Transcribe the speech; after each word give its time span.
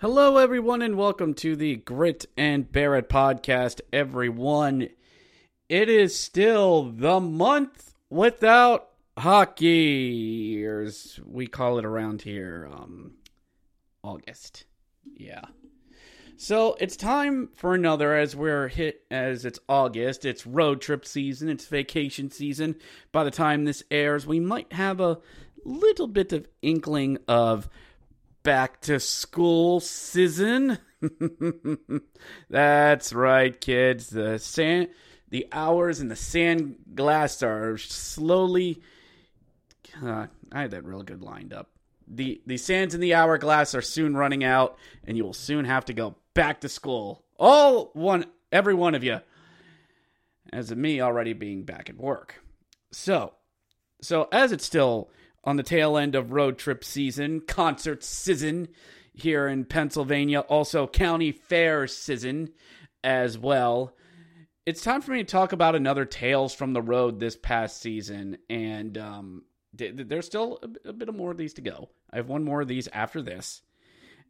Hello, 0.00 0.36
everyone, 0.36 0.80
and 0.80 0.96
welcome 0.96 1.34
to 1.34 1.56
the 1.56 1.74
Grit 1.74 2.26
and 2.36 2.70
Barrett 2.70 3.08
podcast. 3.08 3.80
Everyone, 3.92 4.90
it 5.68 5.88
is 5.88 6.16
still 6.16 6.84
the 6.84 7.18
month 7.18 7.96
without 8.08 8.90
hockey, 9.18 10.64
or 10.64 10.82
as 10.82 11.18
we 11.26 11.48
call 11.48 11.80
it 11.80 11.84
around 11.84 12.22
here, 12.22 12.70
um, 12.72 13.14
August. 14.04 14.66
Yeah. 15.16 15.46
So 16.36 16.76
it's 16.78 16.96
time 16.96 17.48
for 17.56 17.74
another 17.74 18.14
as 18.14 18.36
we're 18.36 18.68
hit 18.68 19.00
as 19.10 19.44
it's 19.44 19.58
August, 19.68 20.24
it's 20.24 20.46
road 20.46 20.80
trip 20.80 21.04
season, 21.06 21.48
it's 21.48 21.66
vacation 21.66 22.30
season. 22.30 22.76
By 23.10 23.24
the 23.24 23.32
time 23.32 23.64
this 23.64 23.82
airs, 23.90 24.28
we 24.28 24.38
might 24.38 24.72
have 24.74 25.00
a 25.00 25.18
little 25.64 26.06
bit 26.06 26.32
of 26.32 26.46
inkling 26.62 27.18
of 27.26 27.68
back 28.48 28.80
to 28.80 28.98
school 28.98 29.78
season. 29.78 30.78
That's 32.48 33.12
right, 33.12 33.60
kids. 33.60 34.08
The 34.08 34.38
sand, 34.38 34.88
the 35.28 35.46
hours 35.52 36.00
in 36.00 36.08
the 36.08 36.16
sand 36.16 36.76
glass 36.94 37.42
are 37.42 37.76
slowly. 37.76 38.80
Uh, 40.02 40.28
I 40.50 40.62
had 40.62 40.70
that 40.70 40.86
real 40.86 41.02
good 41.02 41.20
lined 41.20 41.52
up. 41.52 41.68
The 42.06 42.40
the 42.46 42.56
sands 42.56 42.94
in 42.94 43.02
the 43.02 43.12
hourglass 43.12 43.74
are 43.74 43.82
soon 43.82 44.16
running 44.16 44.44
out, 44.44 44.78
and 45.04 45.14
you 45.14 45.24
will 45.24 45.34
soon 45.34 45.66
have 45.66 45.84
to 45.84 45.92
go 45.92 46.16
back 46.32 46.62
to 46.62 46.70
school. 46.70 47.22
All 47.38 47.90
one, 47.92 48.24
every 48.50 48.72
one 48.72 48.94
of 48.94 49.04
you. 49.04 49.20
As 50.54 50.70
of 50.70 50.78
me 50.78 51.02
already 51.02 51.34
being 51.34 51.64
back 51.64 51.90
at 51.90 51.98
work. 51.98 52.42
So, 52.92 53.34
so 54.00 54.26
as 54.32 54.52
it's 54.52 54.64
still 54.64 55.10
on 55.44 55.56
the 55.56 55.62
tail 55.62 55.96
end 55.96 56.14
of 56.14 56.32
road 56.32 56.58
trip 56.58 56.84
season, 56.84 57.40
concert 57.40 58.04
season 58.04 58.68
here 59.14 59.48
in 59.48 59.64
Pennsylvania, 59.64 60.40
also 60.40 60.86
county 60.86 61.32
fair 61.32 61.86
season 61.86 62.50
as 63.02 63.38
well. 63.38 63.94
It's 64.66 64.82
time 64.82 65.00
for 65.00 65.12
me 65.12 65.18
to 65.18 65.24
talk 65.24 65.52
about 65.52 65.74
another 65.74 66.04
Tales 66.04 66.54
from 66.54 66.74
the 66.74 66.82
Road 66.82 67.18
this 67.18 67.36
past 67.36 67.80
season, 67.80 68.36
and 68.50 68.98
um, 68.98 69.44
there's 69.72 70.26
still 70.26 70.58
a, 70.62 70.90
a 70.90 70.92
bit 70.92 71.08
of 71.08 71.14
more 71.14 71.30
of 71.30 71.38
these 71.38 71.54
to 71.54 71.62
go. 71.62 71.88
I 72.12 72.16
have 72.16 72.28
one 72.28 72.44
more 72.44 72.60
of 72.60 72.68
these 72.68 72.88
after 72.88 73.22
this, 73.22 73.62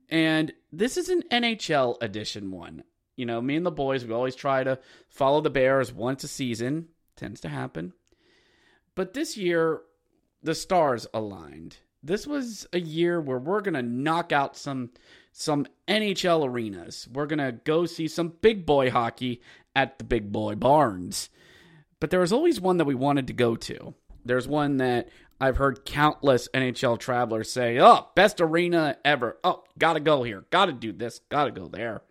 and 0.08 0.52
this 0.70 0.96
is 0.96 1.08
an 1.08 1.22
NHL 1.32 1.96
edition 2.00 2.52
one. 2.52 2.84
You 3.16 3.26
know, 3.26 3.42
me 3.42 3.56
and 3.56 3.66
the 3.66 3.72
boys, 3.72 4.04
we 4.04 4.14
always 4.14 4.36
try 4.36 4.62
to 4.62 4.78
follow 5.08 5.40
the 5.40 5.50
Bears 5.50 5.92
once 5.92 6.22
a 6.22 6.28
season. 6.28 6.86
Tends 7.16 7.40
to 7.40 7.48
happen. 7.48 7.92
But 8.94 9.12
this 9.12 9.36
year, 9.36 9.80
the 10.42 10.54
stars 10.54 11.06
aligned. 11.12 11.78
This 12.02 12.26
was 12.26 12.66
a 12.72 12.80
year 12.80 13.20
where 13.20 13.38
we're 13.38 13.60
going 13.60 13.74
to 13.74 13.82
knock 13.82 14.32
out 14.32 14.56
some 14.56 14.90
some 15.32 15.66
NHL 15.86 16.46
arenas. 16.46 17.08
We're 17.12 17.26
going 17.26 17.38
to 17.38 17.52
go 17.52 17.86
see 17.86 18.08
some 18.08 18.34
big 18.40 18.66
boy 18.66 18.90
hockey 18.90 19.40
at 19.76 19.98
the 19.98 20.04
big 20.04 20.32
boy 20.32 20.56
barns. 20.56 21.30
But 22.00 22.10
there 22.10 22.20
was 22.20 22.32
always 22.32 22.60
one 22.60 22.78
that 22.78 22.86
we 22.86 22.94
wanted 22.94 23.26
to 23.28 23.32
go 23.32 23.56
to. 23.56 23.94
There's 24.24 24.48
one 24.48 24.78
that 24.78 25.08
I've 25.40 25.56
heard 25.56 25.84
countless 25.84 26.48
NHL 26.54 26.98
travelers 26.98 27.50
say, 27.50 27.78
"Oh, 27.78 28.08
best 28.14 28.40
arena 28.40 28.96
ever. 29.04 29.38
Oh, 29.44 29.64
got 29.78 29.94
to 29.94 30.00
go 30.00 30.22
here. 30.22 30.44
Got 30.50 30.66
to 30.66 30.72
do 30.72 30.92
this. 30.92 31.20
Got 31.28 31.44
to 31.44 31.50
go 31.50 31.68
there." 31.68 32.02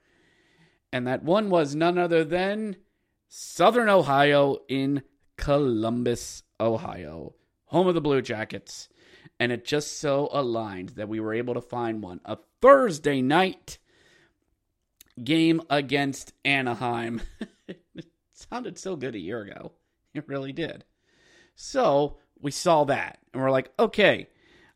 And 0.91 1.07
that 1.07 1.23
one 1.23 1.49
was 1.49 1.75
none 1.75 1.97
other 1.97 2.23
than 2.23 2.77
Southern 3.27 3.89
Ohio 3.89 4.57
in 4.69 5.03
Columbus, 5.37 6.43
Ohio 6.59 7.35
home 7.67 7.87
of 7.87 7.95
the 7.95 8.01
Blue 8.01 8.21
Jackets. 8.21 8.89
And 9.39 9.51
it 9.51 9.65
just 9.65 9.99
so 9.99 10.29
aligned 10.31 10.89
that 10.89 11.09
we 11.09 11.19
were 11.19 11.33
able 11.33 11.53
to 11.53 11.61
find 11.61 12.01
one. 12.01 12.19
A 12.25 12.37
Thursday 12.61 13.21
night 13.21 13.77
game 15.23 15.61
against 15.69 16.33
Anaheim. 16.43 17.21
it 17.67 18.07
sounded 18.33 18.77
so 18.77 18.95
good 18.95 19.15
a 19.15 19.19
year 19.19 19.41
ago. 19.41 19.73
It 20.13 20.27
really 20.27 20.51
did. 20.51 20.85
So 21.55 22.17
we 22.41 22.51
saw 22.51 22.85
that. 22.85 23.19
And 23.33 23.41
we're 23.41 23.51
like, 23.51 23.71
okay, 23.77 24.27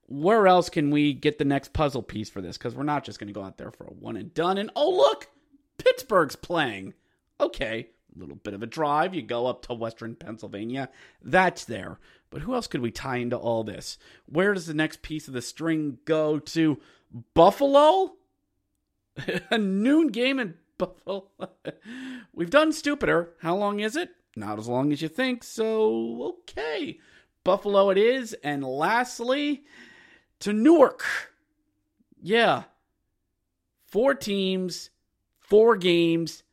where 0.08 0.48
else 0.48 0.70
can 0.70 0.92
we 0.92 1.14
get 1.14 1.38
the 1.38 1.46
next 1.46 1.74
puzzle 1.74 2.04
piece 2.04 2.30
for 2.30 2.42
this? 2.42 2.58
Because 2.58 2.76
we're 2.76 2.84
not 2.84 3.04
just 3.04 3.20
going 3.20 3.28
to 3.28 3.34
go 3.34 3.44
out 3.44 3.58
there 3.58 3.72
for 3.72 3.86
a 3.86 3.94
one 3.94 4.18
and 4.18 4.34
done. 4.34 4.58
And 4.58 4.72
oh, 4.76 4.92
look, 4.92 5.30
Pittsburgh's 5.78 6.36
playing. 6.36 6.94
Okay, 7.40 7.88
a 8.16 8.20
little 8.20 8.36
bit 8.36 8.54
of 8.54 8.62
a 8.62 8.68
drive. 8.68 9.16
You 9.16 9.22
go 9.22 9.48
up 9.48 9.66
to 9.66 9.74
Western 9.74 10.16
Pennsylvania. 10.16 10.90
That's 11.24 11.66
there. 11.66 12.00
But 12.32 12.42
who 12.42 12.56
else 12.56 12.66
could 12.66 12.82
we 12.82 12.92
tie 12.92 13.18
into 13.18 13.38
all 13.38 13.64
this? 13.64 14.00
Where 14.26 14.54
does 14.54 14.66
the 14.66 14.74
next 14.74 15.04
piece 15.04 15.28
of 15.28 15.34
the 15.34 15.42
string 15.42 16.00
go 16.06 16.40
to? 16.40 16.80
Buffalo? 17.34 18.14
a 19.52 19.58
noon 19.58 20.08
game 20.08 20.40
in 20.40 20.56
Buffalo. 20.78 21.28
We've 22.34 22.50
done 22.50 22.72
stupider. 22.72 23.34
How 23.42 23.56
long 23.56 23.82
is 23.82 23.96
it? 23.96 24.10
Not 24.36 24.58
as 24.58 24.68
long 24.68 24.94
as 24.94 25.02
you 25.02 25.10
think, 25.10 25.44
so 25.44 26.38
okay. 26.50 27.00
Buffalo 27.44 27.90
it 27.90 27.98
is. 27.98 28.34
And 28.44 28.64
lastly, 28.64 29.66
to 30.40 30.54
Newark. 30.54 31.04
Yeah. 32.22 32.64
Four 33.88 34.16
teams, 34.16 34.90
four 35.38 35.76
games, 35.76 36.44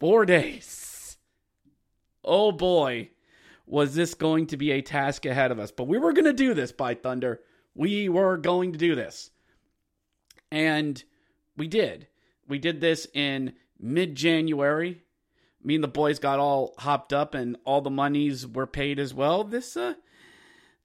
four 0.00 0.24
days. 0.24 1.18
Oh 2.24 2.52
boy, 2.52 3.10
was 3.72 3.94
this 3.94 4.12
going 4.12 4.46
to 4.46 4.58
be 4.58 4.70
a 4.70 4.82
task 4.82 5.24
ahead 5.24 5.50
of 5.50 5.58
us. 5.58 5.70
But 5.70 5.88
we 5.88 5.96
were 5.96 6.12
going 6.12 6.26
to 6.26 6.34
do 6.34 6.52
this, 6.52 6.72
by 6.72 6.92
Thunder. 6.92 7.40
We 7.74 8.06
were 8.06 8.36
going 8.36 8.72
to 8.72 8.78
do 8.78 8.94
this. 8.94 9.30
And 10.50 11.02
we 11.56 11.68
did. 11.68 12.06
We 12.46 12.58
did 12.58 12.82
this 12.82 13.06
in 13.14 13.54
mid 13.80 14.14
January. 14.14 15.00
Me 15.64 15.74
and 15.74 15.82
the 15.82 15.88
boys 15.88 16.18
got 16.18 16.38
all 16.38 16.74
hopped 16.76 17.14
up 17.14 17.34
and 17.34 17.56
all 17.64 17.80
the 17.80 17.88
monies 17.88 18.46
were 18.46 18.66
paid 18.66 18.98
as 18.98 19.14
well. 19.14 19.42
This 19.42 19.74
uh 19.74 19.94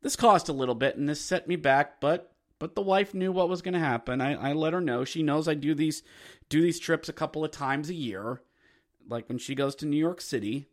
this 0.01 0.16
cost 0.16 0.48
a 0.48 0.54
little 0.54 0.75
bit 0.75 0.95
and 0.95 1.10
this 1.10 1.19
set 1.19 1.48
me 1.48 1.57
back, 1.57 2.00
but 2.00 2.36
but 2.57 2.75
the 2.75 2.81
wife 2.81 3.13
knew 3.13 3.33
what 3.33 3.50
was 3.50 3.62
gonna 3.62 3.80
happen. 3.80 4.22
I, 4.22 4.51
I 4.51 4.54
let 4.54 4.74
her 4.74 4.80
know. 4.80 5.04
She 5.04 5.24
knows 5.24 5.50
I 5.50 5.56
do 5.56 5.74
these 5.74 6.04
do 6.48 6.62
these 6.62 6.80
trips 6.80 7.10
a 7.10 7.13
couple 7.13 7.44
of 7.44 7.51
times 7.51 7.90
a 7.90 7.95
year. 7.95 8.42
Like 9.10 9.28
when 9.28 9.40
she 9.40 9.56
goes 9.56 9.75
to 9.78 9.86
New 9.86 9.98
York 9.98 10.22
City. 10.22 10.68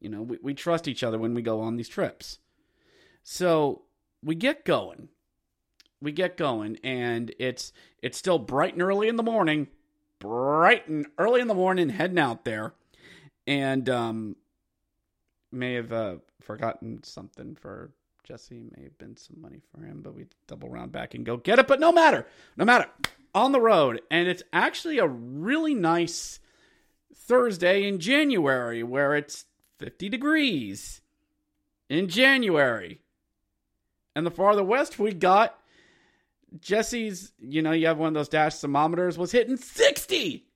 You 0.00 0.08
know, 0.08 0.22
we, 0.22 0.38
we 0.42 0.54
trust 0.54 0.88
each 0.88 1.02
other 1.02 1.18
when 1.18 1.34
we 1.34 1.42
go 1.42 1.60
on 1.60 1.76
these 1.76 1.88
trips. 1.88 2.38
So 3.22 3.82
we 4.22 4.34
get 4.34 4.64
going. 4.64 5.08
We 6.02 6.12
get 6.12 6.38
going, 6.38 6.78
and 6.82 7.34
it's 7.38 7.72
it's 8.02 8.16
still 8.16 8.38
bright 8.38 8.72
and 8.72 8.82
early 8.82 9.08
in 9.08 9.16
the 9.16 9.22
morning. 9.22 9.68
Bright 10.18 10.88
and 10.88 11.06
early 11.18 11.40
in 11.40 11.48
the 11.48 11.54
morning, 11.54 11.90
heading 11.90 12.18
out 12.18 12.44
there. 12.44 12.74
And 13.46 13.88
um 13.90 14.36
may 15.52 15.74
have 15.74 15.92
uh, 15.92 16.16
forgotten 16.40 17.02
something 17.02 17.54
for 17.54 17.90
Jesse. 18.24 18.70
May 18.76 18.84
have 18.84 18.98
been 18.98 19.16
some 19.16 19.40
money 19.40 19.60
for 19.70 19.84
him, 19.84 20.00
but 20.02 20.14
we 20.14 20.26
double 20.46 20.68
round 20.68 20.92
back 20.92 21.14
and 21.14 21.26
go 21.26 21.36
get 21.36 21.58
it. 21.58 21.66
But 21.66 21.80
no 21.80 21.92
matter, 21.92 22.26
no 22.56 22.64
matter. 22.64 22.88
On 23.32 23.52
the 23.52 23.60
road, 23.60 24.00
and 24.10 24.26
it's 24.26 24.42
actually 24.52 24.98
a 24.98 25.06
really 25.06 25.72
nice 25.72 26.40
Thursday 27.14 27.86
in 27.86 28.00
January 28.00 28.82
where 28.82 29.14
it's 29.14 29.44
50 29.80 30.08
degrees 30.10 31.00
in 31.88 32.08
January. 32.08 33.00
And 34.14 34.26
the 34.26 34.30
farther 34.30 34.62
west 34.62 34.98
we 34.98 35.12
got, 35.12 35.58
Jesse's, 36.60 37.32
you 37.40 37.62
know, 37.62 37.72
you 37.72 37.86
have 37.86 37.98
one 37.98 38.08
of 38.08 38.14
those 38.14 38.28
dash 38.28 38.56
thermometers, 38.56 39.16
was 39.16 39.32
hitting 39.32 39.56
60. 39.56 40.46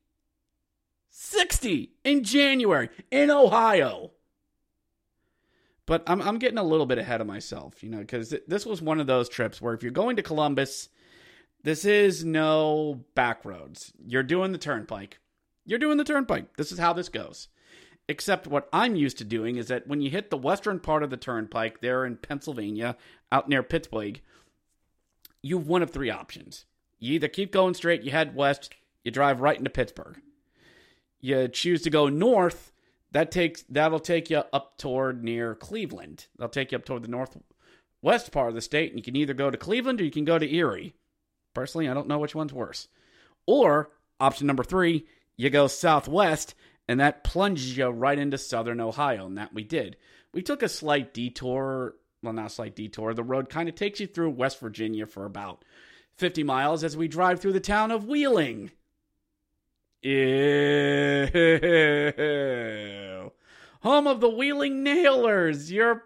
60 1.09 1.93
in 2.05 2.23
January 2.23 2.91
in 3.11 3.31
Ohio. 3.31 4.11
But 5.87 6.03
I'm, 6.06 6.20
I'm 6.20 6.38
getting 6.38 6.59
a 6.59 6.65
little 6.65 6.87
bit 6.87 6.99
ahead 6.99 7.20
of 7.20 7.27
myself, 7.27 7.82
you 7.82 7.91
know, 7.91 7.99
because 7.99 8.35
this 8.47 8.67
was 8.67 8.82
one 8.82 9.00
of 9.00 9.06
those 9.06 9.29
trips 9.29 9.61
where 9.61 9.75
if 9.75 9.82
you're 9.82 9.93
going 9.93 10.17
to 10.17 10.23
Columbus, 10.23 10.88
this 11.62 11.85
is 11.85 12.25
no 12.25 13.05
back 13.15 13.44
roads. 13.44 13.93
You're 14.05 14.23
doing 14.23 14.53
the 14.53 14.59
turnpike. 14.59 15.19
You're 15.65 15.79
doing 15.79 15.97
the 15.97 16.05
turnpike. 16.05 16.56
This 16.56 16.73
is 16.73 16.79
how 16.79 16.93
this 16.93 17.09
goes. 17.09 17.49
Except 18.09 18.47
what 18.47 18.69
I'm 18.73 18.97
used 18.97 19.19
to 19.19 19.25
doing 19.25 19.56
is 19.56 19.69
that 19.69 19.87
when 19.87 20.03
you 20.03 20.11
hit 20.11 20.31
the 20.31 20.37
western 20.37 20.79
part 20.79 21.03
of 21.03 21.11
the 21.11 21.17
turnpike 21.17 21.81
there 21.81 22.05
in 22.05 22.17
Pennsylvania, 22.17 22.97
out 23.33 23.49
near 23.49 23.62
Pittsburgh, 23.62 24.21
you 25.43 25.59
have 25.59 25.67
one 25.67 25.83
of 25.83 25.91
three 25.91 26.11
options. 26.11 26.67
You 26.99 27.15
either 27.15 27.29
keep 27.29 27.51
going 27.51 27.75
straight, 27.75 28.03
you 28.03 28.11
head 28.11 28.35
west, 28.35 28.75
you 29.05 29.11
drive 29.11 29.41
right 29.41 29.56
into 29.56 29.71
Pittsburgh. 29.71 30.21
You 31.21 31.49
choose 31.49 31.83
to 31.83 31.91
go 31.91 32.09
north, 32.09 32.73
that 33.12 33.31
takes 33.31 33.62
that'll 33.69 34.01
take 34.01 34.29
you 34.29 34.43
up 34.53 34.77
toward 34.77 35.25
near 35.25 35.55
Cleveland. 35.55 36.27
They'll 36.39 36.49
take 36.49 36.73
you 36.73 36.77
up 36.77 36.85
toward 36.85 37.05
the 37.05 37.09
northwest 37.09 38.33
part 38.33 38.49
of 38.49 38.55
the 38.55 38.61
state, 38.61 38.91
and 38.91 38.99
you 38.99 39.05
can 39.05 39.17
either 39.17 39.35
go 39.35 39.51
to 39.51 39.56
Cleveland 39.56 40.01
or 40.01 40.05
you 40.05 40.11
can 40.11 40.25
go 40.25 40.39
to 40.39 40.55
Erie. 40.55 40.95
Personally, 41.55 41.89
I 41.89 41.95
don't 41.95 42.09
know 42.09 42.19
which 42.19 42.35
one's 42.35 42.53
worse. 42.53 42.89
Or 43.47 43.93
option 44.21 44.47
number 44.47 44.65
three, 44.65 45.06
you 45.37 45.49
go 45.49 45.69
southwest 45.69 46.55
and 46.88 47.00
that 47.00 47.25
plunges 47.25 47.76
you 47.76 47.86
right 47.88 48.19
into 48.19 48.38
southern 48.38 48.81
Ohio, 48.81 49.26
and 49.26 49.38
that 49.38 49.54
we 49.54 49.64
did. 49.64 49.96
We 50.32 50.42
took 50.42 50.62
a 50.62 50.69
slight 50.69 51.14
detour, 51.14 51.94
well, 52.22 52.32
not 52.32 52.46
a 52.46 52.50
slight 52.50 52.75
detour. 52.75 53.14
The 53.14 53.22
road 53.22 53.48
kind 53.48 53.69
of 53.69 53.75
takes 53.75 54.00
you 54.00 54.06
through 54.06 54.31
West 54.31 54.58
Virginia 54.58 55.06
for 55.06 55.26
about 55.26 55.64
50 56.16 56.42
miles 56.42 56.82
as 56.84 56.96
we 56.96 57.08
drive 57.08 57.40
through 57.40 57.52
the 57.52 57.60
town 57.60 57.90
of 57.90 58.06
Wheeling. 58.06 58.70
Ew. 60.02 61.31
Home 63.82 64.06
of 64.06 64.20
the 64.20 64.28
Wheeling 64.28 64.82
Nailers, 64.82 65.70
your 65.70 66.04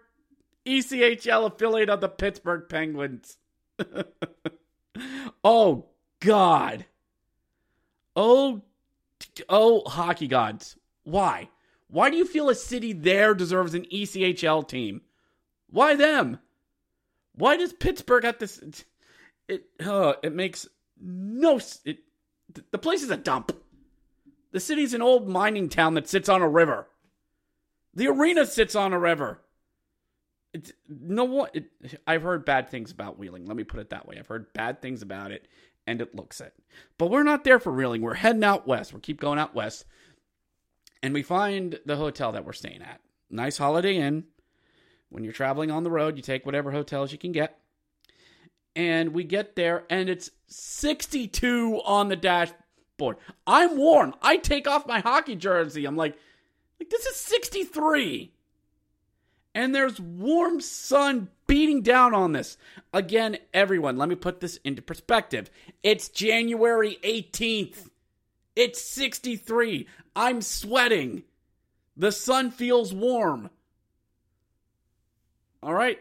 ECHL 0.65 1.47
affiliate 1.47 1.89
of 1.89 2.01
the 2.01 2.09
Pittsburgh 2.09 2.67
Penguins. 2.69 3.37
oh, 5.43 5.85
God. 6.19 6.85
Oh, 8.15 8.61
Oh, 9.47 9.83
hockey 9.87 10.27
gods. 10.27 10.75
Why? 11.03 11.49
Why 11.87 12.09
do 12.09 12.17
you 12.17 12.25
feel 12.25 12.49
a 12.49 12.55
city 12.55 12.93
there 12.93 13.33
deserves 13.33 13.73
an 13.73 13.85
ECHL 13.85 14.67
team? 14.67 15.01
Why 15.69 15.95
them? 15.95 16.39
Why 17.33 17.57
does 17.57 17.73
Pittsburgh 17.73 18.23
have 18.23 18.37
this? 18.39 18.61
It 19.47 19.63
uh, 19.83 20.13
it 20.21 20.33
makes 20.33 20.67
no. 21.01 21.59
It 21.85 21.99
the 22.71 22.77
place 22.77 23.03
is 23.03 23.09
a 23.09 23.17
dump. 23.17 23.51
The 24.51 24.59
city's 24.59 24.93
an 24.93 25.01
old 25.01 25.27
mining 25.27 25.69
town 25.69 25.93
that 25.93 26.07
sits 26.07 26.29
on 26.29 26.41
a 26.41 26.49
river. 26.49 26.87
The 27.93 28.07
arena 28.07 28.45
sits 28.45 28.75
on 28.75 28.93
a 28.93 28.99
river. 28.99 29.41
It's, 30.53 30.73
no 30.87 31.25
one. 31.25 31.49
It, 31.53 31.69
I've 32.07 32.23
heard 32.23 32.45
bad 32.45 32.69
things 32.69 32.91
about 32.91 33.19
Wheeling. 33.19 33.45
Let 33.45 33.55
me 33.55 33.63
put 33.63 33.79
it 33.79 33.91
that 33.91 34.07
way. 34.07 34.17
I've 34.17 34.27
heard 34.27 34.51
bad 34.53 34.81
things 34.81 35.01
about 35.01 35.31
it, 35.31 35.47
and 35.89 36.01
it 36.01 36.13
looks 36.13 36.39
it. 36.39 36.53
But 36.99 37.09
we're 37.09 37.23
not 37.23 37.43
there 37.43 37.59
for 37.59 37.73
Wheeling. 37.73 38.03
We're 38.03 38.13
heading 38.13 38.43
out 38.43 38.67
west. 38.67 38.93
We 38.93 38.99
keep 38.99 39.19
going 39.19 39.39
out 39.39 39.55
west. 39.55 39.85
And 41.01 41.15
we 41.15 41.23
find 41.23 41.79
the 41.85 41.95
hotel 41.95 42.31
that 42.33 42.45
we're 42.45 42.53
staying 42.53 42.83
at. 42.83 43.01
Nice 43.31 43.57
Holiday 43.57 43.95
Inn. 43.95 44.25
When 45.09 45.23
you're 45.23 45.33
traveling 45.33 45.71
on 45.71 45.83
the 45.83 45.89
road, 45.89 46.15
you 46.15 46.21
take 46.21 46.45
whatever 46.45 46.71
hotels 46.71 47.11
you 47.11 47.17
can 47.17 47.31
get. 47.31 47.57
And 48.75 49.13
we 49.13 49.23
get 49.23 49.55
there, 49.55 49.85
and 49.89 50.09
it's 50.09 50.29
62 50.47 51.81
on 51.83 52.07
the 52.07 52.15
dashboard. 52.15 53.17
I'm 53.47 53.75
warm. 53.75 54.13
I 54.21 54.37
take 54.37 54.67
off 54.67 54.85
my 54.85 54.99
hockey 54.99 55.35
jersey. 55.35 55.85
I'm 55.85 55.97
like, 55.97 56.15
like 56.79 56.91
this 56.91 57.05
is 57.07 57.15
63 57.15 58.31
and 59.55 59.73
there's 59.73 59.99
warm 59.99 60.61
sun 60.61 61.29
beating 61.49 61.81
down 61.81 62.13
on 62.13 62.31
this. 62.31 62.57
Again, 62.93 63.37
everyone, 63.53 63.97
let 63.97 64.07
me 64.07 64.15
put 64.15 64.39
this 64.39 64.57
into 64.57 64.83
perspective. 64.83 65.49
It's 65.81 66.07
January 66.07 66.99
18th. 67.03 67.89
It's 68.55 68.79
63. 68.81 69.87
I'm 70.15 70.41
sweating. 70.41 71.23
The 71.97 72.11
sun 72.11 72.51
feels 72.51 72.93
warm. 72.93 73.49
All 75.63 75.73
right. 75.73 75.99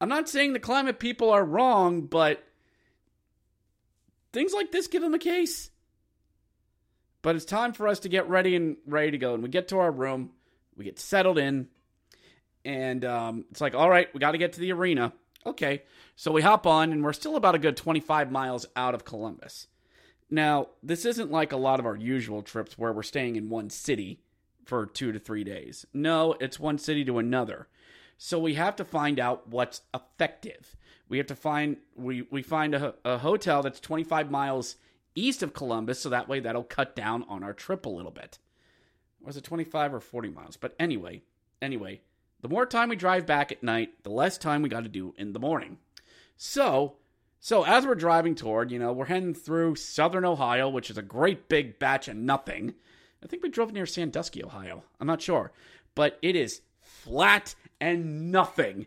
I'm 0.00 0.08
not 0.08 0.28
saying 0.28 0.52
the 0.52 0.58
climate 0.58 0.98
people 0.98 1.30
are 1.30 1.44
wrong, 1.44 2.02
but 2.02 2.44
things 4.32 4.52
like 4.52 4.72
this 4.72 4.88
give 4.88 5.02
them 5.02 5.14
a 5.14 5.20
case. 5.20 5.70
But 7.22 7.36
it's 7.36 7.44
time 7.44 7.72
for 7.72 7.86
us 7.86 8.00
to 8.00 8.08
get 8.08 8.28
ready 8.28 8.56
and 8.56 8.76
ready 8.86 9.12
to 9.12 9.18
go. 9.18 9.34
And 9.34 9.42
we 9.42 9.48
get 9.48 9.68
to 9.68 9.78
our 9.78 9.90
room, 9.90 10.30
we 10.76 10.84
get 10.84 10.98
settled 10.98 11.38
in, 11.38 11.68
and 12.64 13.04
um, 13.04 13.44
it's 13.50 13.60
like, 13.60 13.74
all 13.74 13.90
right, 13.90 14.12
we 14.14 14.20
got 14.20 14.32
to 14.32 14.38
get 14.38 14.52
to 14.54 14.60
the 14.60 14.72
arena. 14.72 15.12
Okay, 15.46 15.82
so 16.16 16.32
we 16.32 16.42
hop 16.42 16.66
on, 16.66 16.92
and 16.92 17.02
we're 17.02 17.12
still 17.12 17.36
about 17.36 17.54
a 17.54 17.58
good 17.58 17.76
25 17.76 18.30
miles 18.30 18.66
out 18.76 18.94
of 18.94 19.04
Columbus. 19.04 19.68
Now, 20.30 20.68
this 20.82 21.04
isn't 21.04 21.30
like 21.30 21.52
a 21.52 21.56
lot 21.56 21.80
of 21.80 21.86
our 21.86 21.96
usual 21.96 22.42
trips 22.42 22.76
where 22.76 22.92
we're 22.92 23.02
staying 23.02 23.36
in 23.36 23.48
one 23.48 23.70
city 23.70 24.20
for 24.64 24.84
two 24.84 25.12
to 25.12 25.18
three 25.18 25.44
days. 25.44 25.86
No, 25.94 26.34
it's 26.40 26.60
one 26.60 26.78
city 26.78 27.04
to 27.06 27.18
another. 27.18 27.68
So 28.18 28.38
we 28.38 28.54
have 28.54 28.76
to 28.76 28.84
find 28.84 29.18
out 29.18 29.48
what's 29.48 29.82
effective. 29.94 30.76
We 31.08 31.16
have 31.18 31.28
to 31.28 31.36
find 31.36 31.78
we 31.96 32.22
we 32.30 32.42
find 32.42 32.74
a, 32.74 32.94
a 33.04 33.18
hotel 33.18 33.62
that's 33.62 33.80
25 33.80 34.30
miles 34.30 34.76
east 35.14 35.42
of 35.42 35.54
Columbus, 35.54 36.00
so 36.00 36.10
that 36.10 36.28
way 36.28 36.40
that'll 36.40 36.64
cut 36.64 36.94
down 36.94 37.24
on 37.28 37.42
our 37.42 37.54
trip 37.54 37.86
a 37.86 37.88
little 37.88 38.10
bit. 38.10 38.38
Was 39.22 39.36
it 39.36 39.44
25 39.44 39.94
or 39.94 40.00
40 40.00 40.28
miles? 40.30 40.56
But 40.56 40.74
anyway, 40.78 41.22
anyway, 41.62 42.02
the 42.40 42.48
more 42.48 42.66
time 42.66 42.88
we 42.88 42.96
drive 42.96 43.26
back 43.26 43.52
at 43.52 43.62
night, 43.62 44.02
the 44.02 44.10
less 44.10 44.38
time 44.38 44.62
we 44.62 44.68
got 44.68 44.84
to 44.84 44.88
do 44.88 45.14
in 45.18 45.32
the 45.32 45.40
morning. 45.40 45.78
So, 46.36 46.96
so 47.40 47.64
as 47.64 47.86
we're 47.86 47.94
driving 47.94 48.34
toward, 48.34 48.70
you 48.70 48.78
know, 48.78 48.92
we're 48.92 49.06
heading 49.06 49.34
through 49.34 49.76
southern 49.76 50.24
Ohio, 50.24 50.68
which 50.68 50.90
is 50.90 50.98
a 50.98 51.02
great 51.02 51.48
big 51.48 51.78
batch 51.78 52.08
of 52.08 52.16
nothing. 52.16 52.74
I 53.22 53.26
think 53.26 53.42
we 53.42 53.48
drove 53.48 53.72
near 53.72 53.86
Sandusky, 53.86 54.44
Ohio. 54.44 54.84
I'm 55.00 55.06
not 55.06 55.22
sure, 55.22 55.52
but 55.94 56.18
it 56.22 56.36
is 56.36 56.60
flat 56.80 57.54
and 57.80 58.30
nothing 58.30 58.86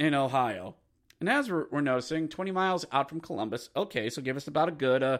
in 0.00 0.14
Ohio. 0.14 0.74
And 1.20 1.28
as 1.28 1.50
we're, 1.50 1.66
we're 1.70 1.80
noticing, 1.80 2.28
20 2.28 2.50
miles 2.50 2.84
out 2.92 3.08
from 3.08 3.20
Columbus, 3.20 3.70
okay, 3.76 4.10
so 4.10 4.22
give 4.22 4.36
us 4.36 4.48
about 4.48 4.68
a 4.68 4.72
good 4.72 5.02
uh, 5.02 5.18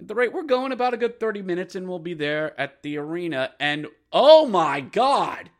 the 0.00 0.14
rate 0.14 0.32
we're 0.32 0.42
going, 0.42 0.72
about 0.72 0.94
a 0.94 0.98
good 0.98 1.20
30 1.20 1.42
minutes, 1.42 1.74
and 1.74 1.88
we'll 1.88 1.98
be 1.98 2.14
there 2.14 2.58
at 2.60 2.82
the 2.82 2.98
arena. 2.98 3.52
And 3.60 3.86
oh 4.12 4.46
my 4.46 4.80
God, 4.80 5.50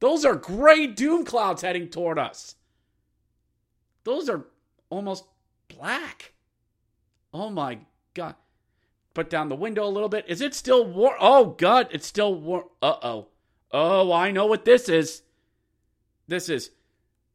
those 0.00 0.24
are 0.24 0.34
gray 0.34 0.86
doom 0.86 1.24
clouds 1.24 1.62
heading 1.62 1.88
toward 1.88 2.18
us. 2.18 2.56
Those 4.04 4.28
are 4.28 4.46
almost 4.88 5.24
black. 5.68 6.32
Oh 7.32 7.50
my 7.50 7.78
God. 8.14 8.34
Put 9.14 9.30
down 9.30 9.48
the 9.48 9.56
window 9.56 9.84
a 9.84 9.90
little 9.90 10.08
bit. 10.08 10.24
Is 10.28 10.40
it 10.40 10.54
still 10.54 10.84
warm? 10.84 11.16
Oh 11.20 11.46
God, 11.58 11.88
it's 11.90 12.06
still 12.06 12.34
warm. 12.34 12.64
Uh 12.80 12.96
oh. 13.02 13.28
Oh, 13.72 14.12
I 14.12 14.30
know 14.30 14.46
what 14.46 14.64
this 14.64 14.88
is. 14.88 15.22
This 16.26 16.48
is. 16.48 16.70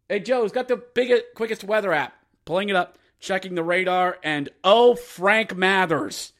Hey, 0.10 0.20
Joe, 0.20 0.42
who's 0.42 0.52
got 0.52 0.68
the 0.68 0.78
biggest, 0.78 1.24
quickest 1.36 1.64
weather 1.64 1.94
app. 1.94 2.14
Pulling 2.46 2.70
it 2.70 2.76
up, 2.76 2.98
checking 3.20 3.56
the 3.56 3.64
radar, 3.64 4.18
and 4.24 4.50
oh, 4.64 4.96
Frank 4.96 5.56
Mathers. 5.56 6.34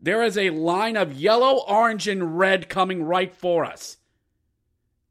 There 0.00 0.22
is 0.22 0.36
a 0.36 0.50
line 0.50 0.96
of 0.96 1.14
yellow, 1.14 1.62
orange, 1.66 2.08
and 2.08 2.38
red 2.38 2.68
coming 2.68 3.04
right 3.04 3.34
for 3.34 3.64
us. 3.64 3.98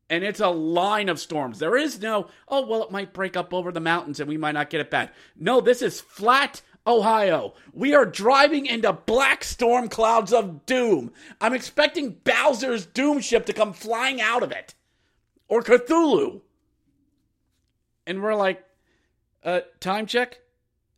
And 0.10 0.24
it's 0.24 0.40
a 0.40 0.50
line 0.50 1.10
of 1.10 1.20
storms. 1.20 1.60
There 1.60 1.78
is 1.78 2.02
no, 2.02 2.28
oh, 2.48 2.66
well, 2.66 2.84
it 2.84 2.92
might 2.92 3.14
break 3.14 3.36
up 3.36 3.54
over 3.54 3.72
the 3.72 3.80
mountains 3.80 4.20
and 4.20 4.30
we 4.30 4.38
might 4.38 4.52
not 4.52 4.70
get 4.70 4.82
it 4.82 4.92
bad. 4.92 5.12
No, 5.36 5.62
this 5.62 5.82
is 5.82 6.02
flat 6.02 6.62
Ohio. 6.86 7.54
We 7.72 7.96
are 7.96 8.06
driving 8.06 8.66
into 8.66 8.92
black 8.92 9.44
storm 9.44 9.88
clouds 9.88 10.34
of 10.34 10.66
doom. 10.66 11.14
I'm 11.40 11.54
expecting 11.54 12.18
Bowser's 12.24 12.86
doom 12.86 13.22
ship 13.22 13.46
to 13.46 13.54
come 13.54 13.74
flying 13.74 14.22
out 14.22 14.44
of 14.44 14.52
it. 14.52 14.76
Or 15.48 15.62
Cthulhu. 15.62 16.42
And 18.06 18.22
we're 18.22 18.36
like, 18.36 18.64
uh, 19.44 19.62
time 19.80 20.06
check? 20.06 20.40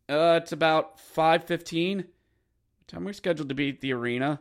Uh, 0.08 0.40
it's 0.42 0.52
about 0.52 0.98
5.15. 1.16 2.04
Time 2.88 3.04
we're 3.04 3.12
scheduled 3.12 3.48
to 3.48 3.54
be 3.54 3.70
at 3.70 3.80
the 3.80 3.92
arena. 3.92 4.40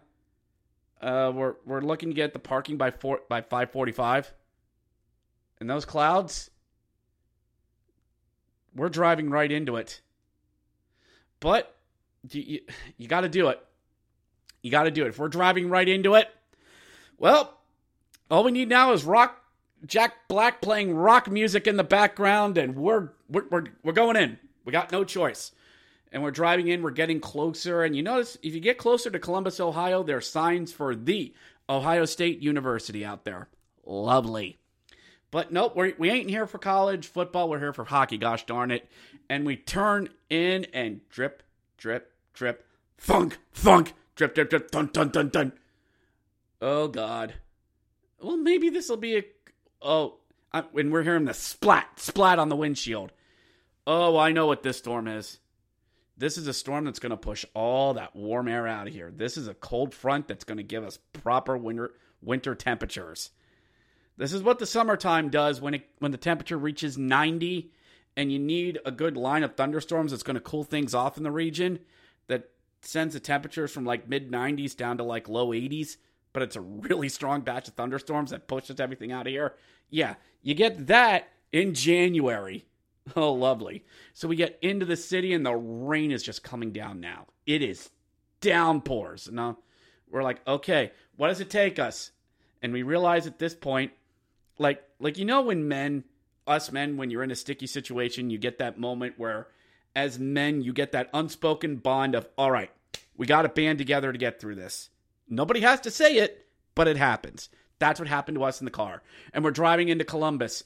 Uh, 1.01 1.31
we're, 1.34 1.55
we're 1.65 1.81
looking 1.81 2.10
to 2.10 2.15
get 2.15 2.34
the 2.34 2.39
parking 2.39 2.77
by 2.77 2.91
four, 2.91 3.22
by 3.29 3.41
5.45. 3.41 4.31
And 5.65 5.69
those 5.72 5.84
clouds, 5.84 6.51
we're 8.75 8.88
driving 8.88 9.31
right 9.31 9.51
into 9.51 9.77
it. 9.77 10.00
But 11.39 11.75
you, 12.29 12.41
you, 12.43 12.60
you 12.98 13.07
got 13.07 13.22
to 13.22 13.29
do 13.29 13.48
it. 13.48 13.60
You 14.62 14.69
got 14.69 14.84
to 14.84 14.91
do 14.91 15.05
it. 15.05 15.07
If 15.07 15.17
we're 15.17 15.27
driving 15.27 15.67
right 15.72 15.89
into 15.89 16.13
it, 16.13 16.29
well, 17.17 17.57
all 18.29 18.43
we 18.43 18.51
need 18.51 18.69
now 18.69 18.93
is 18.93 19.05
rock 19.05 19.43
Jack 19.88 20.27
Black 20.27 20.62
playing 20.62 20.93
rock 20.93 21.31
music 21.31 21.65
in 21.65 21.77
the 21.77 21.84
background, 21.84 22.60
and 22.60 22.75
we're 22.75 23.10
we're 23.27 23.48
we're, 23.50 23.63
we're 23.81 23.91
going 23.91 24.17
in. 24.17 24.38
We 24.65 24.72
got 24.72 24.91
no 24.91 25.03
choice. 25.03 25.51
And 26.12 26.22
we're 26.22 26.29
driving 26.29 26.67
in, 26.67 26.84
we're 26.84 26.91
getting 26.91 27.19
closer. 27.19 27.81
And 27.81 27.95
you 27.95 28.03
notice 28.03 28.38
if 28.43 28.53
you 28.53 28.60
get 28.60 28.77
closer 28.77 29.10
to 29.10 29.17
Columbus, 29.17 29.60
Ohio, 29.60 30.03
there 30.03 30.17
are 30.17 30.22
signs 30.22 30.72
for 30.72 30.95
the 30.95 31.34
Ohio 31.67 32.05
State 32.05 32.43
University 32.43 33.03
out 33.03 33.25
there. 33.25 33.50
Lovely. 33.84 34.60
But 35.32 35.51
nope, 35.51 35.75
we're, 35.75 35.94
we 35.98 36.10
ain't 36.10 36.29
here 36.29 36.48
for 36.48 36.58
college 36.58 37.08
football. 37.08 37.50
We're 37.50 37.60
here 37.60 37.74
for 37.74 37.86
hockey, 37.86 38.17
gosh 38.17 38.46
darn 38.46 38.72
it. 38.72 38.89
And 39.29 39.46
we 39.46 39.55
turn 39.55 40.10
in 40.29 40.65
and 40.74 41.01
drip, 41.10 41.44
drip, 41.77 42.13
drip, 42.34 42.65
thunk, 42.98 43.39
thunk, 43.53 43.94
drip, 44.15 44.36
drip, 44.36 44.50
drip, 44.50 44.72
dun, 44.72 44.89
dun, 44.94 45.10
dun, 45.10 45.29
dun. 45.29 45.53
Oh, 46.62 46.88
God. 46.88 47.34
Well, 48.22 48.38
maybe 48.38 48.70
this 48.70 48.89
will 48.89 48.98
be 48.98 49.17
a. 49.17 49.24
Oh, 49.82 50.15
I, 50.53 50.63
we're 50.72 51.03
hearing 51.03 51.25
the 51.25 51.34
splat, 51.34 52.00
splat 52.00 52.39
on 52.39 52.50
the 52.50 52.55
windshield. 52.55 53.12
Oh, 53.86 54.17
I 54.17 54.32
know 54.32 54.48
what 54.48 54.63
this 54.63 54.77
storm 54.77 55.08
is. 55.08 55.39
This 56.17 56.38
is 56.38 56.48
a 56.48 56.53
storm 56.53 56.86
that's 56.86 57.00
going 57.00 57.12
to 57.12 57.17
push 57.17 57.44
all 57.53 57.96
that 57.96 58.15
warm 58.15 58.48
air 58.48 58.65
out 58.67 58.88
of 58.88 58.94
here. 58.94 59.12
This 59.13 59.36
is 59.36 59.48
a 59.48 59.53
cold 59.53 59.94
front 59.94 60.27
that's 60.27 60.46
going 60.46 60.58
to 60.58 60.63
give 60.63 60.84
us 60.84 60.98
proper 61.12 61.58
winter 61.58 61.94
winter 62.22 62.55
temperatures. 62.55 63.32
This 64.17 64.34
is 64.34 64.43
what 64.43 64.60
the 64.60 64.65
summertime 64.65 65.29
does 65.29 65.60
when 65.60 65.74
it 65.74 65.89
when 66.00 66.12
the 66.12 66.17
temperature 66.17 66.57
reaches 66.57 66.98
90 66.98 67.72
and 68.15 68.31
you 68.31 68.39
need 68.39 68.79
a 68.86 68.91
good 68.91 69.17
line 69.17 69.43
of 69.43 69.55
thunderstorms 69.55 70.12
that's 70.12 70.24
going 70.24 70.36
to 70.36 70.41
cool 70.41 70.63
things 70.63 70.93
off 70.93 71.17
in 71.17 71.24
the 71.24 71.31
region 71.31 71.79
that 72.27 72.50
sends 72.81 73.13
the 73.13 73.19
temperatures 73.19 73.72
from 73.72 73.86
like 73.86 74.07
mid 74.07 74.31
90s 74.31 74.75
down 74.75 74.98
to 74.98 75.03
like 75.03 75.27
low 75.27 75.50
80s, 75.50 75.98
but 76.34 76.43
it's 76.43 76.55
a 76.55 76.62
really 76.62 77.10
strong 77.10 77.41
batch 77.41 77.67
of 77.67 77.74
thunderstorms 77.74 78.31
that 78.31 78.48
pushes 78.48 78.79
everything 78.79 79.12
out 79.12 79.27
of 79.27 79.31
here. 79.31 79.55
Yeah, 79.89 80.15
you 80.41 80.53
get 80.53 80.88
that 80.88 81.29
in 81.51 81.74
January. 81.74 82.65
Oh, 83.15 83.34
lovely. 83.34 83.86
So 84.13 84.27
we 84.27 84.36
get 84.36 84.57
into 84.63 84.84
the 84.84 84.95
city 84.95 85.36
and 85.36 85.45
the 85.45 85.53
rain 85.53 86.10
is 86.10 86.24
just 86.24 86.43
coming 86.43 86.72
down 86.72 87.00
now. 87.00 87.27
It 87.45 87.62
is 87.62 87.91
downpours. 88.41 89.29
Now 89.31 89.60
we're 90.10 90.24
like, 90.24 90.39
okay, 90.48 90.91
what 91.15 91.27
does 91.27 91.39
it 91.39 91.51
take 91.51 91.77
us? 91.77 92.10
And 92.63 92.74
we 92.74 92.81
realize 92.81 93.27
at 93.27 93.38
this 93.38 93.53
point, 93.53 93.91
like, 94.57 94.83
like 95.00 95.17
you 95.17 95.25
know, 95.25 95.41
when 95.41 95.67
men, 95.67 96.03
us 96.47 96.71
men, 96.71 96.97
when 96.97 97.09
you're 97.09 97.24
in 97.24 97.31
a 97.31 97.35
sticky 97.35 97.67
situation, 97.67 98.29
you 98.29 98.38
get 98.38 98.59
that 98.59 98.79
moment 98.79 99.15
where, 99.17 99.47
as 99.95 100.19
men, 100.19 100.62
you 100.62 100.74
get 100.74 100.91
that 100.91 101.09
unspoken 101.13 101.77
bond 101.77 102.15
of, 102.15 102.27
all 102.38 102.51
right, 102.51 102.71
we 103.17 103.25
got 103.25 103.43
to 103.43 103.50
band 103.50 103.77
together 103.77 104.12
to 104.12 104.17
get 104.17 104.39
through 104.39 104.55
this. 104.55 104.89
Nobody 105.27 105.62
has 105.62 105.81
to 105.81 105.91
say 105.91 106.17
it, 106.17 106.45
but 106.75 106.88
it 106.88 106.97
happens. 106.97 107.50
That's 107.79 108.00
what 108.00 108.09
happened 108.09 108.38
to 108.38 108.43
us 108.43 108.62
in 108.62 108.65
the 108.65 108.71
car. 108.71 109.01
And 109.33 109.43
we're 109.43 109.51
driving 109.51 109.89
into 109.89 110.05
Columbus. 110.05 110.63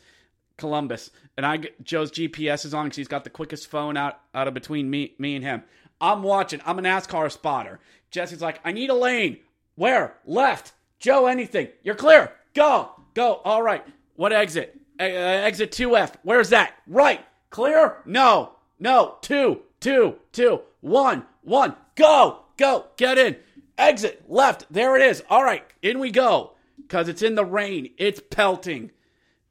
Columbus. 0.58 1.10
And 1.38 1.46
I 1.46 1.62
Joe's 1.84 2.12
GPS 2.12 2.65
is 2.65 2.74
on 2.74 2.86
because 2.86 2.98
he's 2.98 3.08
got 3.08 3.24
the 3.24 3.29
quickest 3.29 3.67
phone 3.67 3.98
out, 3.98 4.19
out 4.34 4.48
of 4.48 4.53
between 4.53 4.89
me, 4.89 5.13
me 5.17 5.36
and 5.36 5.43
him. 5.43 5.63
I'm 6.01 6.24
watching. 6.24 6.62
I'm 6.65 6.79
a 6.79 6.81
NASCAR 6.81 7.31
spotter. 7.31 7.79
Jesse's 8.12 8.41
like, 8.41 8.60
I 8.63 8.72
need 8.72 8.89
a 8.89 8.96
lane. 8.96 9.39
Where? 9.75 10.15
Left. 10.25 10.74
Joe, 11.00 11.27
anything. 11.27 11.69
You're 11.84 11.96
clear. 11.96 12.31
Go. 12.53 12.91
Go. 13.20 13.42
All 13.44 13.62
right. 13.62 13.86
What 14.16 14.32
exit? 14.32 14.80
Uh, 14.98 15.04
exit 15.04 15.72
2F. 15.72 16.14
Where's 16.24 16.52
that? 16.52 16.76
Right. 16.88 17.20
Clear? 17.50 17.98
No. 18.06 18.54
No. 18.80 19.18
Two. 19.22 19.60
Two. 19.82 20.16
Two. 20.32 20.62
One. 20.80 21.26
One. 21.42 21.76
Go. 21.96 22.40
Go. 22.56 22.86
Get 22.96 23.18
in. 23.18 23.36
Exit. 23.78 24.24
Left. 24.30 24.68
There 24.72 24.96
it 24.96 25.02
is. 25.02 25.22
All 25.30 25.44
right. 25.44 25.66
In 25.82 26.00
we 26.00 26.12
go. 26.12 26.52
Because 26.78 27.10
it's 27.10 27.22
in 27.22 27.36
the 27.36 27.44
rain. 27.44 27.90
It's 27.98 28.22
pelting 28.30 28.92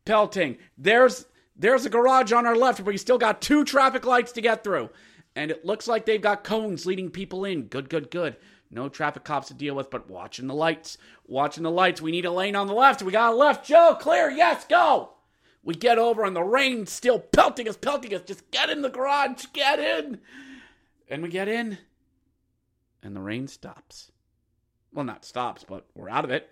pelting. 0.06 0.56
There's 0.78 1.26
there's 1.54 1.84
a 1.84 1.90
garage 1.90 2.32
on 2.32 2.46
our 2.46 2.56
left 2.56 2.82
but 2.82 2.92
you 2.92 2.96
still 2.98 3.18
got 3.18 3.42
two 3.42 3.66
traffic 3.66 4.06
lights 4.06 4.32
to 4.32 4.40
get 4.40 4.64
through. 4.64 4.88
And 5.36 5.50
it 5.50 5.66
looks 5.66 5.86
like 5.86 6.06
they've 6.06 6.22
got 6.22 6.42
cones 6.42 6.86
leading 6.86 7.10
people 7.10 7.44
in. 7.44 7.64
Good, 7.64 7.90
good, 7.90 8.10
good. 8.10 8.36
No 8.70 8.88
traffic 8.88 9.24
cops 9.24 9.48
to 9.48 9.54
deal 9.54 9.74
with, 9.74 9.90
but 9.90 10.10
watching 10.10 10.46
the 10.46 10.54
lights. 10.54 10.98
Watching 11.26 11.62
the 11.62 11.70
lights. 11.70 12.02
We 12.02 12.10
need 12.10 12.26
a 12.26 12.30
lane 12.30 12.56
on 12.56 12.66
the 12.66 12.74
left. 12.74 13.02
We 13.02 13.12
got 13.12 13.32
a 13.32 13.36
left. 13.36 13.66
Joe, 13.66 13.96
clear. 13.98 14.30
Yes, 14.30 14.64
go. 14.66 15.14
We 15.62 15.74
get 15.74 15.98
over 15.98 16.24
and 16.24 16.36
the 16.36 16.42
rain's 16.42 16.92
still 16.92 17.18
pelting 17.18 17.68
us, 17.68 17.76
pelting 17.76 18.14
us. 18.14 18.22
Just 18.22 18.50
get 18.50 18.70
in 18.70 18.82
the 18.82 18.90
garage. 18.90 19.46
Get 19.52 19.78
in. 19.78 20.20
And 21.08 21.22
we 21.22 21.28
get 21.28 21.48
in. 21.48 21.78
And 23.02 23.16
the 23.16 23.20
rain 23.20 23.48
stops. 23.48 24.12
Well, 24.92 25.04
not 25.04 25.24
stops, 25.24 25.64
but 25.64 25.86
we're 25.94 26.08
out 26.08 26.24
of 26.24 26.30
it. 26.30 26.48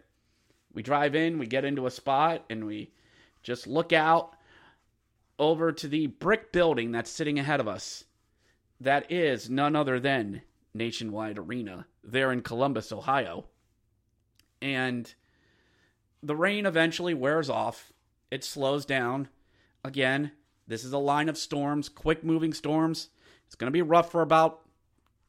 We 0.72 0.82
drive 0.82 1.14
in, 1.14 1.38
we 1.38 1.46
get 1.46 1.64
into 1.64 1.86
a 1.86 1.90
spot, 1.90 2.44
and 2.50 2.66
we 2.66 2.92
just 3.42 3.66
look 3.66 3.94
out 3.94 4.36
over 5.38 5.72
to 5.72 5.88
the 5.88 6.06
brick 6.08 6.52
building 6.52 6.92
that's 6.92 7.10
sitting 7.10 7.38
ahead 7.38 7.60
of 7.60 7.68
us. 7.68 8.04
That 8.80 9.10
is 9.10 9.48
none 9.48 9.74
other 9.74 9.98
than 9.98 10.42
Nationwide 10.74 11.38
Arena 11.38 11.86
there 12.06 12.32
in 12.32 12.40
Columbus, 12.40 12.92
Ohio. 12.92 13.46
And 14.62 15.12
the 16.22 16.36
rain 16.36 16.66
eventually 16.66 17.14
wears 17.14 17.50
off. 17.50 17.92
It 18.30 18.44
slows 18.44 18.86
down. 18.86 19.28
Again, 19.84 20.32
this 20.66 20.84
is 20.84 20.92
a 20.92 20.98
line 20.98 21.28
of 21.28 21.38
storms, 21.38 21.88
quick 21.88 22.24
moving 22.24 22.52
storms. 22.52 23.10
It's 23.46 23.54
going 23.54 23.68
to 23.68 23.72
be 23.72 23.82
rough 23.82 24.10
for 24.10 24.22
about 24.22 24.62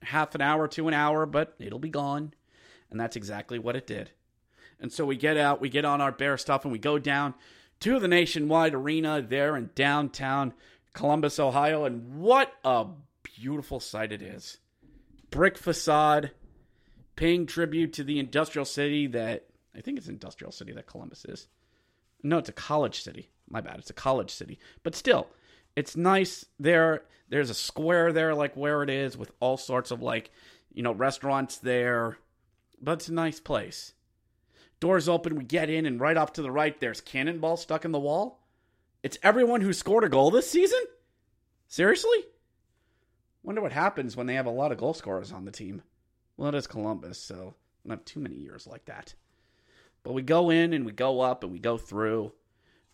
half 0.01 0.33
an 0.35 0.41
hour 0.41 0.67
to 0.69 0.87
an 0.87 0.93
hour, 0.93 1.25
but 1.25 1.55
it'll 1.59 1.79
be 1.79 1.89
gone. 1.89 2.33
And 2.89 2.99
that's 2.99 3.15
exactly 3.15 3.59
what 3.59 3.75
it 3.75 3.85
did. 3.85 4.11
And 4.79 4.91
so 4.91 5.05
we 5.05 5.17
get 5.17 5.37
out, 5.37 5.59
we 5.59 5.69
get 5.69 5.85
on 5.85 6.01
our 6.01 6.11
bear 6.11 6.37
stuff, 6.37 6.63
and 6.63 6.71
we 6.71 6.79
go 6.79 6.99
down 6.99 7.33
to 7.81 7.99
the 7.99 8.07
Nationwide 8.07 8.73
Arena 8.73 9.21
there 9.21 9.55
in 9.55 9.71
downtown 9.75 10.53
Columbus, 10.93 11.39
Ohio. 11.39 11.85
And 11.85 12.19
what 12.19 12.53
a 12.63 12.85
beautiful 13.23 13.79
sight 13.79 14.11
it 14.11 14.21
is. 14.21 14.57
Brick 15.29 15.57
facade, 15.57 16.31
paying 17.17 17.45
tribute 17.45 17.91
to 17.93 18.03
the 18.05 18.19
industrial 18.19 18.63
city 18.63 19.07
that 19.07 19.47
I 19.75 19.81
think 19.81 19.97
it's 19.97 20.07
industrial 20.07 20.53
city 20.53 20.71
that 20.71 20.87
Columbus 20.87 21.25
is. 21.25 21.47
No, 22.23 22.37
it's 22.37 22.49
a 22.49 22.53
college 22.53 23.03
city. 23.03 23.29
My 23.49 23.59
bad. 23.59 23.79
It's 23.79 23.89
a 23.89 23.93
college 23.93 24.31
city. 24.31 24.59
But 24.83 24.95
still, 24.95 25.27
it's 25.75 25.97
nice 25.97 26.45
there. 26.59 27.03
There's 27.29 27.49
a 27.49 27.55
square 27.55 28.13
there, 28.13 28.33
like 28.33 28.55
where 28.55 28.81
it 28.83 28.89
is, 28.89 29.17
with 29.17 29.31
all 29.39 29.57
sorts 29.57 29.91
of 29.91 30.01
like, 30.01 30.31
you 30.73 30.81
know, 30.81 30.93
restaurants 30.93 31.57
there. 31.57 32.17
But 32.81 32.93
it's 32.93 33.09
a 33.09 33.13
nice 33.13 33.39
place. 33.39 33.93
Doors 34.79 35.09
open, 35.09 35.35
we 35.35 35.43
get 35.43 35.69
in, 35.69 35.85
and 35.85 35.99
right 35.99 36.17
off 36.17 36.33
to 36.33 36.41
the 36.41 36.51
right, 36.51 36.79
there's 36.79 37.01
Cannonball 37.01 37.57
stuck 37.57 37.83
in 37.83 37.91
the 37.91 37.99
wall. 37.99 38.43
It's 39.01 39.17
everyone 39.23 39.61
who 39.61 39.73
scored 39.73 40.03
a 40.03 40.09
goal 40.09 40.31
this 40.31 40.49
season? 40.49 40.81
Seriously? 41.67 42.25
Wonder 43.43 43.61
what 43.61 43.71
happens 43.71 44.15
when 44.15 44.27
they 44.27 44.35
have 44.35 44.45
a 44.45 44.51
lot 44.51 44.71
of 44.71 44.77
goal 44.77 44.93
scorers 44.93 45.31
on 45.31 45.45
the 45.45 45.51
team. 45.51 45.81
Well, 46.37 46.49
it 46.49 46.55
is 46.55 46.67
Columbus, 46.67 47.19
so 47.19 47.55
not 47.83 47.99
have 47.99 48.05
too 48.05 48.19
many 48.19 48.35
years 48.35 48.67
like 48.67 48.85
that. 48.85 49.15
But 50.03 50.13
we 50.13 50.21
go 50.21 50.49
in 50.51 50.73
and 50.73 50.85
we 50.85 50.91
go 50.91 51.19
up 51.21 51.43
and 51.43 51.51
we 51.51 51.59
go 51.59 51.77
through. 51.77 52.31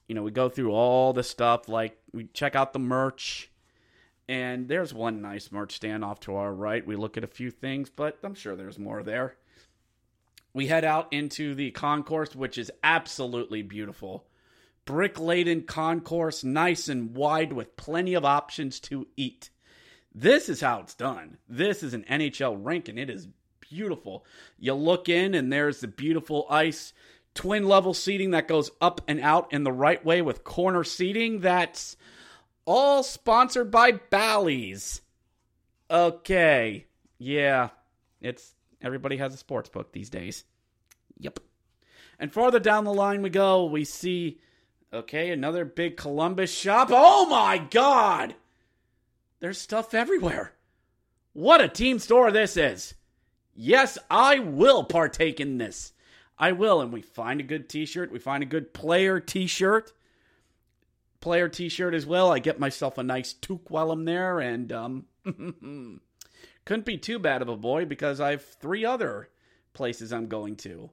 You 0.07 0.15
know, 0.15 0.23
we 0.23 0.31
go 0.31 0.49
through 0.49 0.71
all 0.71 1.13
the 1.13 1.23
stuff. 1.23 1.67
Like 1.67 1.97
we 2.13 2.25
check 2.33 2.55
out 2.55 2.73
the 2.73 2.79
merch, 2.79 3.51
and 4.27 4.67
there's 4.67 4.93
one 4.93 5.21
nice 5.21 5.51
merch 5.51 5.75
stand 5.75 6.03
off 6.03 6.21
to 6.21 6.35
our 6.35 6.53
right. 6.53 6.85
We 6.85 6.95
look 6.95 7.17
at 7.17 7.23
a 7.23 7.27
few 7.27 7.51
things, 7.51 7.89
but 7.89 8.17
I'm 8.23 8.35
sure 8.35 8.55
there's 8.55 8.79
more 8.79 9.03
there. 9.03 9.35
We 10.53 10.67
head 10.67 10.85
out 10.85 11.11
into 11.11 11.55
the 11.55 11.71
concourse, 11.71 12.35
which 12.35 12.57
is 12.57 12.71
absolutely 12.83 13.63
beautiful. 13.63 14.25
Brick 14.85 15.19
laden 15.19 15.63
concourse, 15.63 16.43
nice 16.43 16.87
and 16.87 17.15
wide 17.15 17.53
with 17.53 17.75
plenty 17.75 18.13
of 18.13 18.25
options 18.25 18.79
to 18.81 19.07
eat. 19.17 19.49
This 20.15 20.49
is 20.49 20.61
how 20.61 20.79
it's 20.79 20.93
done. 20.93 21.37
This 21.49 21.83
is 21.83 21.93
an 21.93 22.05
NHL 22.09 22.57
rink, 22.59 22.87
and 22.87 22.99
it 22.99 23.09
is 23.09 23.27
beautiful. 23.59 24.25
You 24.59 24.73
look 24.73 25.09
in, 25.09 25.33
and 25.33 25.51
there's 25.51 25.79
the 25.79 25.87
beautiful 25.87 26.45
ice 26.49 26.93
twin 27.33 27.67
level 27.67 27.93
seating 27.93 28.31
that 28.31 28.47
goes 28.47 28.69
up 28.79 29.01
and 29.07 29.19
out 29.19 29.51
in 29.51 29.63
the 29.63 29.71
right 29.71 30.03
way 30.05 30.21
with 30.21 30.43
corner 30.43 30.83
seating. 30.83 31.39
That's 31.39 31.97
all 32.65 33.03
sponsored 33.03 33.71
by 33.71 33.93
Bally's. 33.93 35.01
Okay. 35.89 36.85
Yeah. 37.17 37.69
It's 38.21 38.53
everybody 38.81 39.17
has 39.17 39.33
a 39.33 39.37
sports 39.37 39.69
book 39.69 39.91
these 39.91 40.09
days. 40.09 40.43
Yep. 41.17 41.39
And 42.19 42.31
farther 42.31 42.59
down 42.59 42.83
the 42.83 42.93
line 42.93 43.21
we 43.21 43.29
go, 43.29 43.65
we 43.65 43.83
see 43.83 44.39
okay, 44.93 45.31
another 45.31 45.65
big 45.65 45.97
Columbus 45.97 46.53
shop. 46.53 46.89
Oh 46.91 47.25
my 47.25 47.57
god. 47.57 48.35
There's 49.43 49.59
stuff 49.59 49.93
everywhere. 49.93 50.53
What 51.33 51.59
a 51.59 51.67
team 51.67 51.99
store 51.99 52.31
this 52.31 52.55
is. 52.55 52.93
Yes, 53.53 53.97
I 54.09 54.39
will 54.39 54.85
partake 54.85 55.41
in 55.41 55.57
this. 55.57 55.91
I 56.39 56.53
will. 56.53 56.79
And 56.79 56.93
we 56.93 57.01
find 57.01 57.41
a 57.41 57.43
good 57.43 57.67
t 57.67 57.85
shirt. 57.85 58.09
We 58.09 58.19
find 58.19 58.41
a 58.41 58.45
good 58.45 58.73
player 58.73 59.19
t 59.19 59.47
shirt. 59.47 59.91
Player 61.19 61.49
t 61.49 61.67
shirt 61.67 61.93
as 61.93 62.05
well. 62.05 62.31
I 62.31 62.39
get 62.39 62.57
myself 62.57 62.97
a 62.97 63.03
nice 63.03 63.33
toque 63.33 63.69
while 63.69 63.91
I'm 63.91 64.05
there. 64.05 64.39
And 64.39 64.71
um, 64.71 65.05
couldn't 66.63 66.85
be 66.85 66.97
too 66.97 67.19
bad 67.19 67.41
of 67.41 67.49
a 67.49 67.57
boy 67.57 67.83
because 67.83 68.21
I 68.21 68.31
have 68.31 68.45
three 68.45 68.85
other 68.85 69.27
places 69.73 70.13
I'm 70.13 70.27
going 70.27 70.55
to. 70.55 70.89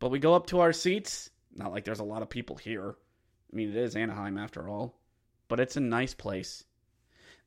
But 0.00 0.10
we 0.10 0.18
go 0.18 0.34
up 0.34 0.48
to 0.48 0.60
our 0.60 0.74
seats. 0.74 1.30
Not 1.54 1.72
like 1.72 1.84
there's 1.86 2.00
a 2.00 2.04
lot 2.04 2.20
of 2.20 2.28
people 2.28 2.56
here. 2.56 2.90
I 2.90 3.56
mean, 3.56 3.70
it 3.70 3.76
is 3.76 3.96
Anaheim 3.96 4.36
after 4.36 4.68
all. 4.68 4.98
But 5.48 5.60
it's 5.60 5.78
a 5.78 5.80
nice 5.80 6.12
place. 6.12 6.64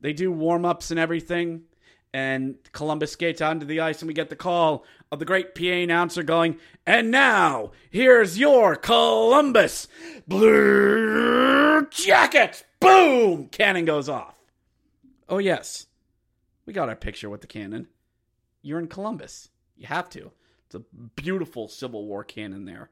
They 0.05 0.13
do 0.13 0.31
warm 0.31 0.65
ups 0.65 0.91
and 0.91 0.99
everything 0.99 1.63
and 2.13 2.57
Columbus 2.73 3.13
skates 3.13 3.41
onto 3.41 3.65
the 3.65 3.79
ice, 3.79 4.03
and 4.03 4.07
we 4.07 4.13
get 4.13 4.29
the 4.29 4.35
call 4.35 4.85
of 5.11 5.17
the 5.17 5.25
great 5.25 5.55
PA 5.55 5.63
announcer 5.63 6.21
going, 6.21 6.59
and 6.85 7.09
now 7.09 7.71
here's 7.89 8.37
your 8.37 8.75
Columbus 8.75 9.87
Blue 10.27 11.87
Jackets. 11.89 12.63
Boom! 12.79 13.47
Cannon 13.47 13.83
goes 13.83 14.07
off. 14.07 14.37
Oh, 15.27 15.39
yes. 15.39 15.87
We 16.67 16.71
got 16.71 16.87
our 16.87 16.95
picture 16.95 17.27
with 17.27 17.41
the 17.41 17.47
cannon. 17.47 17.87
You're 18.61 18.77
in 18.77 18.87
Columbus. 18.87 19.49
You 19.75 19.87
have 19.87 20.07
to. 20.11 20.31
It's 20.67 20.75
a 20.75 20.83
beautiful 21.15 21.67
Civil 21.67 22.05
War 22.05 22.23
cannon 22.23 22.65
there. 22.65 22.91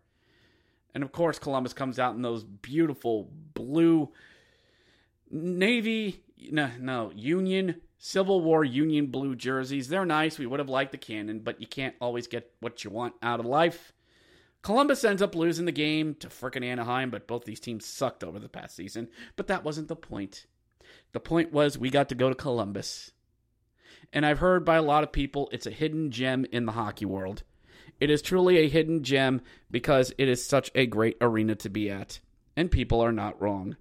And 0.96 1.04
of 1.04 1.12
course, 1.12 1.38
Columbus 1.38 1.74
comes 1.74 2.00
out 2.00 2.16
in 2.16 2.24
those 2.24 2.44
beautiful 2.44 3.30
blue 3.54 4.10
navy, 5.32 6.23
no, 6.38 6.70
no, 6.80 7.12
Union 7.16 7.82
Civil 7.98 8.42
War 8.42 8.66
Union 8.66 9.08
blue 9.08 9.36
jerseys. 9.36 9.88
They're 9.88 10.06
nice. 10.06 10.38
We 10.38 10.46
would 10.46 10.60
have 10.60 10.70
liked 10.70 10.92
the 10.92 10.98
cannon, 10.98 11.40
but 11.40 11.62
you 11.62 11.68
can't 11.68 11.96
always 12.02 12.28
get 12.28 12.52
what 12.60 12.84
you 12.84 12.90
want 12.90 13.14
out 13.22 13.40
of 13.40 13.46
life. 13.46 13.94
Columbus 14.62 15.04
ends 15.04 15.22
up 15.22 15.36
losing 15.36 15.66
the 15.66 15.72
game 15.72 16.16
to 16.16 16.28
frickin' 16.28 16.66
Anaheim, 16.66 17.10
but 17.10 17.28
both 17.28 17.46
these 17.46 17.60
teams 17.60 17.86
sucked 17.86 18.24
over 18.24 18.40
the 18.40 18.50
past 18.50 18.76
season. 18.76 19.10
But 19.36 19.48
that 19.48 19.64
wasn't 19.64 19.88
the 19.88 19.96
point. 19.96 20.46
The 21.14 21.20
point 21.20 21.54
was 21.54 21.78
we 21.78 21.90
got 21.90 22.10
to 22.10 22.16
go 22.16 22.30
to 22.30 22.36
Columbus. 22.36 23.12
And 24.12 24.26
I've 24.26 24.40
heard 24.40 24.66
by 24.66 24.76
a 24.76 24.82
lot 24.82 25.04
of 25.04 25.12
people 25.12 25.50
it's 25.52 25.66
a 25.66 25.72
hidden 25.72 26.12
gem 26.12 26.46
in 26.52 26.66
the 26.66 26.74
hockey 26.74 27.06
world. 27.06 27.44
It 28.00 28.10
is 28.10 28.22
truly 28.22 28.58
a 28.58 28.70
hidden 28.70 29.04
gem 29.04 29.42
because 29.72 30.14
it 30.18 30.28
is 30.28 30.46
such 30.46 30.72
a 30.76 30.86
great 30.88 31.18
arena 31.22 31.56
to 31.56 31.70
be 31.70 31.90
at. 31.90 32.20
And 32.56 32.70
people 32.70 33.02
are 33.02 33.12
not 33.12 33.42
wrong. 33.42 33.78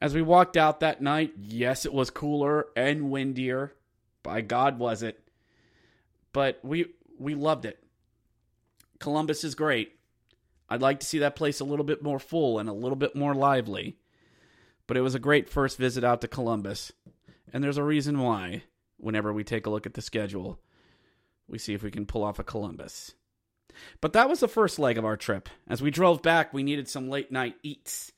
As 0.00 0.14
we 0.14 0.22
walked 0.22 0.56
out 0.56 0.80
that 0.80 1.02
night, 1.02 1.32
yes, 1.36 1.84
it 1.84 1.92
was 1.92 2.10
cooler 2.10 2.66
and 2.74 3.10
windier. 3.10 3.74
By 4.22 4.40
God, 4.40 4.78
was 4.78 5.02
it. 5.02 5.22
But 6.32 6.58
we 6.62 6.86
we 7.18 7.34
loved 7.34 7.64
it. 7.64 7.82
Columbus 8.98 9.44
is 9.44 9.54
great. 9.54 9.98
I'd 10.68 10.82
like 10.82 11.00
to 11.00 11.06
see 11.06 11.18
that 11.18 11.36
place 11.36 11.60
a 11.60 11.64
little 11.64 11.84
bit 11.84 12.02
more 12.02 12.18
full 12.18 12.58
and 12.58 12.68
a 12.68 12.72
little 12.72 12.96
bit 12.96 13.16
more 13.16 13.34
lively. 13.34 13.96
But 14.86 14.96
it 14.96 15.02
was 15.02 15.14
a 15.14 15.20
great 15.20 15.48
first 15.48 15.76
visit 15.78 16.04
out 16.04 16.20
to 16.20 16.28
Columbus. 16.28 16.92
And 17.52 17.62
there's 17.62 17.78
a 17.78 17.82
reason 17.82 18.20
why, 18.20 18.62
whenever 18.96 19.32
we 19.32 19.42
take 19.42 19.66
a 19.66 19.70
look 19.70 19.86
at 19.86 19.94
the 19.94 20.02
schedule, 20.02 20.60
we 21.48 21.58
see 21.58 21.74
if 21.74 21.82
we 21.82 21.90
can 21.90 22.06
pull 22.06 22.22
off 22.22 22.38
a 22.38 22.44
Columbus. 22.44 23.14
But 24.00 24.12
that 24.12 24.28
was 24.28 24.40
the 24.40 24.48
first 24.48 24.78
leg 24.78 24.98
of 24.98 25.04
our 25.04 25.16
trip. 25.16 25.48
As 25.68 25.82
we 25.82 25.90
drove 25.90 26.22
back, 26.22 26.52
we 26.52 26.62
needed 26.62 26.88
some 26.88 27.08
late 27.08 27.32
night 27.32 27.56
eats. 27.62 28.12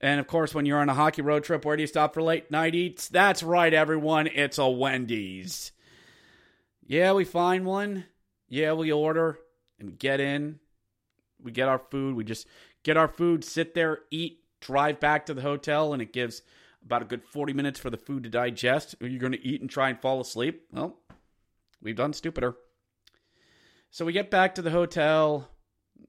And 0.00 0.20
of 0.20 0.26
course, 0.26 0.54
when 0.54 0.64
you're 0.64 0.80
on 0.80 0.88
a 0.88 0.94
hockey 0.94 1.22
road 1.22 1.44
trip, 1.44 1.64
where 1.64 1.76
do 1.76 1.82
you 1.82 1.86
stop 1.86 2.14
for 2.14 2.22
late 2.22 2.50
night 2.50 2.74
eats? 2.74 3.08
That's 3.08 3.42
right, 3.42 3.74
everyone. 3.74 4.28
It's 4.28 4.58
a 4.58 4.68
Wendy's. 4.68 5.72
Yeah, 6.86 7.12
we 7.12 7.24
find 7.24 7.66
one. 7.66 8.04
Yeah, 8.48 8.72
we 8.74 8.92
order 8.92 9.38
and 9.78 9.98
get 9.98 10.20
in. 10.20 10.60
We 11.42 11.52
get 11.52 11.68
our 11.68 11.78
food. 11.78 12.14
We 12.14 12.24
just 12.24 12.46
get 12.82 12.96
our 12.96 13.08
food, 13.08 13.44
sit 13.44 13.74
there, 13.74 14.00
eat, 14.10 14.40
drive 14.60 15.00
back 15.00 15.26
to 15.26 15.34
the 15.34 15.42
hotel, 15.42 15.92
and 15.92 16.00
it 16.00 16.12
gives 16.12 16.42
about 16.84 17.02
a 17.02 17.06
good 17.06 17.24
40 17.24 17.52
minutes 17.52 17.78
for 17.78 17.90
the 17.90 17.96
food 17.96 18.22
to 18.22 18.30
digest. 18.30 18.94
You're 19.00 19.10
you 19.10 19.18
going 19.18 19.32
to 19.32 19.46
eat 19.46 19.60
and 19.60 19.68
try 19.68 19.90
and 19.90 20.00
fall 20.00 20.20
asleep? 20.20 20.66
Well, 20.72 20.98
we've 21.82 21.96
done 21.96 22.12
stupider. 22.12 22.56
So 23.90 24.04
we 24.04 24.12
get 24.12 24.30
back 24.30 24.54
to 24.54 24.62
the 24.62 24.70
hotel. 24.70 25.48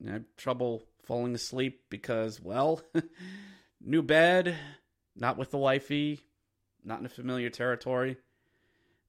I 0.08 0.12
have 0.12 0.24
trouble 0.38 0.84
falling 1.04 1.34
asleep 1.36 1.82
because, 1.90 2.42
well, 2.42 2.82
New 3.82 4.02
bed, 4.02 4.56
not 5.16 5.38
with 5.38 5.52
the 5.52 5.58
wifey, 5.58 6.20
not 6.84 7.00
in 7.00 7.06
a 7.06 7.10
familiar 7.10 7.50
territory. 7.50 8.18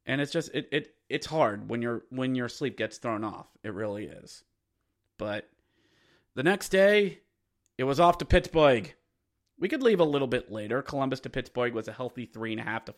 And 0.07 0.21
it's 0.21 0.33
just 0.33 0.51
it, 0.55 0.69
it 0.73 0.95
it's 1.09 1.27
hard 1.27 1.69
when 1.69 1.83
your 1.83 2.05
when 2.11 2.35
your 2.35 2.49
sleep 2.49 2.77
gets 2.77 2.99
thrown 2.99 3.25
off. 3.25 3.47
It 3.63 3.75
really 3.75 4.07
is. 4.07 4.45
But 5.19 5.49
the 6.35 6.43
next 6.43 6.71
day, 6.71 7.21
it 7.77 7.85
was 7.85 8.01
off 8.01 8.19
to 8.19 8.25
Pittsburgh. 8.25 8.95
We 9.59 9.69
could 9.69 9.83
leave 9.83 10.01
a 10.01 10.05
little 10.05 10.29
bit 10.29 10.51
later. 10.51 10.81
Columbus 10.81 11.21
to 11.21 11.31
Pittsburgh 11.31 11.75
was 11.75 11.89
a 11.89 11.93
healthy 11.93 12.25
three 12.25 12.53
and 12.53 12.61
a 12.61 12.65
half 12.65 12.87
to 12.87 12.95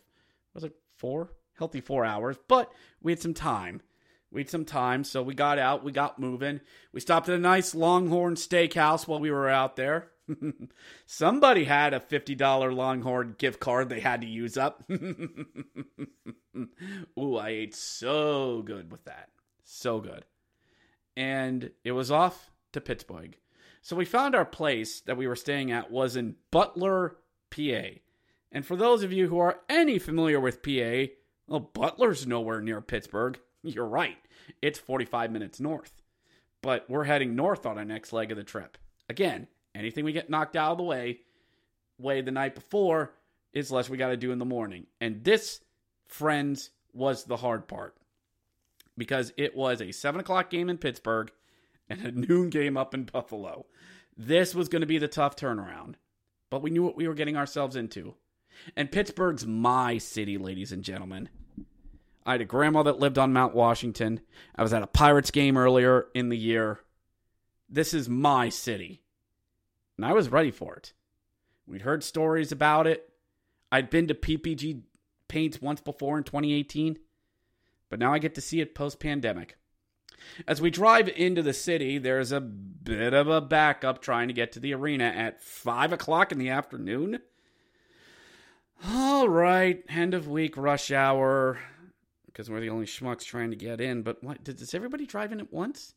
was 0.55 0.65
it 0.65 0.75
four? 0.97 1.33
Healthy 1.59 1.81
four 1.81 2.05
hours, 2.05 2.37
but 2.49 2.73
we 3.03 3.13
had 3.13 3.21
some 3.21 3.35
time. 3.35 3.83
We 4.31 4.41
had 4.41 4.51
some 4.51 4.65
time, 4.65 5.05
so 5.05 5.23
we 5.23 5.35
got 5.35 5.59
out, 5.59 5.85
we 5.85 5.93
got 5.93 6.19
moving. 6.19 6.61
We 6.93 7.01
stopped 7.01 7.29
at 7.29 7.35
a 7.35 7.39
nice 7.39 7.75
Longhorn 7.75 8.37
steakhouse 8.37 9.07
while 9.07 9.21
we 9.21 9.31
were 9.31 9.49
out 9.49 9.77
there. 9.77 10.09
Somebody 11.07 11.65
had 11.65 11.95
a 11.95 12.01
$50 12.01 12.75
Longhorn 12.75 13.35
gift 13.39 13.61
card 13.61 13.89
they 13.89 14.01
had 14.01 14.21
to 14.23 14.27
use 14.27 14.57
up. 14.57 14.85
Ooh, 17.19 17.37
I 17.37 17.49
ate 17.49 17.75
so 17.75 18.63
good 18.63 18.91
with 18.91 19.05
that. 19.05 19.31
So 19.65 20.01
good. 20.01 20.25
And 21.17 21.71
it 21.85 21.93
was 21.93 22.11
off 22.11 22.51
to 22.73 22.81
Pittsburgh. 22.81 23.37
So 23.81 23.97
we 23.97 24.05
found 24.05 24.35
our 24.35 24.45
place 24.45 25.01
that 25.03 25.17
we 25.17 25.27
were 25.27 25.37
staying 25.37 25.73
at 25.73 25.91
was 25.91 26.17
in 26.17 26.37
Butler, 26.51 27.17
PA. 27.51 27.99
And 28.53 28.65
for 28.65 28.77
those 28.77 29.03
of 29.03 29.13
you 29.13 29.29
who 29.29 29.39
are 29.39 29.61
any 29.69 29.99
familiar 29.99 30.39
with 30.39 30.63
PA, 30.63 31.13
well, 31.49 31.71
Butler's 31.73 32.27
nowhere 32.27 32.61
near 32.61 32.81
Pittsburgh. 32.81 33.39
You're 33.63 33.87
right. 33.87 34.19
It's 34.61 34.79
45 34.79 35.33
minutes 35.33 35.61
north. 35.61 36.03
But 36.63 36.89
we're 36.89 37.05
heading 37.05 37.35
north 37.35 37.67
on 37.67 37.77
our 37.77 37.85
next 37.85 38.13
leg 38.13 38.31
of 38.31 38.37
the 38.37 38.45
trip. 38.45 38.79
Again, 39.09 39.49
anything 39.75 40.05
we 40.05 40.13
get 40.13 40.31
knocked 40.31 40.57
out 40.57 40.73
of 40.73 40.79
the 40.79 40.85
way 40.85 41.21
way 41.99 42.21
the 42.21 42.31
night 42.31 42.55
before 42.55 43.13
is 43.53 43.71
less 43.71 43.89
we 43.89 43.97
got 43.97 44.09
to 44.09 44.17
do 44.17 44.33
in 44.33 44.39
the 44.39 44.45
morning. 44.45 44.87
And 45.01 45.23
this, 45.25 45.61
friends, 46.07 46.71
was 46.93 47.25
the 47.25 47.37
hard 47.37 47.69
part 47.69 47.95
because 48.99 49.33
it 49.37 49.57
was 49.57 49.81
a 49.81 49.93
seven 49.93 50.21
o'clock 50.21 50.51
game 50.51 50.69
in 50.69 50.79
Pittsburgh 50.79 51.31
and 51.89 52.01
a 52.03 52.13
noon 52.13 52.51
game 52.51 52.77
up 52.77 52.95
in 52.95 53.05
Buffalo. 53.05 53.67
This 54.17 54.55
was 54.55 54.69
going 54.69 54.81
to 54.81 54.87
be 54.87 54.99
the 54.99 55.09
tough 55.09 55.37
turnaround, 55.37 55.95
but 56.51 56.63
we 56.63 56.71
knew 56.71 56.83
what 56.83 56.97
we 56.97 57.09
were 57.09 57.15
getting 57.15 57.37
ourselves 57.37 57.77
into. 57.77 58.15
And 58.77 58.93
Pittsburgh's 58.93 59.47
my 59.47 59.99
city, 59.99 60.37
ladies 60.37 60.73
and 60.73 60.85
gentlemen. 60.85 61.31
I 62.25 62.33
had 62.33 62.41
a 62.41 62.47
grandma 62.47 62.85
that 62.85 63.01
lived 63.01 63.19
on 63.19 63.33
Mount 63.33 63.55
Washington. 63.55 64.21
I 64.55 64.63
was 64.63 64.73
at 64.73 64.83
a 64.83 64.87
Pirates 64.87 65.31
game 65.31 65.57
earlier 65.57 66.07
in 66.15 66.29
the 66.29 66.37
year. 66.37 66.81
This 67.69 67.95
is 67.95 68.09
my 68.09 68.51
city 68.51 69.02
and 69.97 70.07
I 70.07 70.13
was 70.13 70.31
ready 70.31 70.51
for 70.51 70.75
it. 70.75 70.93
We'd 71.67 71.83
heard 71.83 72.03
stories 72.03 72.53
about 72.53 72.87
it. 72.87 73.09
I'd 73.71 73.91
been 73.91 74.09
to 74.09 74.15
PPG 74.15 74.83
Paints 75.29 75.63
once 75.63 75.81
before 75.81 76.19
in 76.19 76.25
2018, 76.25 76.99
but 77.89 77.99
now 77.99 78.13
I 78.13 78.19
get 78.19 78.35
to 78.35 78.41
see 78.41 78.61
it 78.61 78.75
post 78.75 79.01
pandemic. 79.01 79.57
As 80.47 80.61
we 80.61 80.71
drive 80.71 81.09
into 81.09 81.43
the 81.43 81.53
city, 81.53 81.99
there's 81.99 82.33
a 82.33 82.41
bit 82.41 83.15
of 83.15 83.29
a 83.29 83.41
backup 83.41 84.03
trying 84.03 84.29
to 84.29 84.35
get 84.35 84.53
to 84.53 84.61
the 84.61 84.75
arena 84.75 85.05
at 85.05 85.43
5 85.43 85.93
o'clock 85.93 86.33
in 86.33 86.39
the 86.39 86.51
afternoon. 86.51 87.21
All 88.85 89.29
right, 89.29 89.83
end 89.89 90.13
of 90.13 90.29
week 90.29 90.57
rush 90.57 90.91
hour, 90.91 91.59
because 92.27 92.51
we're 92.51 92.61
the 92.61 92.71
only 92.71 92.87
schmucks 92.87 93.25
trying 93.25 93.51
to 93.51 93.57
get 93.57 93.81
in. 93.81 94.03
But 94.03 94.23
what, 94.23 94.43
does 94.45 94.75
everybody 94.75 95.07
drive 95.07 95.33
in 95.33 95.41
at 95.41 95.53
once? 95.53 95.95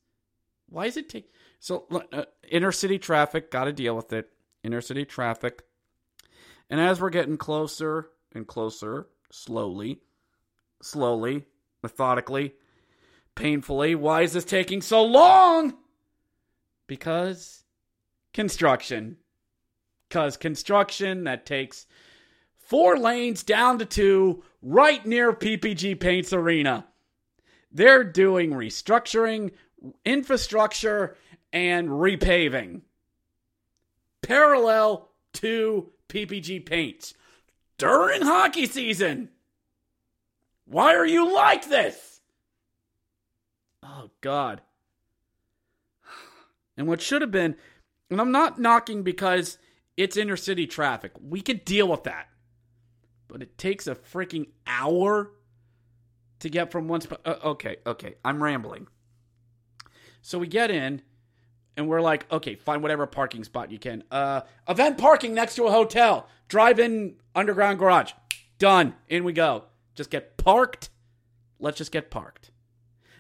Why 0.70 0.86
is 0.86 0.98
it 0.98 1.10
take 1.10 1.32
so 1.60 1.86
uh, 2.12 2.26
inner 2.50 2.72
city 2.72 3.00
traffic? 3.00 3.52
Got 3.52 3.66
to 3.66 3.74
deal 3.74 3.96
with 3.96 4.12
it. 4.14 4.30
Inner 4.64 4.82
city 4.82 5.06
traffic, 5.06 5.62
and 6.70 6.80
as 6.80 7.00
we're 7.00 7.12
getting 7.12 7.38
closer 7.38 8.10
and 8.34 8.48
closer, 8.48 9.08
slowly, 9.32 10.00
slowly, 10.82 11.46
methodically, 11.84 12.54
painfully, 13.36 13.96
why 13.96 14.24
is 14.24 14.34
this 14.34 14.46
taking 14.46 14.82
so 14.82 15.04
long? 15.04 15.76
Because 16.88 17.64
construction. 18.34 19.18
Because 20.10 20.38
construction 20.38 21.26
that 21.26 21.46
takes 21.46 21.86
four 22.58 22.98
lanes 22.98 23.44
down 23.44 23.80
to 23.80 23.86
two 23.86 24.44
right 24.62 25.06
near 25.06 25.34
PPG 25.34 26.00
Paints 26.00 26.34
Arena. 26.34 26.88
They're 27.72 28.04
doing 28.04 28.52
restructuring, 28.52 29.52
infrastructure, 30.04 31.16
and 31.52 31.90
repaving. 31.90 32.82
Parallel 34.22 35.10
to 35.34 35.92
PPG 36.10 36.66
Paints 36.66 37.14
during 37.78 38.22
hockey 38.22 38.66
season. 38.66 39.30
Why 40.66 40.96
are 40.96 41.06
you 41.06 41.34
like 41.34 41.70
this? 41.70 42.22
Oh, 43.84 44.10
God. 44.22 44.62
And 46.78 46.90
what 46.90 47.00
should 47.00 47.22
have 47.22 47.32
been, 47.32 47.56
and 48.10 48.20
I'm 48.20 48.34
not 48.34 48.60
knocking 48.60 49.02
because 49.02 49.58
it's 49.96 50.18
inner 50.18 50.36
city 50.36 50.68
traffic. 50.68 51.14
We 51.22 51.40
could 51.40 51.64
deal 51.64 51.88
with 51.88 52.04
that. 52.04 52.28
But 53.30 53.42
it 53.42 53.58
takes 53.58 53.88
a 53.88 53.96
freaking 53.96 54.48
hour 54.68 55.32
to 56.40 56.50
get 56.50 56.72
from 56.72 56.88
one 56.90 57.00
spot. 57.02 57.22
Uh, 57.24 57.36
okay, 57.46 57.78
okay. 57.88 58.16
I'm 58.26 58.44
rambling. 58.44 58.88
So 60.26 60.40
we 60.40 60.48
get 60.48 60.72
in 60.72 61.04
and 61.78 61.88
we're 61.88 62.02
like, 62.02 62.26
okay, 62.32 62.56
find 62.56 62.82
whatever 62.82 63.06
parking 63.06 63.44
spot 63.44 63.70
you 63.70 63.78
can. 63.78 64.04
Uh, 64.10 64.42
event 64.68 64.98
parking 64.98 65.36
next 65.36 65.54
to 65.54 65.66
a 65.66 65.72
hotel. 65.72 66.28
Drive 66.48 66.80
in 66.80 67.18
underground 67.36 67.78
garage. 67.78 68.12
Done. 68.58 68.96
In 69.08 69.24
we 69.24 69.34
go. 69.34 69.66
Just 69.94 70.10
get 70.10 70.36
parked. 70.36 70.90
Let's 71.60 71.78
just 71.78 71.92
get 71.92 72.10
parked. 72.10 72.50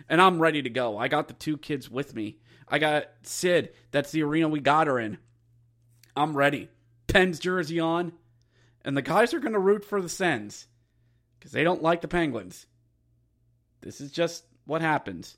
And 0.10 0.20
I'm 0.20 0.39
ready 0.39 0.63
to 0.63 0.70
go. 0.72 0.98
I 0.98 1.08
got 1.08 1.28
the 1.28 1.36
two 1.36 1.58
kids 1.58 1.91
with 1.91 2.15
me. 2.15 2.39
I 2.68 2.80
got 2.80 3.06
Sid. 3.22 3.74
That's 3.91 4.12
the 4.12 4.24
arena 4.24 4.50
we 4.50 4.60
got 4.60 4.88
her 4.88 4.98
in. 4.98 5.20
I'm 6.18 6.36
ready. 6.36 6.70
Pens 7.06 7.38
jersey 7.38 7.80
on. 7.80 8.13
And 8.84 8.98
the 8.98 9.04
guys 9.04 9.32
are 9.36 9.39
going 9.39 9.54
to 9.54 9.60
root 9.60 9.86
for 9.86 10.02
the 10.02 10.10
Sens 10.10 10.65
because 11.38 11.52
they 11.52 11.63
don't 11.63 11.84
like 11.84 12.02
the 12.02 12.08
Penguins. 12.08 12.65
This 13.82 14.02
is 14.02 14.12
just 14.12 14.46
what 14.65 14.82
happens. 14.82 15.38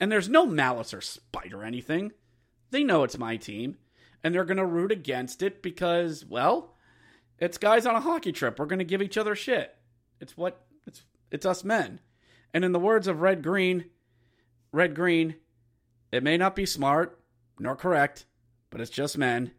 And 0.00 0.10
there's 0.10 0.28
no 0.28 0.46
malice 0.46 0.92
or 0.92 1.00
spite 1.00 1.52
or 1.52 1.64
anything. 1.64 2.12
They 2.70 2.82
know 2.84 3.04
it's 3.04 3.18
my 3.18 3.36
team. 3.36 3.76
And 4.22 4.34
they're 4.34 4.44
going 4.44 4.56
to 4.56 4.66
root 4.66 4.90
against 4.90 5.42
it 5.42 5.62
because, 5.62 6.24
well, 6.24 6.74
it's 7.38 7.58
guys 7.58 7.86
on 7.86 7.94
a 7.94 8.00
hockey 8.00 8.32
trip. 8.32 8.58
We're 8.58 8.66
going 8.66 8.78
to 8.78 8.84
give 8.84 9.02
each 9.02 9.18
other 9.18 9.34
shit. 9.34 9.76
It's 10.20 10.36
what 10.36 10.64
it's 10.86 11.02
it's 11.30 11.46
us 11.46 11.64
men. 11.64 12.00
And 12.52 12.64
in 12.64 12.72
the 12.72 12.78
words 12.78 13.06
of 13.06 13.20
Red 13.20 13.42
Green, 13.42 13.86
Red 14.72 14.94
Green, 14.94 15.34
it 16.12 16.22
may 16.22 16.36
not 16.36 16.56
be 16.56 16.66
smart 16.66 17.20
nor 17.58 17.76
correct, 17.76 18.24
but 18.70 18.80
it's 18.80 18.90
just 18.90 19.18
men. 19.18 19.50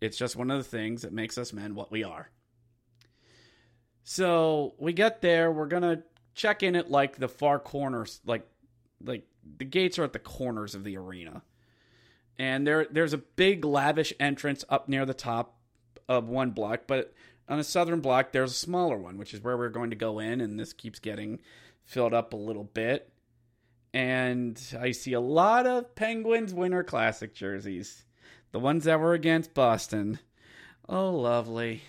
It's 0.00 0.16
just 0.16 0.36
one 0.36 0.50
of 0.50 0.58
the 0.58 0.64
things 0.64 1.02
that 1.02 1.12
makes 1.12 1.36
us 1.38 1.52
men 1.52 1.74
what 1.74 1.92
we 1.92 2.02
are. 2.02 2.30
So 4.02 4.74
we 4.78 4.92
get 4.92 5.20
there, 5.20 5.52
we're 5.52 5.66
gonna 5.66 6.02
check 6.34 6.62
in 6.62 6.74
at 6.74 6.90
like 6.90 7.18
the 7.18 7.28
far 7.28 7.58
corners, 7.58 8.20
like 8.24 8.48
like 9.04 9.26
the 9.58 9.64
gates 9.64 9.98
are 9.98 10.04
at 10.04 10.12
the 10.12 10.18
corners 10.18 10.74
of 10.74 10.84
the 10.84 10.96
arena. 10.96 11.42
And 12.38 12.66
there 12.66 12.86
there's 12.90 13.12
a 13.12 13.18
big 13.18 13.64
lavish 13.64 14.12
entrance 14.18 14.64
up 14.68 14.88
near 14.88 15.04
the 15.04 15.14
top 15.14 15.58
of 16.08 16.28
one 16.28 16.50
block, 16.50 16.82
but 16.86 17.12
on 17.48 17.58
the 17.58 17.64
southern 17.64 18.00
block 18.00 18.32
there's 18.32 18.52
a 18.52 18.54
smaller 18.54 18.96
one, 18.96 19.18
which 19.18 19.34
is 19.34 19.42
where 19.42 19.56
we're 19.56 19.68
going 19.68 19.90
to 19.90 19.96
go 19.96 20.18
in, 20.18 20.40
and 20.40 20.58
this 20.58 20.72
keeps 20.72 20.98
getting 20.98 21.40
filled 21.84 22.14
up 22.14 22.32
a 22.32 22.36
little 22.36 22.64
bit. 22.64 23.12
And 23.92 24.60
I 24.80 24.92
see 24.92 25.12
a 25.14 25.20
lot 25.20 25.66
of 25.66 25.94
Penguins 25.96 26.54
Winter 26.54 26.84
Classic 26.84 27.34
jerseys. 27.34 28.04
The 28.52 28.60
ones 28.60 28.84
that 28.84 29.00
were 29.00 29.14
against 29.14 29.54
Boston. 29.54 30.18
Oh, 30.88 31.10
lovely. 31.10 31.82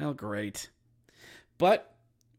Oh, 0.00 0.12
great. 0.12 0.68
But 1.56 1.94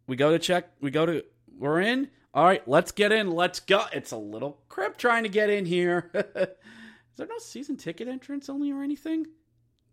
we 0.07 0.15
go 0.15 0.31
to 0.31 0.39
check. 0.39 0.71
We 0.81 0.91
go 0.91 1.05
to. 1.05 1.25
We're 1.57 1.81
in. 1.81 2.09
All 2.33 2.45
right, 2.45 2.65
let's 2.67 2.91
get 2.91 3.11
in. 3.11 3.31
Let's 3.31 3.59
go. 3.59 3.85
It's 3.91 4.11
a 4.11 4.17
little 4.17 4.59
crip 4.69 4.97
trying 4.97 5.23
to 5.23 5.29
get 5.29 5.49
in 5.49 5.65
here. 5.65 6.11
Is 6.13 7.17
there 7.17 7.27
no 7.27 7.39
season 7.39 7.75
ticket 7.77 8.07
entrance 8.07 8.49
only 8.49 8.71
or 8.71 8.83
anything? 8.83 9.27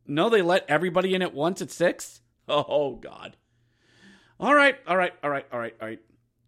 No, 0.07 0.29
they 0.29 0.43
let 0.43 0.69
everybody 0.69 1.15
in 1.15 1.23
at 1.23 1.35
once 1.35 1.63
at 1.63 1.71
six. 1.71 2.21
Oh 2.49 2.95
God. 2.95 3.37
All 4.39 4.55
right, 4.55 4.77
all 4.87 4.97
right, 4.97 5.13
all 5.25 5.31
right, 5.31 5.47
all 5.53 5.59
right, 5.59 5.75
all 5.81 5.89
right, 5.89 5.99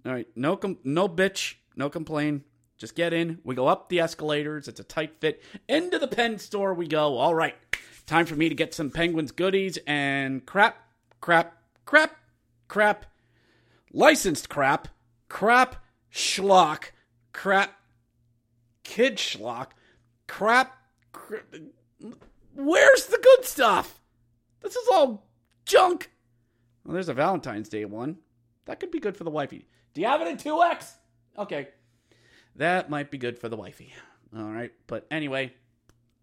all 0.07 0.13
right. 0.13 0.29
No, 0.37 0.57
com- 0.57 0.79
no 0.85 1.09
bitch, 1.09 1.55
no 1.75 1.91
complain. 1.91 2.45
Just 2.77 2.95
get 2.95 3.13
in. 3.13 3.41
We 3.43 3.57
go 3.57 3.67
up 3.67 3.89
the 3.89 3.99
escalators. 3.99 4.69
It's 4.69 4.79
a 4.79 4.85
tight 4.85 5.17
fit. 5.19 5.43
Into 5.69 5.99
the 5.99 6.07
pen 6.07 6.39
store 6.39 6.73
we 6.73 6.87
go. 6.87 7.19
All 7.19 7.35
right. 7.35 7.57
Time 8.07 8.27
for 8.27 8.37
me 8.37 8.49
to 8.49 8.55
get 8.55 8.75
some 8.75 8.91
Penguins 8.91 9.33
goodies 9.33 9.77
and 9.89 10.47
crap, 10.47 10.77
crap, 11.21 11.61
crap, 11.85 12.17
crap, 12.69 13.07
licensed 13.93 14.49
crap, 14.49 14.87
crap, 15.29 15.77
schlock, 16.13 16.85
crap, 17.33 17.79
kid 18.85 19.17
schlock, 19.17 19.69
crap. 20.27 20.77
Where's 22.55 23.07
the 23.07 23.21
good 23.23 23.45
stuff? 23.45 24.01
This 24.61 24.75
is 24.75 24.89
all 24.93 25.29
junk. 25.65 26.11
Well, 26.85 26.95
there's 26.95 27.09
a 27.09 27.15
Valentine's 27.15 27.69
Day 27.69 27.85
one. 27.85 28.17
That 28.65 28.81
could 28.81 28.91
be 28.91 29.01
good 29.01 29.17
for 29.17 29.25
the 29.25 29.31
wifey. 29.31 29.67
Do 29.95 30.01
you 30.01 30.07
have 30.07 30.21
it 30.21 30.29
in 30.29 30.37
2X? 30.37 30.93
Okay. 31.39 31.69
That 32.57 32.91
might 32.91 33.11
be 33.11 33.19
good 33.19 33.39
for 33.39 33.49
the 33.49 33.57
wifey. 33.57 33.93
All 34.37 34.51
right. 34.51 34.73
But 34.87 35.07
anyway, 35.11 35.53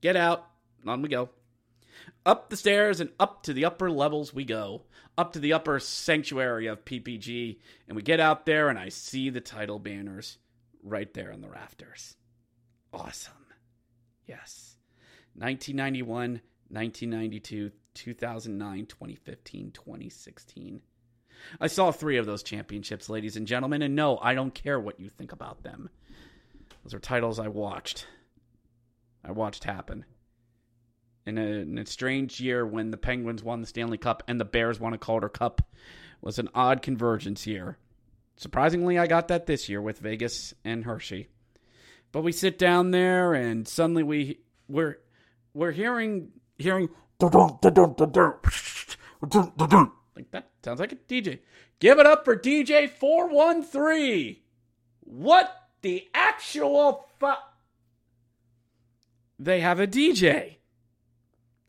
get 0.01 0.15
out. 0.15 0.47
On 0.85 1.01
we 1.01 1.09
go. 1.09 1.29
Up 2.25 2.49
the 2.49 2.58
stairs 2.58 2.99
and 2.99 3.12
up 3.19 3.43
to 3.43 3.53
the 3.53 3.65
upper 3.65 3.91
levels 3.91 4.34
we 4.34 4.45
go. 4.45 4.84
Up 5.17 5.34
to 5.34 5.39
the 5.39 5.53
upper 5.53 5.79
sanctuary 5.79 6.67
of 6.67 6.86
PPG. 6.86 7.58
And 7.88 7.95
we 7.95 8.01
get 8.01 8.19
out 8.19 8.45
there 8.45 8.69
and 8.69 8.77
I 8.77 8.89
see 8.89 9.29
the 9.29 9.41
title 9.41 9.79
banners 9.79 10.38
right 10.84 11.13
there 11.13 11.31
on 11.31 11.41
the 11.41 11.49
rafters. 11.49 12.15
Awesome. 12.93 13.34
Yes. 14.27 14.77
1991, 15.36 16.41
1992, 16.69 17.71
2009, 17.93 18.86
2015, 18.86 19.71
2016. 19.71 20.81
I 21.60 21.67
saw 21.67 21.91
three 21.91 22.17
of 22.17 22.25
those 22.25 22.43
championships, 22.43 23.10
ladies 23.10 23.36
and 23.36 23.45
gentlemen, 23.45 23.81
and 23.81 23.95
no, 23.95 24.17
I 24.17 24.34
don't 24.34 24.53
care 24.53 24.79
what 24.79 24.99
you 24.99 25.10
think 25.10 25.31
about 25.31 25.63
them. 25.63 25.89
Those 26.84 26.93
are 26.93 26.99
titles 26.99 27.39
I 27.39 27.47
watched. 27.47 28.08
I 29.23 29.31
watched 29.31 29.63
happen. 29.63 30.05
In 31.25 31.38
a, 31.39 31.41
in 31.41 31.77
a, 31.79 31.85
strange 31.88 32.39
year 32.39 32.65
when 32.67 32.91
the 32.91 32.97
Penguins 32.97 33.43
won 33.43 33.61
the 33.61 33.67
Stanley 33.67 33.97
Cup 33.97 34.21
and 34.27 34.39
the 34.39 34.45
Bears 34.45 34.79
won 34.79 34.93
a 34.93 34.97
Calder 34.97 35.29
Cup 35.29 35.61
was 36.21 36.38
an 36.38 36.49
odd 36.53 36.83
convergence 36.83 37.47
year. 37.47 37.77
Surprisingly, 38.38 38.99
I 38.99 39.07
got 39.07 39.27
that 39.29 39.47
this 39.47 39.67
year 39.67 39.81
with 39.81 39.99
Vegas 39.99 40.53
and 40.63 40.85
Hershey. 40.85 41.29
But 42.11 42.21
we 42.21 42.31
sit 42.31 42.59
down 42.59 42.91
there 42.91 43.33
and 43.33 43.67
suddenly 43.67 44.03
we 44.03 44.39
we're 44.67 44.99
we're 45.53 45.71
hearing 45.71 46.31
hearing 46.57 46.89
like 50.15 50.31
that 50.31 50.49
sounds 50.63 50.79
like 50.79 50.91
a 50.91 50.95
DJ. 50.95 51.39
Give 51.79 51.99
it 51.99 52.05
up 52.05 52.25
for 52.25 52.35
DJ 52.38 52.89
413. 52.89 54.38
What 55.01 55.55
the 55.81 56.07
actual 56.13 57.07
fu- 57.19 57.31
They 59.39 59.59
have 59.61 59.79
a 59.79 59.88
DJ. 59.88 60.55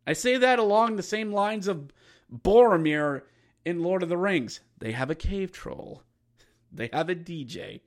I 0.07 0.13
say 0.13 0.37
that 0.37 0.59
along 0.59 0.97
the 0.97 1.03
same 1.03 1.33
lines 1.33 1.67
of 1.69 1.91
Boromir 2.33 3.23
in 3.65 3.83
Lord 3.83 4.03
of 4.03 4.09
the 4.09 4.17
Rings. 4.17 4.61
They 4.79 4.93
have 4.93 5.11
a 5.11 5.15
cave 5.15 5.53
troll. 5.53 6.03
They 6.73 6.91
have 6.93 7.09
a 7.09 7.15
DJ. 7.15 7.81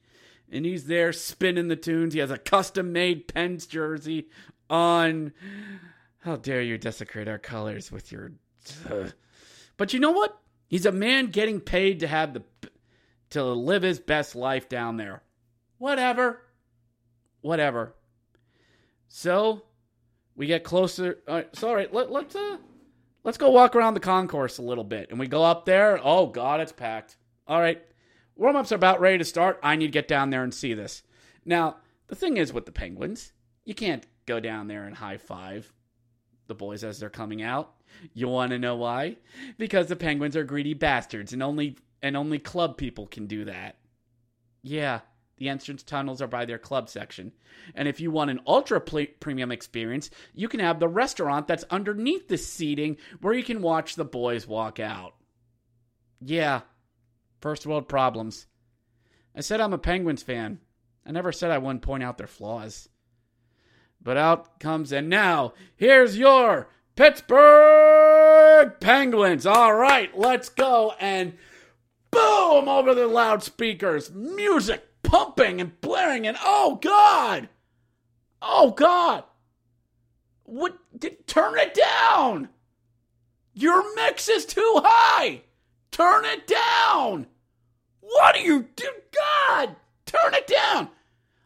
And 0.50 0.66
he's 0.66 0.86
there 0.86 1.14
spinning 1.14 1.68
the 1.68 1.76
tunes. 1.76 2.14
He 2.14 2.22
has 2.22 2.32
a 2.32 2.40
custom 2.40 2.92
made 2.92 3.28
Pens 3.28 3.68
jersey 3.68 4.30
on. 4.68 5.34
How 6.22 6.38
dare 6.38 6.62
you 6.62 6.78
desecrate 6.78 7.28
our 7.28 7.38
colors 7.38 7.92
with 7.92 8.12
your. 8.12 8.32
But 9.78 9.94
you 9.94 10.00
know 10.00 10.12
what? 10.12 10.40
He's 10.68 10.88
a 10.88 10.92
man 10.92 11.28
getting 11.28 11.60
paid 11.60 12.00
to 12.00 12.08
have 12.08 12.34
the 12.34 12.44
to 13.32 13.44
live 13.44 13.84
his 13.84 14.00
best 14.00 14.34
life 14.36 14.70
down 14.70 14.98
there. 14.98 15.22
Whatever. 15.78 16.42
Whatever. 17.42 17.94
So 19.08 19.64
we 20.40 20.48
get 20.48 20.64
closer. 20.64 21.20
All 21.28 21.36
right, 21.36 21.56
so 21.56 21.68
all 21.68 21.76
right, 21.76 21.94
let, 21.94 22.10
let's 22.10 22.34
uh, 22.34 22.58
let's 23.26 23.38
go 23.38 23.52
walk 23.52 23.76
around 23.76 23.94
the 23.94 24.00
concourse 24.00 24.58
a 24.58 24.62
little 24.62 24.86
bit. 24.86 25.10
And 25.10 25.20
we 25.20 25.28
go 25.28 25.44
up 25.44 25.66
there. 25.66 26.00
Oh 26.02 26.28
God, 26.28 26.62
it's 26.62 26.72
packed. 26.72 27.18
All 27.46 27.60
right, 27.60 27.82
warm 28.38 28.56
ups 28.56 28.72
are 28.72 28.76
about 28.76 29.02
ready 29.02 29.18
to 29.18 29.26
start. 29.26 29.60
I 29.62 29.76
need 29.76 29.88
to 29.88 29.92
get 29.92 30.08
down 30.08 30.30
there 30.30 30.44
and 30.44 30.54
see 30.54 30.74
this. 30.74 31.04
Now 31.44 31.76
the 32.08 32.16
thing 32.16 32.38
is 32.38 32.54
with 32.54 32.66
the 32.66 32.72
Penguins, 32.72 33.34
you 33.66 33.76
can't 33.76 34.08
go 34.26 34.40
down 34.40 34.68
there 34.68 34.86
and 34.86 34.96
high 34.96 35.18
five 35.18 35.72
the 36.48 36.56
boys 36.56 36.86
as 36.86 37.00
they're 37.00 37.10
coming 37.10 37.42
out. 37.42 37.74
You 38.14 38.30
want 38.30 38.52
to 38.52 38.60
know 38.60 38.78
why? 38.78 39.18
Because 39.58 39.88
the 39.88 39.98
Penguins 39.98 40.38
are 40.38 40.46
greedy 40.46 40.74
bastards 40.74 41.34
and 41.34 41.44
only 41.44 41.78
and 42.02 42.16
only 42.16 42.40
club 42.40 42.78
people 42.78 43.08
can 43.08 43.28
do 43.28 43.44
that. 43.44 43.76
Yeah, 44.62 45.02
the 45.40 45.50
entrance 45.50 45.82
tunnels 45.82 46.22
are 46.22 46.28
by 46.28 46.46
their 46.46 46.58
club 46.60 46.90
section. 46.90 47.32
And 47.74 47.88
if 47.88 48.00
you 48.00 48.12
want 48.12 48.30
an 48.30 48.42
ultra 48.46 48.80
premium 48.82 49.52
experience, 49.52 50.10
you 50.34 50.48
can 50.50 50.60
have 50.60 50.80
the 50.80 50.88
restaurant 50.88 51.48
that's 51.48 51.64
underneath 51.72 52.28
the 52.28 52.38
seating 52.38 52.98
where 53.22 53.34
you 53.34 53.44
can 53.44 53.62
watch 53.62 53.96
the 53.96 54.06
boys 54.06 54.46
walk 54.46 54.80
out. 54.80 55.16
Yeah, 56.22 56.62
first 57.40 57.66
world 57.66 57.88
problems. 57.88 58.48
I 59.34 59.40
said 59.40 59.62
I'm 59.62 59.74
a 59.74 59.78
Penguins 59.78 60.22
fan. 60.22 60.60
I 61.06 61.12
never 61.12 61.32
said 61.32 61.52
I 61.52 61.58
wouldn't 61.58 61.82
point 61.82 62.04
out 62.04 62.18
their 62.18 62.28
flaws. 62.28 62.90
But 64.02 64.18
out 64.18 64.60
comes, 64.60 64.92
and 64.92 65.10
now, 65.10 65.54
here's 65.76 66.18
your 66.18 66.70
Pittsburgh 66.98 68.74
Penguins. 68.82 69.46
All 69.46 69.74
right, 69.74 70.16
let's 70.18 70.50
go. 70.50 70.94
And 71.00 71.38
boom, 72.12 72.68
over 72.68 72.94
the 72.94 73.08
loudspeakers, 73.08 74.12
music 74.12 74.89
pumping 75.04 75.62
and 75.62 75.80
blaring, 75.82 76.28
and 76.28 76.38
oh, 76.44 76.80
God! 76.82 77.50
Oh, 78.42 78.72
God! 78.72 79.24
What? 80.44 80.78
Turn 81.28 81.58
it 81.58 81.74
down! 81.74 82.50
Your 83.54 83.96
mix 83.96 84.30
is 84.30 84.46
too 84.46 84.82
high! 84.84 85.42
Turn 85.92 86.26
it 86.26 86.48
down! 86.48 87.28
What 88.00 88.36
are 88.36 88.42
you 88.42 88.68
do? 88.76 88.90
God! 89.16 89.76
Turn 90.06 90.34
it 90.34 90.48
down! 90.48 90.90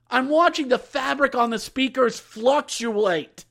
I'm 0.09 0.29
watching 0.29 0.67
the 0.67 0.77
fabric 0.77 1.33
on 1.33 1.49
the 1.49 1.57
speakers 1.57 2.19
fluctuate. 2.19 3.45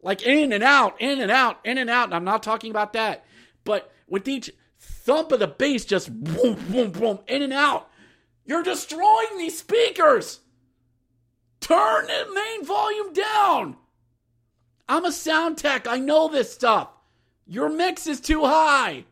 Like 0.00 0.22
in 0.22 0.52
and 0.52 0.62
out, 0.62 1.00
in 1.00 1.20
and 1.20 1.30
out, 1.30 1.58
in 1.64 1.76
and 1.76 1.90
out. 1.90 2.04
And 2.04 2.14
I'm 2.14 2.24
not 2.24 2.42
talking 2.42 2.70
about 2.70 2.92
that. 2.92 3.24
But 3.64 3.90
with 4.06 4.28
each 4.28 4.52
thump 4.78 5.32
of 5.32 5.40
the 5.40 5.48
bass 5.48 5.84
just 5.84 6.12
boom, 6.12 6.54
boom, 6.70 6.92
boom, 6.92 7.18
in 7.26 7.42
and 7.42 7.52
out, 7.52 7.90
you're 8.44 8.62
destroying 8.62 9.38
these 9.38 9.58
speakers. 9.58 10.40
Turn 11.60 12.06
the 12.06 12.26
main 12.34 12.64
volume 12.64 13.12
down. 13.12 13.76
I'm 14.88 15.04
a 15.04 15.12
sound 15.12 15.56
tech. 15.56 15.86
I 15.86 15.98
know 15.98 16.28
this 16.28 16.52
stuff. 16.52 16.88
Your 17.46 17.68
mix 17.68 18.06
is 18.06 18.20
too 18.20 18.44
high. 18.44 19.04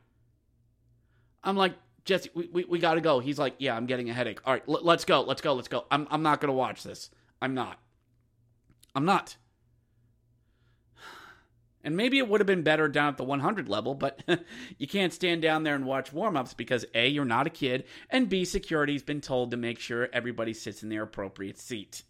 I'm 1.42 1.56
like, 1.56 1.74
Jesse, 2.04 2.30
we, 2.34 2.48
we, 2.52 2.64
we 2.64 2.78
got 2.78 2.94
to 2.94 3.00
go. 3.00 3.20
He's 3.20 3.38
like, 3.38 3.54
yeah, 3.58 3.76
I'm 3.76 3.86
getting 3.86 4.10
a 4.10 4.12
headache. 4.12 4.40
All 4.44 4.52
right, 4.52 4.62
l- 4.68 4.80
let's 4.82 5.04
go. 5.04 5.22
Let's 5.22 5.40
go. 5.40 5.54
Let's 5.54 5.68
go. 5.68 5.84
I'm, 5.90 6.06
I'm 6.10 6.22
not 6.22 6.40
going 6.40 6.48
to 6.48 6.54
watch 6.54 6.82
this. 6.82 7.10
I'm 7.40 7.54
not. 7.54 7.78
I'm 8.94 9.04
not. 9.04 9.36
And 11.84 11.96
maybe 11.96 12.18
it 12.18 12.28
would 12.28 12.40
have 12.40 12.46
been 12.46 12.62
better 12.62 12.88
down 12.88 13.08
at 13.08 13.16
the 13.16 13.24
100 13.24 13.68
level, 13.68 13.94
but 13.94 14.22
you 14.78 14.86
can't 14.86 15.12
stand 15.12 15.42
down 15.42 15.64
there 15.64 15.74
and 15.74 15.84
watch 15.84 16.12
warm 16.12 16.36
ups 16.36 16.54
because 16.54 16.84
A, 16.94 17.08
you're 17.08 17.24
not 17.24 17.46
a 17.46 17.50
kid, 17.50 17.84
and 18.08 18.28
B, 18.28 18.44
security's 18.44 19.02
been 19.02 19.20
told 19.20 19.50
to 19.50 19.56
make 19.56 19.80
sure 19.80 20.08
everybody 20.12 20.54
sits 20.54 20.82
in 20.82 20.88
their 20.88 21.02
appropriate 21.02 21.58
seat. 21.58 22.02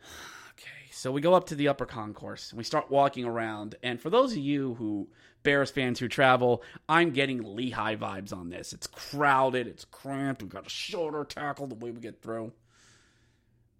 Okay, 0.52 0.90
so 0.90 1.10
we 1.10 1.22
go 1.22 1.32
up 1.32 1.46
to 1.46 1.54
the 1.54 1.68
upper 1.68 1.86
concourse 1.86 2.50
and 2.50 2.58
we 2.58 2.64
start 2.64 2.90
walking 2.90 3.24
around. 3.24 3.76
And 3.82 3.98
for 3.98 4.10
those 4.10 4.32
of 4.32 4.38
you 4.38 4.74
who, 4.74 5.08
Bears 5.42 5.70
fans 5.70 5.98
who 5.98 6.08
travel, 6.08 6.62
I'm 6.86 7.12
getting 7.12 7.56
Lehigh 7.56 7.96
vibes 7.96 8.32
on 8.32 8.50
this. 8.50 8.74
It's 8.74 8.86
crowded, 8.86 9.66
it's 9.66 9.86
cramped, 9.86 10.42
we've 10.42 10.50
got 10.50 10.66
a 10.66 10.70
shoulder 10.70 11.24
tackle 11.24 11.66
the 11.66 11.76
way 11.76 11.90
we 11.90 12.00
get 12.00 12.20
through. 12.20 12.52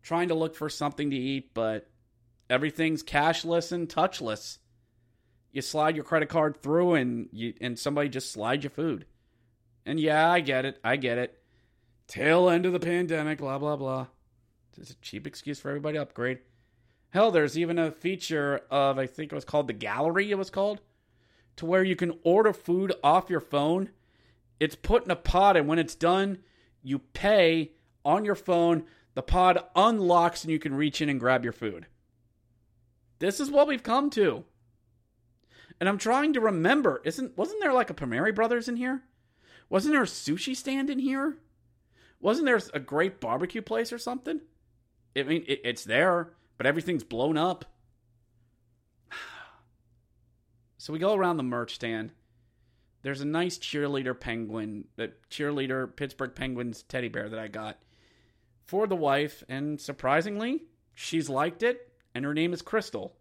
Trying 0.02 0.28
to 0.28 0.34
look 0.34 0.54
for 0.54 0.70
something 0.70 1.10
to 1.10 1.16
eat, 1.16 1.52
but 1.52 1.89
everything's 2.50 3.02
cashless 3.02 3.72
and 3.72 3.88
touchless. 3.88 4.58
You 5.52 5.62
slide 5.62 5.96
your 5.96 6.04
credit 6.04 6.28
card 6.28 6.62
through 6.62 6.94
and 6.94 7.28
you 7.32 7.54
and 7.60 7.78
somebody 7.78 8.08
just 8.08 8.32
slides 8.32 8.64
your 8.64 8.70
food. 8.70 9.06
And 9.86 9.98
yeah, 9.98 10.30
I 10.30 10.40
get 10.40 10.64
it. 10.64 10.78
I 10.84 10.96
get 10.96 11.18
it. 11.18 11.38
Tail 12.06 12.50
end 12.50 12.66
of 12.66 12.72
the 12.72 12.80
pandemic, 12.80 13.38
blah 13.38 13.58
blah 13.58 13.76
blah. 13.76 14.06
It's 14.76 14.90
a 14.90 14.96
cheap 14.96 15.26
excuse 15.26 15.60
for 15.60 15.68
everybody 15.68 15.96
to 15.96 16.02
upgrade. 16.02 16.38
Hell, 17.10 17.30
there's 17.30 17.58
even 17.58 17.78
a 17.78 17.90
feature 17.90 18.62
of 18.70 18.98
I 18.98 19.06
think 19.06 19.32
it 19.32 19.34
was 19.34 19.44
called 19.44 19.66
the 19.66 19.72
gallery, 19.72 20.30
it 20.30 20.38
was 20.38 20.50
called, 20.50 20.80
to 21.56 21.66
where 21.66 21.82
you 21.82 21.96
can 21.96 22.18
order 22.22 22.52
food 22.52 22.92
off 23.02 23.30
your 23.30 23.40
phone. 23.40 23.90
It's 24.60 24.76
put 24.76 25.04
in 25.04 25.10
a 25.10 25.16
pod, 25.16 25.56
and 25.56 25.66
when 25.66 25.78
it's 25.78 25.94
done, 25.94 26.38
you 26.82 26.98
pay 26.98 27.72
on 28.04 28.24
your 28.24 28.34
phone. 28.34 28.84
The 29.14 29.22
pod 29.22 29.58
unlocks 29.74 30.44
and 30.44 30.52
you 30.52 30.58
can 30.58 30.74
reach 30.74 31.00
in 31.00 31.08
and 31.08 31.18
grab 31.18 31.42
your 31.42 31.52
food. 31.52 31.86
This 33.20 33.38
is 33.38 33.50
what 33.50 33.68
we've 33.68 33.82
come 33.82 34.10
to. 34.10 34.44
And 35.78 35.88
I'm 35.88 35.98
trying 35.98 36.32
to 36.32 36.40
remember, 36.40 37.00
isn't 37.04 37.38
wasn't 37.38 37.60
there 37.60 37.72
like 37.72 37.90
a 37.90 37.94
Primanti 37.94 38.34
Brothers 38.34 38.68
in 38.68 38.76
here? 38.76 39.02
Wasn't 39.68 39.94
there 39.94 40.02
a 40.02 40.06
sushi 40.06 40.56
stand 40.56 40.90
in 40.90 40.98
here? 40.98 41.38
Wasn't 42.18 42.44
there 42.44 42.60
a 42.74 42.80
great 42.80 43.20
barbecue 43.20 43.62
place 43.62 43.92
or 43.92 43.98
something? 43.98 44.40
I 45.16 45.22
mean, 45.22 45.44
it, 45.46 45.60
it's 45.64 45.84
there, 45.84 46.32
but 46.58 46.66
everything's 46.66 47.04
blown 47.04 47.38
up. 47.38 47.64
So 50.78 50.94
we 50.94 50.98
go 50.98 51.12
around 51.12 51.36
the 51.36 51.42
merch 51.42 51.74
stand. 51.74 52.10
There's 53.02 53.20
a 53.20 53.26
nice 53.26 53.58
cheerleader 53.58 54.18
penguin, 54.18 54.86
the 54.96 55.12
cheerleader 55.30 55.94
Pittsburgh 55.94 56.34
Penguins 56.34 56.82
teddy 56.84 57.08
bear 57.08 57.28
that 57.28 57.38
I 57.38 57.48
got 57.48 57.82
for 58.64 58.86
the 58.86 58.96
wife, 58.96 59.44
and 59.46 59.78
surprisingly, 59.78 60.62
she's 60.94 61.28
liked 61.28 61.62
it 61.62 61.89
and 62.14 62.24
her 62.24 62.34
name 62.34 62.52
is 62.52 62.62
Crystal. 62.62 63.16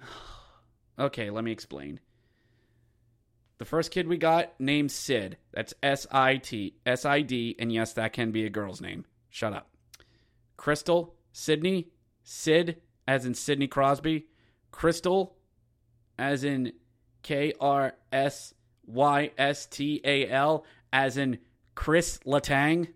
okay, 0.98 1.30
let 1.30 1.44
me 1.44 1.52
explain. 1.52 2.00
The 3.58 3.64
first 3.64 3.90
kid 3.90 4.08
we 4.08 4.16
got 4.16 4.58
named 4.58 4.90
Sid. 4.90 5.36
That's 5.52 5.74
S 5.82 6.06
I 6.10 6.36
T 6.36 6.74
S 6.84 7.04
I 7.04 7.20
D, 7.20 7.54
and 7.58 7.72
yes, 7.72 7.92
that 7.92 8.12
can 8.12 8.32
be 8.32 8.44
a 8.44 8.50
girl's 8.50 8.80
name. 8.80 9.04
Shut 9.30 9.52
up. 9.52 9.68
Crystal, 10.56 11.14
Sydney, 11.32 11.88
Sid, 12.24 12.80
as 13.06 13.24
in 13.24 13.34
Sidney 13.34 13.68
Crosby, 13.68 14.26
Crystal, 14.70 15.36
as 16.18 16.44
in 16.44 16.72
K 17.22 17.52
R 17.60 17.94
S 18.10 18.54
Y 18.86 19.30
S 19.38 19.66
T 19.66 20.00
A 20.04 20.28
L, 20.28 20.64
as 20.92 21.16
in 21.16 21.38
Chris 21.74 22.18
Letang. 22.26 22.88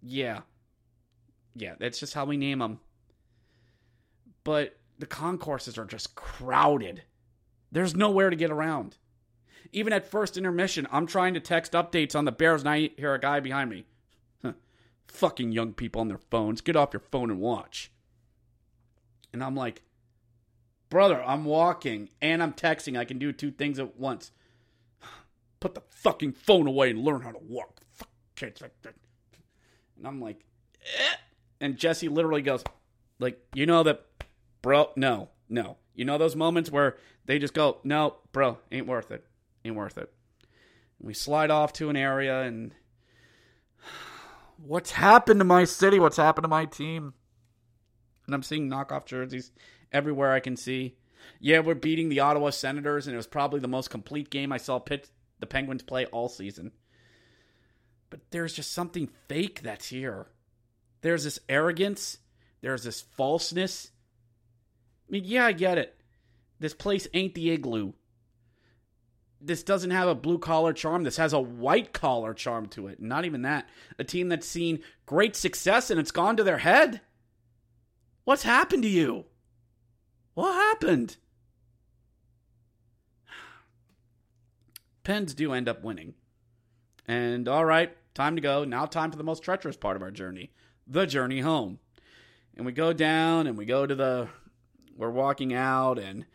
Yeah. 0.00 0.42
Yeah, 1.56 1.74
that's 1.78 1.98
just 1.98 2.14
how 2.14 2.24
we 2.24 2.36
name 2.36 2.60
them 2.60 2.78
but 4.44 4.78
the 4.98 5.06
concourses 5.06 5.76
are 5.76 5.84
just 5.84 6.14
crowded. 6.14 7.02
There's 7.72 7.96
nowhere 7.96 8.30
to 8.30 8.36
get 8.36 8.50
around. 8.50 8.96
Even 9.72 9.92
at 9.92 10.08
first 10.08 10.36
intermission, 10.36 10.86
I'm 10.92 11.06
trying 11.06 11.34
to 11.34 11.40
text 11.40 11.72
updates 11.72 12.14
on 12.14 12.26
the 12.26 12.32
Bears, 12.32 12.60
and 12.62 12.68
I 12.68 12.90
hear 12.96 13.14
a 13.14 13.20
guy 13.20 13.40
behind 13.40 13.70
me. 13.70 13.86
Huh. 14.42 14.52
Fucking 15.08 15.50
young 15.50 15.72
people 15.72 16.00
on 16.00 16.08
their 16.08 16.18
phones. 16.18 16.60
Get 16.60 16.76
off 16.76 16.92
your 16.92 17.02
phone 17.10 17.30
and 17.30 17.40
watch. 17.40 17.90
And 19.32 19.42
I'm 19.42 19.56
like, 19.56 19.82
brother, 20.90 21.20
I'm 21.24 21.44
walking 21.44 22.10
and 22.22 22.40
I'm 22.40 22.52
texting. 22.52 22.96
I 22.96 23.04
can 23.04 23.18
do 23.18 23.32
two 23.32 23.50
things 23.50 23.80
at 23.80 23.98
once. 23.98 24.30
Put 25.58 25.74
the 25.74 25.82
fucking 25.90 26.34
phone 26.34 26.68
away 26.68 26.90
and 26.90 27.02
learn 27.02 27.22
how 27.22 27.32
to 27.32 27.40
walk. 27.40 27.80
Fuck 27.94 28.10
kids. 28.36 28.62
And 29.96 30.06
I'm 30.06 30.20
like, 30.20 30.44
eh. 30.82 31.16
and 31.60 31.76
Jesse 31.76 32.08
literally 32.08 32.42
goes, 32.42 32.62
like, 33.18 33.40
you 33.54 33.66
know 33.66 33.82
that 33.82 34.04
bro, 34.64 34.88
no, 34.96 35.28
no. 35.46 35.76
You 35.94 36.06
know 36.06 36.16
those 36.16 36.34
moments 36.34 36.72
where 36.72 36.96
they 37.26 37.38
just 37.38 37.52
go, 37.52 37.80
no, 37.84 38.16
bro, 38.32 38.58
ain't 38.72 38.86
worth 38.86 39.10
it. 39.10 39.22
Ain't 39.62 39.76
worth 39.76 39.98
it. 39.98 40.10
We 40.98 41.12
slide 41.12 41.50
off 41.50 41.74
to 41.74 41.90
an 41.90 41.96
area 41.96 42.40
and 42.40 42.72
what's 44.56 44.92
happened 44.92 45.40
to 45.40 45.44
my 45.44 45.64
city? 45.64 46.00
What's 46.00 46.16
happened 46.16 46.44
to 46.44 46.48
my 46.48 46.64
team? 46.64 47.12
And 48.24 48.34
I'm 48.34 48.42
seeing 48.42 48.70
knockoff 48.70 49.04
jerseys 49.04 49.52
everywhere 49.92 50.32
I 50.32 50.40
can 50.40 50.56
see. 50.56 50.96
Yeah, 51.40 51.58
we're 51.58 51.74
beating 51.74 52.08
the 52.08 52.20
Ottawa 52.20 52.48
Senators, 52.48 53.06
and 53.06 53.12
it 53.12 53.18
was 53.18 53.26
probably 53.26 53.60
the 53.60 53.68
most 53.68 53.90
complete 53.90 54.30
game 54.30 54.50
I 54.50 54.56
saw 54.56 54.78
Pitt, 54.78 55.10
the 55.40 55.46
Penguins 55.46 55.82
play 55.82 56.06
all 56.06 56.30
season. 56.30 56.72
But 58.08 58.20
there's 58.30 58.54
just 58.54 58.72
something 58.72 59.10
fake 59.28 59.60
that's 59.60 59.88
here. 59.88 60.28
There's 61.02 61.24
this 61.24 61.38
arrogance. 61.50 62.16
There's 62.62 62.84
this 62.84 63.02
falseness. 63.02 63.90
I 65.08 65.12
mean, 65.12 65.24
yeah, 65.24 65.46
I 65.46 65.52
get 65.52 65.78
it. 65.78 65.98
This 66.60 66.74
place 66.74 67.06
ain't 67.14 67.34
the 67.34 67.50
igloo. 67.50 67.92
this 69.40 69.62
doesn't 69.62 69.90
have 69.90 70.08
a 70.08 70.14
blue 70.14 70.38
collar 70.38 70.72
charm. 70.72 71.02
This 71.04 71.18
has 71.18 71.34
a 71.34 71.40
white 71.40 71.92
collar 71.92 72.32
charm 72.32 72.66
to 72.68 72.86
it. 72.86 73.00
Not 73.00 73.26
even 73.26 73.42
that. 73.42 73.68
A 73.98 74.04
team 74.04 74.30
that's 74.30 74.46
seen 74.46 74.80
great 75.04 75.36
success 75.36 75.90
and 75.90 76.00
it's 76.00 76.10
gone 76.10 76.36
to 76.38 76.44
their 76.44 76.58
head. 76.58 77.02
What's 78.24 78.44
happened 78.44 78.84
to 78.84 78.88
you? 78.88 79.26
What 80.32 80.54
happened? 80.54 81.18
Pens 85.04 85.34
do 85.34 85.52
end 85.52 85.68
up 85.68 85.84
winning. 85.84 86.14
And 87.06 87.46
all 87.46 87.66
right, 87.66 87.94
time 88.14 88.36
to 88.36 88.40
go. 88.40 88.64
Now, 88.64 88.86
time 88.86 89.10
for 89.10 89.18
the 89.18 89.24
most 89.24 89.42
treacherous 89.42 89.76
part 89.76 89.96
of 89.96 90.02
our 90.02 90.10
journey 90.10 90.52
the 90.86 91.06
journey 91.06 91.40
home. 91.40 91.78
And 92.56 92.64
we 92.64 92.72
go 92.72 92.92
down 92.92 93.46
and 93.46 93.58
we 93.58 93.64
go 93.64 93.86
to 93.86 93.94
the. 93.94 94.28
We're 94.96 95.10
walking 95.10 95.52
out 95.52 95.98
and 95.98 96.26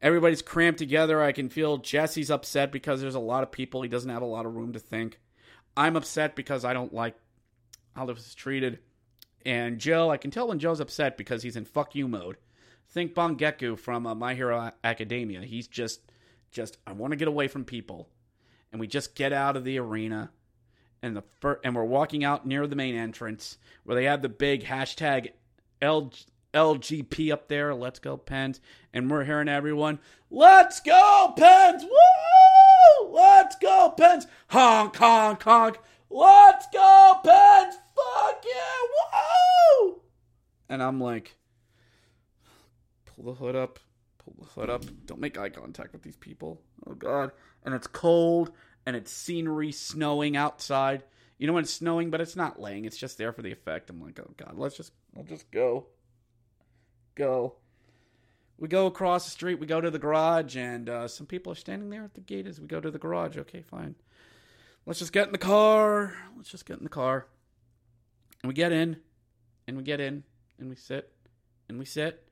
everybody's 0.00 0.42
cramped 0.42 0.78
together. 0.78 1.22
I 1.22 1.32
can 1.32 1.48
feel 1.48 1.78
Jesse's 1.78 2.30
upset 2.30 2.72
because 2.72 3.00
there's 3.00 3.14
a 3.14 3.20
lot 3.20 3.42
of 3.42 3.52
people. 3.52 3.82
He 3.82 3.88
doesn't 3.88 4.10
have 4.10 4.22
a 4.22 4.26
lot 4.26 4.46
of 4.46 4.54
room 4.54 4.72
to 4.72 4.78
think. 4.78 5.18
I'm 5.76 5.96
upset 5.96 6.34
because 6.34 6.64
I 6.64 6.72
don't 6.72 6.92
like 6.92 7.14
how 7.94 8.06
this 8.06 8.26
is 8.26 8.34
treated. 8.34 8.78
And 9.44 9.78
Joe, 9.78 10.10
I 10.10 10.16
can 10.16 10.30
tell 10.30 10.48
when 10.48 10.58
Joe's 10.58 10.80
upset 10.80 11.16
because 11.16 11.42
he's 11.42 11.56
in 11.56 11.64
fuck 11.64 11.94
you 11.94 12.08
mode. 12.08 12.36
Think 12.90 13.14
Bakugo 13.14 13.78
from 13.78 14.06
uh, 14.06 14.14
My 14.14 14.34
Hero 14.34 14.72
Academia. 14.82 15.42
He's 15.42 15.68
just, 15.68 16.00
just 16.50 16.78
I 16.86 16.92
want 16.92 17.12
to 17.12 17.16
get 17.16 17.28
away 17.28 17.46
from 17.46 17.64
people, 17.64 18.08
and 18.72 18.80
we 18.80 18.88
just 18.88 19.14
get 19.14 19.32
out 19.32 19.56
of 19.56 19.62
the 19.64 19.78
arena, 19.78 20.32
and 21.00 21.16
the 21.16 21.22
fir- 21.40 21.60
and 21.62 21.74
we're 21.74 21.84
walking 21.84 22.24
out 22.24 22.46
near 22.46 22.66
the 22.66 22.74
main 22.76 22.96
entrance 22.96 23.58
where 23.84 23.94
they 23.94 24.04
have 24.04 24.22
the 24.22 24.28
big 24.28 24.64
hashtag 24.64 25.30
L- 25.80 26.12
LGP 26.52 27.32
up 27.32 27.48
there. 27.48 27.74
Let's 27.74 27.98
go 27.98 28.16
Pens, 28.16 28.60
and 28.92 29.10
we're 29.10 29.24
hearing 29.24 29.48
everyone, 29.48 29.98
"Let's 30.30 30.80
go 30.80 31.32
Pens! 31.36 31.84
Woo! 31.84 33.10
Let's 33.10 33.56
go 33.56 33.94
Pens! 33.96 34.26
Honk 34.48 34.96
honk 34.96 35.42
honk! 35.42 35.78
Let's 36.08 36.66
go 36.72 37.20
Pens! 37.24 37.76
Fuck 37.94 38.44
yeah! 38.44 39.82
Woo!" 39.82 40.02
And 40.68 40.82
I'm 40.82 41.00
like 41.00 41.36
pull 43.20 43.32
the 43.32 43.38
hood 43.38 43.56
up, 43.56 43.78
pull 44.18 44.34
the 44.38 44.46
hood 44.46 44.70
up. 44.70 44.84
Don't 45.06 45.20
make 45.20 45.38
eye 45.38 45.50
contact 45.50 45.92
with 45.92 46.02
these 46.02 46.16
people. 46.16 46.60
Oh 46.86 46.94
god. 46.94 47.32
And 47.64 47.74
it's 47.74 47.86
cold 47.86 48.52
and 48.86 48.96
it's 48.96 49.12
scenery 49.12 49.72
snowing 49.72 50.36
outside. 50.36 51.04
You 51.38 51.46
know 51.46 51.52
when 51.54 51.64
it's 51.64 51.72
snowing, 51.72 52.10
but 52.10 52.20
it's 52.20 52.36
not 52.36 52.60
laying. 52.60 52.84
It's 52.84 52.98
just 52.98 53.18
there 53.18 53.32
for 53.32 53.42
the 53.42 53.52
effect. 53.52 53.90
I'm 53.90 54.00
like, 54.00 54.18
oh 54.20 54.30
god, 54.36 54.54
let's 54.56 54.76
just 54.76 54.92
I'll 55.16 55.24
just 55.24 55.50
go. 55.50 55.86
Go. 57.14 57.54
We 58.58 58.68
go 58.68 58.86
across 58.86 59.24
the 59.24 59.30
street, 59.30 59.58
we 59.58 59.66
go 59.66 59.80
to 59.80 59.90
the 59.90 59.98
garage, 59.98 60.56
and 60.56 60.88
uh, 60.88 61.08
some 61.08 61.26
people 61.26 61.52
are 61.52 61.56
standing 61.56 61.88
there 61.88 62.04
at 62.04 62.14
the 62.14 62.20
gate 62.20 62.46
as 62.46 62.60
we 62.60 62.66
go 62.66 62.80
to 62.80 62.90
the 62.90 62.98
garage. 62.98 63.38
Okay, 63.38 63.62
fine. 63.62 63.94
Let's 64.84 64.98
just 64.98 65.12
get 65.12 65.26
in 65.26 65.32
the 65.32 65.38
car. 65.38 66.14
Let's 66.36 66.50
just 66.50 66.66
get 66.66 66.78
in 66.78 66.84
the 66.84 66.90
car. 66.90 67.26
And 68.42 68.48
we 68.48 68.54
get 68.54 68.72
in, 68.72 68.96
and 69.66 69.76
we 69.76 69.82
get 69.82 70.00
in, 70.00 70.24
and 70.58 70.68
we 70.68 70.76
sit, 70.76 71.10
and 71.68 71.78
we 71.78 71.84
sit, 71.84 72.26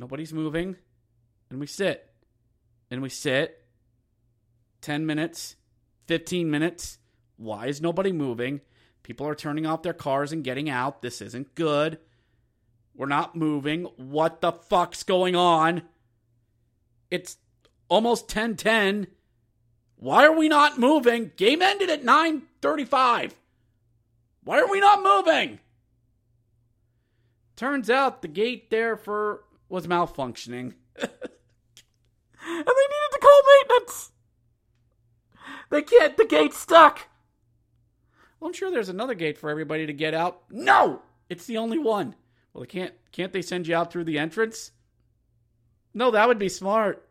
Nobody's 0.00 0.32
moving. 0.32 0.76
And 1.50 1.60
we 1.60 1.66
sit. 1.66 2.10
And 2.90 3.02
we 3.02 3.10
sit. 3.10 3.62
10 4.80 5.04
minutes. 5.04 5.56
15 6.06 6.50
minutes. 6.50 6.98
Why 7.36 7.66
is 7.66 7.82
nobody 7.82 8.10
moving? 8.10 8.62
People 9.02 9.28
are 9.28 9.34
turning 9.34 9.66
off 9.66 9.82
their 9.82 9.92
cars 9.92 10.32
and 10.32 10.42
getting 10.42 10.70
out. 10.70 11.02
This 11.02 11.20
isn't 11.20 11.54
good. 11.54 11.98
We're 13.00 13.06
not 13.06 13.34
moving. 13.34 13.84
What 13.96 14.42
the 14.42 14.52
fuck's 14.52 15.04
going 15.04 15.34
on? 15.34 15.84
It's 17.10 17.38
almost 17.88 18.28
10:10. 18.28 19.06
Why 19.96 20.26
are 20.26 20.36
we 20.36 20.50
not 20.50 20.78
moving? 20.78 21.32
Game 21.36 21.62
ended 21.62 21.88
at 21.88 22.04
9:35. 22.04 23.32
Why 24.44 24.60
are 24.60 24.70
we 24.70 24.80
not 24.80 25.02
moving? 25.02 25.60
Turns 27.56 27.88
out 27.88 28.20
the 28.20 28.28
gate 28.28 28.68
there 28.68 28.98
for 28.98 29.44
was 29.70 29.86
malfunctioning. 29.86 30.74
and 31.00 31.10
they 32.44 32.58
needed 32.58 33.12
to 33.12 33.18
call 33.18 33.42
maintenance. 33.62 34.12
They 35.70 35.80
can't, 35.80 36.18
the 36.18 36.26
gate's 36.26 36.58
stuck. 36.58 37.08
Well, 38.38 38.48
I'm 38.48 38.54
sure 38.54 38.70
there's 38.70 38.90
another 38.90 39.14
gate 39.14 39.38
for 39.38 39.48
everybody 39.48 39.86
to 39.86 39.94
get 39.94 40.12
out. 40.12 40.42
No! 40.50 41.00
It's 41.30 41.46
the 41.46 41.56
only 41.56 41.78
one. 41.78 42.14
Well, 42.52 42.62
they 42.62 42.66
can't 42.66 42.94
can't 43.12 43.32
they 43.32 43.42
send 43.42 43.66
you 43.66 43.74
out 43.74 43.92
through 43.92 44.04
the 44.04 44.18
entrance? 44.18 44.72
No, 45.92 46.10
that 46.10 46.28
would 46.28 46.38
be 46.38 46.48
smart. 46.48 47.08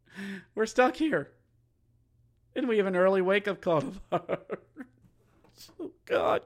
We're 0.54 0.66
stuck 0.66 0.96
here. 0.96 1.32
And 2.54 2.68
we 2.68 2.78
have 2.78 2.86
an 2.86 2.96
early 2.96 3.22
wake 3.22 3.48
up 3.48 3.60
call 3.60 3.82
oh 4.12 4.28
God. 6.04 6.42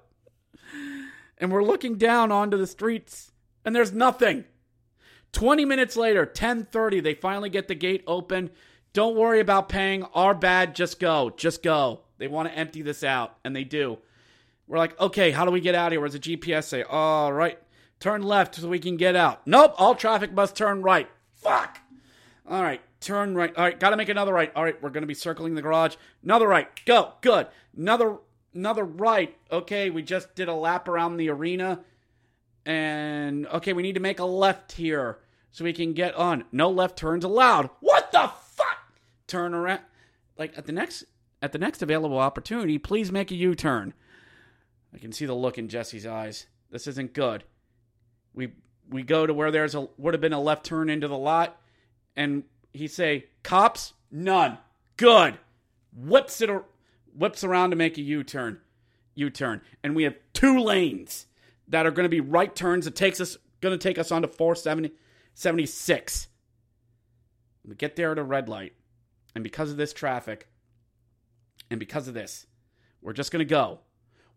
And 1.38 1.52
we're 1.52 1.64
looking 1.64 1.96
down 1.96 2.32
onto 2.32 2.56
the 2.56 2.66
streets, 2.66 3.32
and 3.64 3.74
there's 3.74 3.92
nothing. 3.92 4.44
20 5.32 5.64
minutes 5.64 5.96
later, 5.96 6.24
10:30, 6.24 7.02
they 7.02 7.14
finally 7.14 7.50
get 7.50 7.68
the 7.68 7.74
gate 7.74 8.02
open. 8.06 8.50
Don't 8.92 9.16
worry 9.16 9.40
about 9.40 9.68
paying. 9.68 10.04
Our 10.14 10.34
bad. 10.34 10.74
Just 10.74 10.98
go. 10.98 11.30
Just 11.36 11.62
go. 11.62 12.00
They 12.18 12.28
want 12.28 12.48
to 12.48 12.56
empty 12.56 12.80
this 12.80 13.04
out, 13.04 13.36
and 13.44 13.54
they 13.54 13.64
do. 13.64 13.98
We're 14.66 14.78
like, 14.78 14.98
okay, 14.98 15.30
how 15.30 15.44
do 15.44 15.50
we 15.50 15.60
get 15.60 15.74
out 15.74 15.88
of 15.88 15.92
here? 15.92 16.00
Where's 16.00 16.14
the 16.14 16.18
GPS 16.18 16.64
say? 16.64 16.82
All 16.82 17.32
right, 17.32 17.58
turn 18.00 18.22
left 18.22 18.54
so 18.54 18.68
we 18.68 18.78
can 18.78 18.96
get 18.96 19.16
out. 19.16 19.46
Nope, 19.46 19.74
all 19.76 19.94
traffic 19.94 20.32
must 20.32 20.56
turn 20.56 20.82
right. 20.82 21.08
Fuck. 21.34 21.78
All 22.48 22.62
right, 22.62 22.80
turn 23.00 23.34
right. 23.34 23.54
All 23.56 23.64
right, 23.64 23.78
got 23.78 23.90
to 23.90 23.96
make 23.96 24.08
another 24.08 24.32
right. 24.32 24.52
All 24.54 24.64
right, 24.64 24.80
we're 24.82 24.90
going 24.90 25.02
to 25.02 25.08
be 25.08 25.14
circling 25.14 25.54
the 25.54 25.62
garage. 25.62 25.96
Another 26.22 26.46
right. 26.46 26.68
Go. 26.84 27.14
Good. 27.20 27.48
Another 27.76 28.18
another 28.54 28.84
right. 28.84 29.36
Okay, 29.50 29.90
we 29.90 30.02
just 30.02 30.34
did 30.34 30.48
a 30.48 30.54
lap 30.54 30.88
around 30.88 31.16
the 31.16 31.30
arena. 31.30 31.80
And 32.64 33.46
okay, 33.46 33.72
we 33.72 33.82
need 33.82 33.94
to 33.94 34.00
make 34.00 34.18
a 34.18 34.24
left 34.24 34.72
here 34.72 35.18
so 35.52 35.64
we 35.64 35.72
can 35.72 35.92
get 35.92 36.14
on. 36.14 36.44
No 36.52 36.68
left 36.68 36.98
turns 36.98 37.24
allowed. 37.24 37.70
What 37.80 38.12
the 38.12 38.30
fuck? 38.50 38.92
Turn 39.26 39.54
around. 39.54 39.80
Like 40.36 40.56
at 40.58 40.66
the 40.66 40.72
next 40.72 41.04
at 41.40 41.52
the 41.52 41.58
next 41.58 41.82
available 41.82 42.18
opportunity, 42.18 42.78
please 42.78 43.12
make 43.12 43.30
a 43.30 43.36
U-turn. 43.36 43.94
I 44.92 44.98
can 44.98 45.12
see 45.12 45.26
the 45.26 45.34
look 45.34 45.58
in 45.58 45.68
Jesse's 45.68 46.06
eyes. 46.06 46.46
This 46.70 46.86
isn't 46.86 47.12
good. 47.12 47.44
We 48.36 48.52
we 48.88 49.02
go 49.02 49.26
to 49.26 49.34
where 49.34 49.50
there's 49.50 49.74
a 49.74 49.88
would 49.96 50.14
have 50.14 50.20
been 50.20 50.32
a 50.32 50.40
left 50.40 50.64
turn 50.64 50.88
into 50.88 51.08
the 51.08 51.18
lot, 51.18 51.60
and 52.14 52.44
he 52.72 52.86
say, 52.86 53.26
"Cops, 53.42 53.94
none. 54.12 54.58
Good." 54.96 55.38
Whips 55.92 56.40
it, 56.40 56.50
whips 57.14 57.42
around 57.42 57.70
to 57.70 57.76
make 57.76 57.96
a 57.96 58.02
U-turn, 58.02 58.60
U-turn, 59.14 59.62
and 59.82 59.96
we 59.96 60.02
have 60.02 60.14
two 60.34 60.58
lanes 60.60 61.26
that 61.68 61.86
are 61.86 61.90
going 61.90 62.04
to 62.04 62.10
be 62.10 62.20
right 62.20 62.54
turns. 62.54 62.84
That 62.84 62.94
takes 62.94 63.18
us 63.20 63.38
going 63.62 63.76
to 63.76 63.82
take 63.82 63.98
us 63.98 64.12
onto 64.12 64.28
470 64.28 64.92
76. 65.34 66.28
We 67.64 67.74
get 67.74 67.96
there 67.96 68.12
at 68.12 68.18
a 68.18 68.22
red 68.22 68.48
light, 68.48 68.74
and 69.34 69.42
because 69.42 69.70
of 69.70 69.76
this 69.76 69.92
traffic, 69.92 70.48
and 71.70 71.80
because 71.80 72.08
of 72.08 72.14
this, 72.14 72.46
we're 73.02 73.12
just 73.12 73.32
gonna 73.32 73.44
go. 73.44 73.80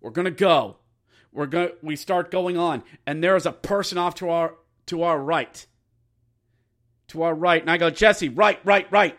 We're 0.01 0.11
gonna 0.11 0.31
go. 0.31 0.77
We're 1.31 1.45
going. 1.45 1.71
We 1.81 1.95
start 1.95 2.31
going 2.31 2.57
on, 2.57 2.83
and 3.05 3.23
there 3.23 3.35
is 3.35 3.45
a 3.45 3.51
person 3.51 3.97
off 3.97 4.15
to 4.15 4.29
our 4.29 4.55
to 4.87 5.03
our 5.03 5.19
right. 5.19 5.65
To 7.09 7.23
our 7.23 7.33
right, 7.33 7.61
and 7.61 7.71
I 7.71 7.77
go, 7.77 7.89
Jesse, 7.89 8.29
right, 8.29 8.59
right, 8.63 8.91
right, 8.91 9.17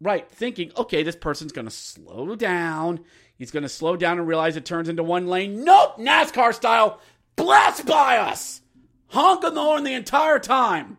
right. 0.00 0.30
Thinking, 0.30 0.70
okay, 0.76 1.02
this 1.02 1.16
person's 1.16 1.52
gonna 1.52 1.70
slow 1.70 2.36
down. 2.36 3.00
He's 3.38 3.50
gonna 3.50 3.68
slow 3.68 3.96
down 3.96 4.18
and 4.18 4.28
realize 4.28 4.56
it 4.56 4.64
turns 4.64 4.88
into 4.88 5.02
one 5.02 5.26
lane. 5.26 5.64
Nope, 5.64 5.98
NASCAR 5.98 6.54
style, 6.54 7.00
blast 7.36 7.86
by 7.86 8.18
us 8.18 8.60
honking 9.08 9.54
the 9.54 9.62
horn 9.62 9.84
the 9.84 9.92
entire 9.94 10.38
time. 10.38 10.98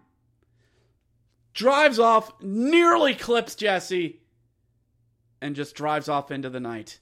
Drives 1.54 2.00
off, 2.00 2.32
nearly 2.41 3.15
clips 3.15 3.56
Jesse, 3.56 4.21
and 5.42 5.56
just 5.56 5.75
drives 5.75 6.08
off 6.08 6.31
into 6.31 6.50
the 6.50 6.60
night. 6.60 7.00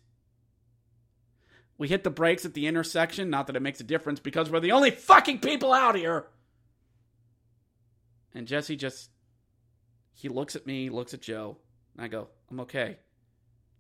We 1.78 1.88
hit 1.88 2.04
the 2.04 2.10
brakes 2.10 2.46
at 2.46 2.54
the 2.54 2.68
intersection, 2.68 3.30
not 3.30 3.48
that 3.48 3.56
it 3.56 3.62
makes 3.62 3.80
a 3.80 3.84
difference 3.84 4.20
because 4.20 4.50
we're 4.50 4.60
the 4.62 4.72
only 4.72 4.92
fucking 4.92 5.40
people 5.40 5.74
out 5.74 5.96
here. 5.96 6.28
And 8.34 8.48
Jesse 8.48 8.76
just 8.76 9.10
he 10.14 10.30
looks 10.30 10.56
at 10.56 10.66
me, 10.66 10.90
looks 10.90 11.14
at 11.14 11.22
Joe, 11.22 11.58
and 11.96 12.06
I 12.06 12.08
go, 12.08 12.30
"I'm 12.50 12.60
okay. 12.62 12.98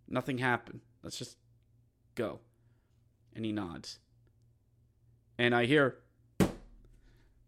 Nothing 0.07 0.37
happened. 0.37 0.81
Let's 1.03 1.17
just 1.17 1.37
go." 2.15 2.39
And 3.33 3.45
he 3.45 3.51
nods. 3.51 3.99
And 5.37 5.53
I 5.53 5.65
hear 5.65 5.97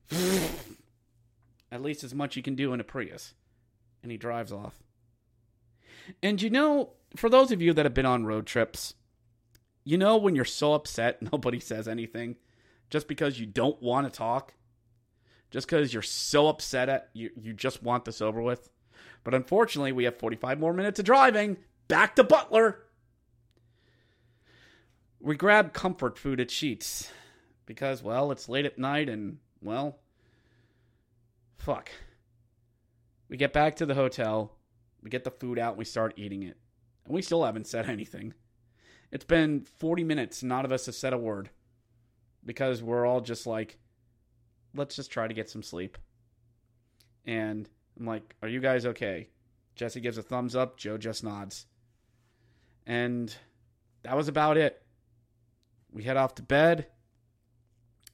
At 1.71 1.81
least 1.81 2.03
as 2.03 2.13
much 2.13 2.35
you 2.35 2.43
can 2.43 2.55
do 2.55 2.73
in 2.73 2.79
a 2.79 2.83
Prius. 2.83 3.33
And 4.01 4.11
he 4.11 4.17
drives 4.17 4.51
off. 4.51 4.81
And 6.23 6.41
you 6.41 6.49
know, 6.49 6.91
for 7.15 7.29
those 7.29 7.51
of 7.51 7.61
you 7.61 7.73
that 7.73 7.85
have 7.85 7.93
been 7.93 8.05
on 8.05 8.25
road 8.25 8.45
trips, 8.45 8.93
you 9.87 9.97
know 9.97 10.17
when 10.17 10.35
you're 10.35 10.45
so 10.45 10.73
upset 10.73 11.21
nobody 11.31 11.59
says 11.59 11.87
anything 11.87 12.35
just 12.89 13.07
because 13.07 13.39
you 13.39 13.45
don't 13.45 13.81
want 13.81 14.11
to 14.11 14.15
talk? 14.15 14.53
Just 15.49 15.67
because 15.67 15.93
you're 15.93 16.03
so 16.03 16.47
upset 16.47 16.89
at 16.89 17.09
you 17.13 17.31
you 17.39 17.53
just 17.53 17.81
want 17.81 18.05
this 18.05 18.21
over 18.21 18.41
with? 18.41 18.69
But 19.23 19.33
unfortunately, 19.33 19.91
we 19.91 20.03
have 20.03 20.19
45 20.19 20.59
more 20.59 20.73
minutes 20.73 20.99
of 20.99 21.05
driving 21.05 21.57
back 21.87 22.15
to 22.15 22.23
Butler. 22.23 22.83
We 25.19 25.35
grab 25.35 25.73
comfort 25.73 26.17
food 26.17 26.39
at 26.39 26.49
Sheetz 26.49 27.09
because, 27.65 28.03
well, 28.03 28.31
it's 28.31 28.47
late 28.47 28.65
at 28.65 28.77
night 28.77 29.09
and, 29.09 29.37
well, 29.61 29.99
fuck. 31.57 31.91
We 33.29 33.37
get 33.37 33.51
back 33.51 33.75
to 33.77 33.85
the 33.85 33.95
hotel, 33.95 34.55
we 35.01 35.09
get 35.09 35.23
the 35.23 35.31
food 35.31 35.59
out, 35.59 35.71
and 35.71 35.79
we 35.79 35.85
start 35.85 36.13
eating 36.17 36.43
it. 36.43 36.57
And 37.05 37.13
we 37.13 37.21
still 37.21 37.43
haven't 37.43 37.67
said 37.67 37.85
anything. 37.89 38.33
It's 39.11 39.25
been 39.25 39.61
40 39.77 40.03
minutes, 40.03 40.43
none 40.43 40.65
of 40.65 40.71
us 40.71 40.85
have 40.87 40.95
said 40.95 41.13
a 41.13 41.17
word 41.17 41.49
because 42.45 42.83
we're 42.83 43.05
all 43.05 43.21
just 43.21 43.47
like, 43.47 43.77
let's 44.75 44.95
just 44.95 45.11
try 45.11 45.27
to 45.27 45.33
get 45.33 45.49
some 45.49 45.63
sleep. 45.63 45.97
And 47.25 47.69
I'm 47.99 48.05
like, 48.05 48.35
are 48.41 48.47
you 48.47 48.59
guys 48.59 48.85
okay? 48.85 49.29
Jesse 49.75 50.01
gives 50.01 50.17
a 50.17 50.23
thumbs 50.23 50.55
up, 50.55 50.77
Joe 50.77 50.97
just 50.97 51.23
nods. 51.23 51.67
And 52.85 53.33
that 54.03 54.15
was 54.15 54.27
about 54.27 54.57
it. 54.57 54.81
We 55.91 56.03
head 56.03 56.17
off 56.17 56.35
to 56.35 56.41
bed, 56.41 56.87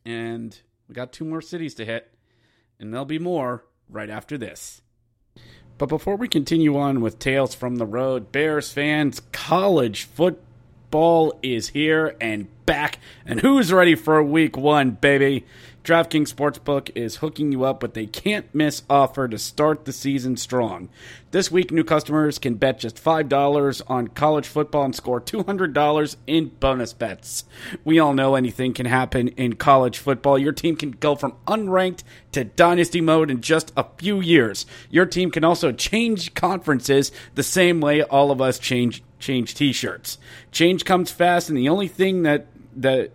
and 0.06 0.58
we 0.88 0.94
got 0.94 1.12
two 1.12 1.26
more 1.26 1.42
cities 1.42 1.74
to 1.76 1.86
hit, 1.86 2.14
and 2.80 2.94
there'll 2.94 3.06
be 3.06 3.20
more 3.20 3.66
right 3.90 4.10
after 4.10 4.38
this. 4.38 4.82
But 5.78 5.90
before 5.90 6.16
we 6.16 6.28
continue 6.28 6.78
on 6.78 7.02
with 7.02 7.20
Tales 7.20 7.56
from 7.56 7.78
the 7.78 7.86
Road, 7.86 8.32
Bears 8.32 8.72
fans, 8.72 9.22
college 9.32 10.04
football 10.04 10.53
is 10.94 11.70
here 11.70 12.16
and 12.22 12.48
back. 12.68 13.00
And 13.26 13.40
who's 13.40 13.74
ready 13.74 13.96
for 13.96 14.22
week 14.22 14.56
one, 14.56 14.92
baby? 14.92 15.44
DraftKings 15.84 16.32
Sportsbook 16.32 16.92
is 16.96 17.18
hooking 17.18 17.52
you 17.52 17.66
up 17.66 17.82
with 17.82 17.98
a 17.98 18.06
can't 18.06 18.54
miss 18.54 18.84
offer 18.90 19.28
to 19.28 19.38
start 19.40 19.84
the 19.84 19.92
season 19.92 20.38
strong. 20.38 20.90
This 21.32 21.52
week, 21.52 21.72
new 21.72 21.84
customers 21.84 22.38
can 22.38 22.56
bet 22.56 22.80
just 22.80 23.04
$5 23.04 23.82
on 23.88 24.08
college 24.10 24.48
football 24.48 24.86
and 24.86 24.96
score 24.96 25.20
$200 25.20 26.16
in 26.28 26.50
bonus 26.60 26.94
bets. 26.94 27.46
We 27.84 27.98
all 27.98 28.14
know 28.14 28.36
anything 28.36 28.74
can 28.74 28.86
happen 28.86 29.30
in 29.30 29.56
college 29.56 29.98
football. 29.98 30.38
Your 30.38 30.54
team 30.54 30.76
can 30.76 30.92
go 30.92 31.16
from 31.16 31.34
unranked 31.48 32.04
to 32.34 32.44
dynasty 32.44 33.02
mode 33.02 33.32
in 33.32 33.42
just 33.42 33.74
a 33.76 33.88
few 33.98 34.22
years. 34.22 34.68
Your 34.92 35.08
team 35.08 35.32
can 35.32 35.44
also 35.44 35.72
change 35.72 36.36
conferences 36.36 37.12
the 37.34 37.44
same 37.44 37.82
way 37.82 38.04
all 38.04 38.30
of 38.30 38.40
us 38.40 38.60
change 38.60 39.04
change 39.24 39.56
t-shirts. 39.56 40.18
Change 40.52 40.86
comes 40.86 41.12
fast 41.12 41.50
and 41.50 41.58
the 41.58 41.70
only 41.70 41.88
thing 41.88 42.24
that 42.24 42.48
that 42.76 43.12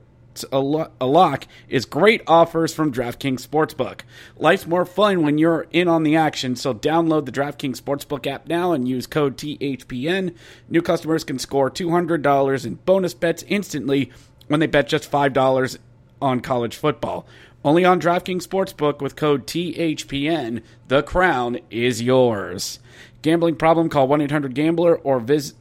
a, 0.52 0.58
lo- 0.58 0.90
a 1.00 1.06
lock 1.06 1.46
is 1.68 1.84
great 1.84 2.22
offers 2.26 2.72
from 2.72 2.92
DraftKings 2.92 3.46
Sportsbook. 3.46 4.00
Life's 4.36 4.66
more 4.66 4.84
fun 4.84 5.22
when 5.22 5.38
you're 5.38 5.66
in 5.72 5.88
on 5.88 6.02
the 6.02 6.16
action, 6.16 6.56
so 6.56 6.74
download 6.74 7.26
the 7.26 7.32
DraftKings 7.32 7.80
Sportsbook 7.80 8.26
app 8.26 8.46
now 8.46 8.72
and 8.72 8.88
use 8.88 9.06
code 9.06 9.36
THPN. 9.36 10.34
New 10.68 10.82
customers 10.82 11.24
can 11.24 11.38
score 11.38 11.70
$200 11.70 12.66
in 12.66 12.74
bonus 12.76 13.14
bets 13.14 13.44
instantly 13.48 14.12
when 14.46 14.60
they 14.60 14.66
bet 14.66 14.88
just 14.88 15.10
$5 15.10 15.78
on 16.20 16.40
college 16.40 16.76
football. 16.76 17.26
Only 17.64 17.84
on 17.84 18.00
DraftKings 18.00 18.46
Sportsbook 18.46 19.00
with 19.00 19.16
code 19.16 19.46
THPN. 19.46 20.62
The 20.86 21.02
crown 21.02 21.58
is 21.70 22.00
yours. 22.00 22.78
Gambling 23.22 23.56
problem? 23.56 23.88
Call 23.88 24.06
1 24.06 24.20
800 24.20 24.54
Gambler 24.54 24.96
or 24.96 25.18
vis- 25.18 25.54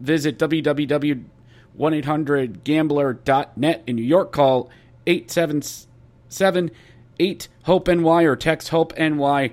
visit 0.00 0.38
www 0.38 1.24
1 1.74 1.94
800 1.94 2.64
gambler.net. 2.64 3.82
In 3.86 3.96
New 3.96 4.02
York, 4.02 4.32
call 4.32 4.70
877 5.06 6.70
8 7.18 7.48
HOPE 7.64 7.88
NY 7.88 8.22
or 8.24 8.36
text 8.36 8.68
HOPE 8.68 8.98
NY 8.98 9.52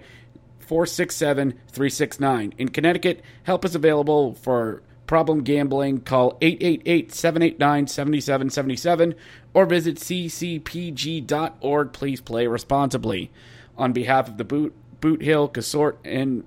467 0.59 1.51
369. 1.51 2.53
In 2.57 2.67
Connecticut, 2.69 3.21
help 3.43 3.63
is 3.65 3.75
available 3.75 4.33
for 4.33 4.81
problem 5.05 5.43
gambling. 5.43 6.01
Call 6.01 6.37
888 6.41 7.13
789 7.13 7.87
7777 7.87 9.15
or 9.53 9.65
visit 9.65 9.95
ccpg.org. 9.95 11.93
Please 11.93 12.21
play 12.21 12.47
responsibly. 12.47 13.31
On 13.77 13.93
behalf 13.93 14.27
of 14.27 14.37
the 14.37 14.43
Boot, 14.43 14.73
Boot 14.99 15.21
Hill 15.21 15.51
Resort 15.55 15.99
and 16.03 16.43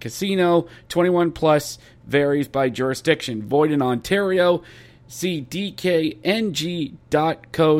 Casino, 0.00 0.66
21 0.88 1.32
plus 1.32 1.78
varies 2.06 2.48
by 2.48 2.68
jurisdiction. 2.68 3.42
Void 3.42 3.70
in 3.70 3.82
Ontario. 3.82 4.62
See 5.06 5.42
dkng.co 5.42 6.22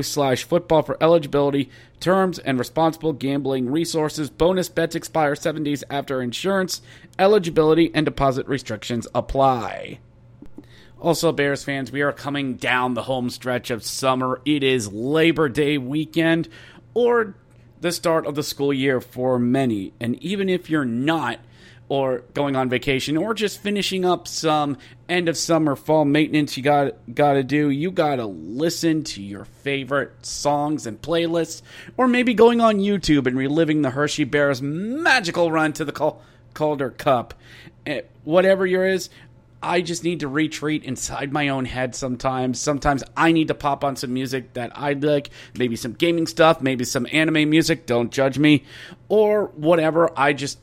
slash 0.03 0.43
football 0.45 0.83
for 0.83 1.01
eligibility, 1.01 1.71
terms, 2.01 2.41
and 2.41 2.59
responsible 2.59 3.13
gambling 3.13 3.71
resources. 3.71 4.31
Bonus 4.31 4.69
bets 4.69 4.97
expire 4.97 5.37
seven 5.37 5.63
days 5.63 5.85
after 5.89 6.21
insurance. 6.21 6.83
Eligibility 7.19 7.93
and 7.95 8.05
deposit 8.05 8.49
restrictions 8.49 9.07
apply. 9.15 10.01
Also, 11.01 11.33
Bears 11.33 11.65
fans, 11.65 11.93
we 11.93 12.03
are 12.03 12.13
coming 12.13 12.57
down 12.57 12.95
the 12.95 13.05
home 13.05 13.31
stretch 13.31 13.71
of 13.71 13.85
summer. 13.85 14.41
It 14.45 14.63
is 14.63 14.93
Labor 14.93 15.49
Day 15.49 15.79
weekend 15.79 16.49
or 16.95 17.35
the 17.81 17.93
start 17.93 18.27
of 18.27 18.35
the 18.35 18.43
school 18.43 18.73
year 18.73 19.01
for 19.01 19.39
many. 19.39 19.93
And 20.01 20.23
even 20.23 20.49
if 20.49 20.69
you're 20.69 20.85
not, 20.85 21.39
or 21.91 22.21
going 22.35 22.55
on 22.55 22.69
vacation 22.69 23.17
or 23.17 23.35
just 23.35 23.61
finishing 23.61 24.05
up 24.05 24.29
some 24.29 24.79
end 25.09 25.29
of 25.29 25.37
summer 25.37 25.75
fall 25.75 26.05
maintenance 26.05 26.57
you 26.57 26.63
got 26.63 26.95
got 27.13 27.33
to 27.33 27.43
do 27.43 27.69
you 27.69 27.91
got 27.91 28.17
to 28.17 28.27
listen 28.27 29.03
to 29.03 29.21
your 29.21 29.45
favorite 29.45 30.25
songs 30.25 30.87
and 30.87 31.03
playlists 31.03 31.63
or 31.97 32.07
maybe 32.07 32.33
going 32.33 32.61
on 32.61 32.79
YouTube 32.79 33.27
and 33.27 33.37
reliving 33.37 33.83
the 33.83 33.91
Hershey 33.91 34.23
Bears 34.23 34.63
magical 34.63 35.51
run 35.51 35.73
to 35.75 35.85
the 35.85 36.15
Calder 36.55 36.91
Cup 36.91 37.35
eh, 37.85 38.03
whatever 38.23 38.65
yours 38.65 39.11
I 39.63 39.83
just 39.83 40.05
need 40.05 40.21
to 40.21 40.29
retreat 40.29 40.85
inside 40.85 41.35
my 41.35 41.49
own 41.49 41.67
head 41.67 41.95
sometimes. 41.95 42.59
Sometimes 42.59 43.05
I 43.15 43.33
need 43.33 43.49
to 43.49 43.55
pop 43.55 43.85
on 43.85 43.95
some 43.95 44.15
music 44.15 44.55
that 44.55 44.73
I 44.75 44.95
like, 44.95 45.29
maybe 45.55 45.77
some 45.77 45.93
gaming 45.93 46.27
stuff, 46.27 46.63
maybe 46.63 46.87
some 46.87 47.07
anime 47.13 47.51
music, 47.51 47.85
don't 47.85 48.11
judge 48.11 48.39
me, 48.39 48.65
or 49.11 49.49
whatever. 49.49 50.19
I 50.19 50.33
just 50.33 50.59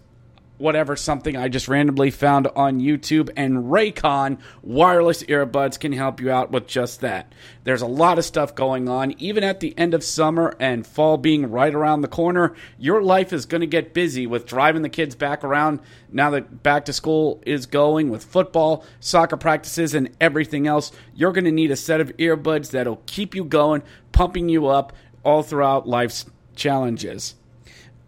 whatever 0.58 0.95
something 0.95 1.38
I 1.38 1.47
just 1.47 1.68
randomly 1.68 2.12
found 2.12 2.47
on 2.55 2.80
YouTube, 2.80 3.30
and 3.36 3.66
Raycon 3.66 4.39
wireless 4.62 5.24
earbuds 5.24 5.80
can 5.80 5.91
help 5.91 6.20
you 6.20 6.32
out 6.32 6.51
with 6.51 6.68
just 6.68 7.01
that. 7.01 7.34
There's 7.64 7.82
a 7.82 7.88
lot 7.88 8.18
of 8.18 8.26
stuff 8.26 8.55
going 8.55 8.89
on, 8.89 9.14
even 9.20 9.43
at 9.43 9.60
the 9.60 9.78
end 9.78 9.93
of 9.93 10.03
summer 10.03 10.55
and 10.60 10.86
fall 10.86 11.18
being 11.18 11.49
right 11.49 11.74
around 11.74 12.01
the 12.01 12.08
corner. 12.08 12.55
Your 12.78 13.01
life 13.01 13.32
is 13.32 13.45
going 13.45 13.62
to 13.62 13.68
get 13.68 13.93
busy 13.93 14.28
with 14.28 14.45
driving 14.45 14.82
the 14.82 14.89
kids 14.89 15.16
back 15.16 15.43
around 15.43 15.80
now 16.12 16.30
that 16.32 16.64
back 16.64 16.86
to 16.86 16.93
school 16.93 17.41
is 17.45 17.66
going 17.66 18.10
with 18.10 18.24
football, 18.24 18.84
soccer 18.99 19.38
practices, 19.38 19.93
and 19.93 20.10
everything 20.20 20.68
else. 20.68 20.91
You're 21.14 21.34
going 21.34 21.45
to 21.45 21.51
need 21.51 21.72
a 21.72 21.76
set 21.76 22.01
of 22.01 22.16
earbuds 22.18 22.72
that'll 22.72 23.01
keep 23.05 23.36
you 23.36 23.43
going, 23.43 23.84
pumping 24.12 24.49
you 24.49 24.68
up 24.68 24.93
all 25.24 25.43
throughout 25.43 25.88
life's 25.88 26.26
challenges. 26.55 27.36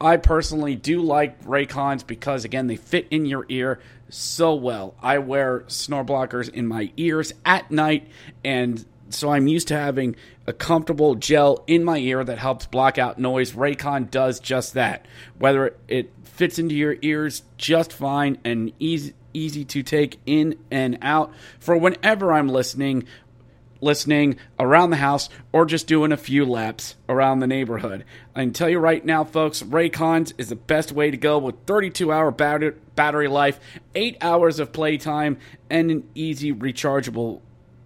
I 0.02 0.18
personally 0.18 0.76
do 0.76 1.02
like 1.02 1.44
Raycons 1.44 2.08
because, 2.08 2.46
again, 2.46 2.68
they 2.68 2.78
fit 2.78 3.08
in 3.12 3.26
your 3.26 3.46
ear 3.50 3.80
so 4.10 4.56
well. 4.56 4.96
I 5.02 5.18
wear 5.18 5.64
snore 5.68 6.06
blockers 6.06 6.50
in 6.50 6.68
my 6.68 6.92
ears 6.96 7.34
at 7.46 7.70
night, 7.70 8.08
and 8.44 8.86
so 9.10 9.32
I'm 9.32 9.48
used 9.48 9.68
to 9.70 9.78
having 9.78 10.16
a 10.48 10.54
comfortable 10.54 11.16
gel 11.16 11.64
in 11.68 11.84
my 11.84 11.98
ear 11.98 12.24
that 12.24 12.38
helps 12.38 12.66
block 12.66 12.98
out 12.98 13.20
noise. 13.20 13.52
Raycon 13.52 14.10
does 14.10 14.40
just 14.40 14.74
that. 14.74 15.06
Whether 15.38 15.76
it 15.88 16.12
fits 16.24 16.58
into 16.60 16.76
your 16.76 16.96
ears 17.02 17.44
just 17.58 17.92
fine 17.92 18.38
and 18.46 18.72
easy 18.80 19.14
easy 19.32 19.64
to 19.64 19.84
take 19.84 20.20
in 20.26 20.58
and 20.72 20.98
out 21.04 21.32
for 21.60 21.78
whenever 21.78 22.34
I'm 22.34 22.50
listening 22.50 23.06
listening 23.82 24.38
around 24.60 24.90
the 24.90 24.98
house, 24.98 25.30
or 25.52 25.66
just 25.66 25.88
doing 25.88 26.12
a 26.12 26.18
few 26.18 26.46
laps 26.46 26.96
around 27.08 27.40
the 27.40 27.48
neighborhood. 27.48 28.06
I 28.36 28.42
can 28.42 28.54
tell 28.54 28.70
you 28.70 28.80
right 28.80 29.04
now, 29.04 29.24
folks, 29.24 29.64
Raycons 29.64 30.34
is 30.38 30.50
the 30.50 30.56
best 30.56 30.92
way 30.92 31.12
to 31.12 31.18
go 31.18 31.38
with 31.38 31.56
32 31.66 32.12
hour 32.12 32.32
battery 32.32 33.28
life, 33.28 33.60
8 33.96 34.18
hours 34.22 34.60
of 34.60 34.74
playtime, 34.74 35.38
and 35.70 35.92
an 35.92 36.10
easy 36.16 36.54
rechargeable 36.54 37.42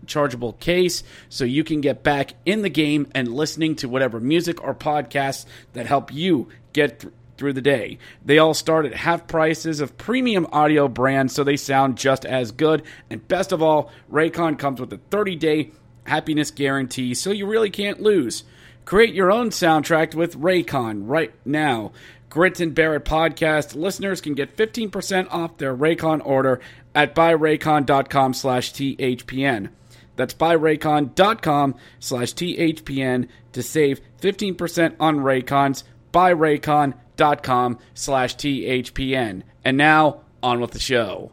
chargeable 0.06 0.54
case 0.54 1.02
so 1.30 1.46
you 1.46 1.64
can 1.64 1.82
get 1.82 2.04
back 2.04 2.34
in 2.46 2.62
the 2.62 2.70
game 2.70 3.08
and 3.16 3.34
listening 3.34 3.74
to 3.74 3.88
whatever 3.88 4.20
music 4.20 4.62
or 4.62 4.76
podcasts 4.76 5.46
that 5.72 5.86
help 5.86 6.14
you 6.14 6.50
get 6.74 7.00
th- 7.00 7.14
through 7.38 7.54
the 7.54 7.62
day. 7.62 7.98
They 8.24 8.38
all 8.38 8.54
start 8.54 8.86
at 8.86 8.94
half 8.94 9.28
prices 9.28 9.80
of 9.80 9.98
premium 9.98 10.48
audio 10.52 10.88
brands 10.88 11.34
so 11.34 11.44
they 11.44 11.58
sound 11.58 11.98
just 11.98 12.26
as 12.26 12.52
good. 12.52 12.84
And 13.10 13.28
best 13.28 13.52
of 13.52 13.62
all, 13.62 13.92
Raycon 14.12 14.60
comes 14.60 14.80
with 14.80 14.94
a 14.94 15.00
30 15.10 15.36
day 15.36 15.72
happiness 16.06 16.52
guarantee, 16.52 17.14
so 17.14 17.32
you 17.32 17.46
really 17.46 17.70
can't 17.70 18.02
lose. 18.02 18.44
Create 18.86 19.14
your 19.14 19.32
own 19.32 19.50
soundtrack 19.50 20.14
with 20.14 20.40
Raycon 20.40 21.04
right 21.06 21.34
now. 21.46 21.92
Grin 22.30 22.54
and 22.60 22.74
Bear 22.74 22.96
It 22.96 23.06
podcast 23.06 23.76
listeners 23.76 24.20
can 24.20 24.34
get 24.34 24.58
15% 24.58 25.28
off 25.30 25.58
their 25.58 25.76
Raycon 25.76 26.26
order 26.26 26.60
at 26.96 27.14
buyraycon.com 27.14 28.34
slash 28.34 28.74
THPN. 28.74 29.70
That's 30.16 30.34
buyraycon.com 30.34 31.76
slash 32.00 32.34
THPN 32.34 33.28
to 33.54 33.64
save 33.64 34.02
15% 34.22 34.96
on 35.00 35.18
Raycons. 35.18 35.84
Buyraycon.com 36.12 37.80
slash 37.94 38.36
THPN. 38.36 39.44
And 39.64 39.78
now, 39.78 40.22
On 40.44 40.60
with 40.60 40.72
the 40.72 40.80
show. 40.80 41.32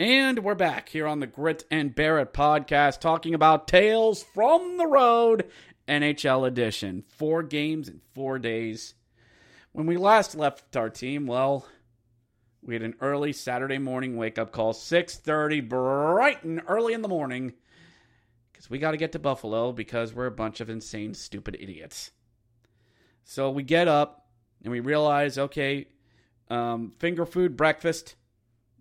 And 0.00 0.44
we're 0.44 0.54
back 0.54 0.90
here 0.90 1.08
on 1.08 1.18
the 1.18 1.26
Grin 1.26 1.58
and 1.72 1.92
Bear 1.92 2.20
It 2.20 2.32
podcast 2.32 3.00
talking 3.00 3.34
about 3.34 3.66
Tales 3.66 4.22
from 4.22 4.76
the 4.76 4.86
Road 4.86 5.50
NHL 5.88 6.46
edition. 6.46 7.02
Four 7.08 7.42
games 7.42 7.88
in 7.88 8.00
four 8.14 8.38
days. 8.38 8.94
When 9.72 9.86
we 9.86 9.96
last 9.96 10.36
left 10.36 10.76
our 10.76 10.88
team, 10.88 11.26
well, 11.26 11.66
we 12.62 12.74
had 12.74 12.84
an 12.84 12.94
early 13.00 13.32
Saturday 13.32 13.78
morning 13.78 14.16
wake 14.16 14.38
up 14.38 14.52
call, 14.52 14.72
6:30, 14.72 15.68
bright 15.68 16.44
and 16.44 16.62
early 16.68 16.92
in 16.92 17.02
the 17.02 17.08
morning, 17.08 17.54
because 18.52 18.70
we 18.70 18.78
got 18.78 18.92
to 18.92 18.98
get 18.98 19.10
to 19.12 19.18
Buffalo 19.18 19.72
because 19.72 20.14
we're 20.14 20.26
a 20.26 20.30
bunch 20.30 20.60
of 20.60 20.70
insane, 20.70 21.12
stupid 21.12 21.56
idiots. 21.58 22.12
So 23.24 23.50
we 23.50 23.64
get 23.64 23.88
up 23.88 24.28
and 24.62 24.70
we 24.70 24.78
realize, 24.78 25.38
okay, 25.38 25.88
um, 26.48 26.92
finger 27.00 27.26
food 27.26 27.56
breakfast 27.56 28.14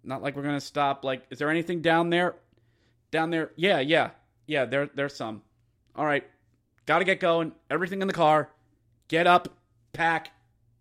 not 0.08 0.24
like 0.24 0.36
we're 0.36 0.44
gonna 0.44 0.62
stop. 0.62 1.04
Like, 1.04 1.24
is 1.30 1.38
there 1.38 1.50
anything 1.50 1.82
down 1.82 2.10
there? 2.10 2.36
Down 3.12 3.30
there? 3.30 3.52
Yeah, 3.56 3.80
yeah, 3.80 4.12
yeah. 4.48 4.66
There, 4.66 4.90
there's 4.96 5.16
some. 5.16 5.42
All 5.96 6.06
right, 6.06 6.24
gotta 6.86 7.06
get 7.06 7.20
going. 7.20 7.52
Everything 7.70 8.02
in 8.02 8.08
the 8.08 8.14
car. 8.14 8.50
Get 9.10 9.28
up, 9.28 9.50
pack, 9.94 10.32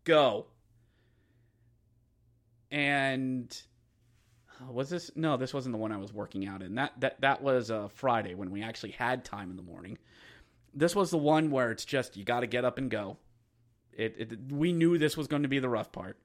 go. 0.05 0.47
And 2.71 3.57
uh, 4.61 4.73
was 4.73 4.91
this? 4.91 5.11
No, 5.15 5.37
this 5.37 5.53
wasn't 5.53 5.73
the 5.73 5.79
one 5.79 5.93
I 5.93 5.97
was 5.97 6.13
working 6.13 6.47
out 6.47 6.63
in. 6.63 6.75
That 6.77 6.99
that 7.01 7.21
that 7.21 7.43
was 7.43 7.71
uh, 7.71 7.89
Friday 7.89 8.35
when 8.35 8.51
we 8.51 8.63
actually 8.63 8.93
had 8.93 9.25
time 9.25 9.51
in 9.51 9.57
the 9.57 9.63
morning. 9.63 9.99
This 10.75 10.95
was 10.95 11.11
the 11.11 11.19
one 11.19 11.51
where 11.51 11.71
it's 11.71 11.85
just 11.85 12.17
you 12.17 12.25
got 12.25 12.41
to 12.41 12.47
get 12.47 12.65
up 12.65 12.79
and 12.79 12.91
go. 12.91 13.19
It, 13.93 14.15
it 14.19 14.53
we 14.53 14.73
knew 14.73 14.99
this 14.99 15.17
was 15.17 15.27
going 15.27 15.43
to 15.43 15.49
be 15.49 15.59
the 15.59 15.69
rough 15.69 15.91
part, 15.91 16.19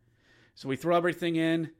so 0.56 0.68
we 0.68 0.76
throw 0.76 0.96
everything 0.96 1.36
in 1.36 1.72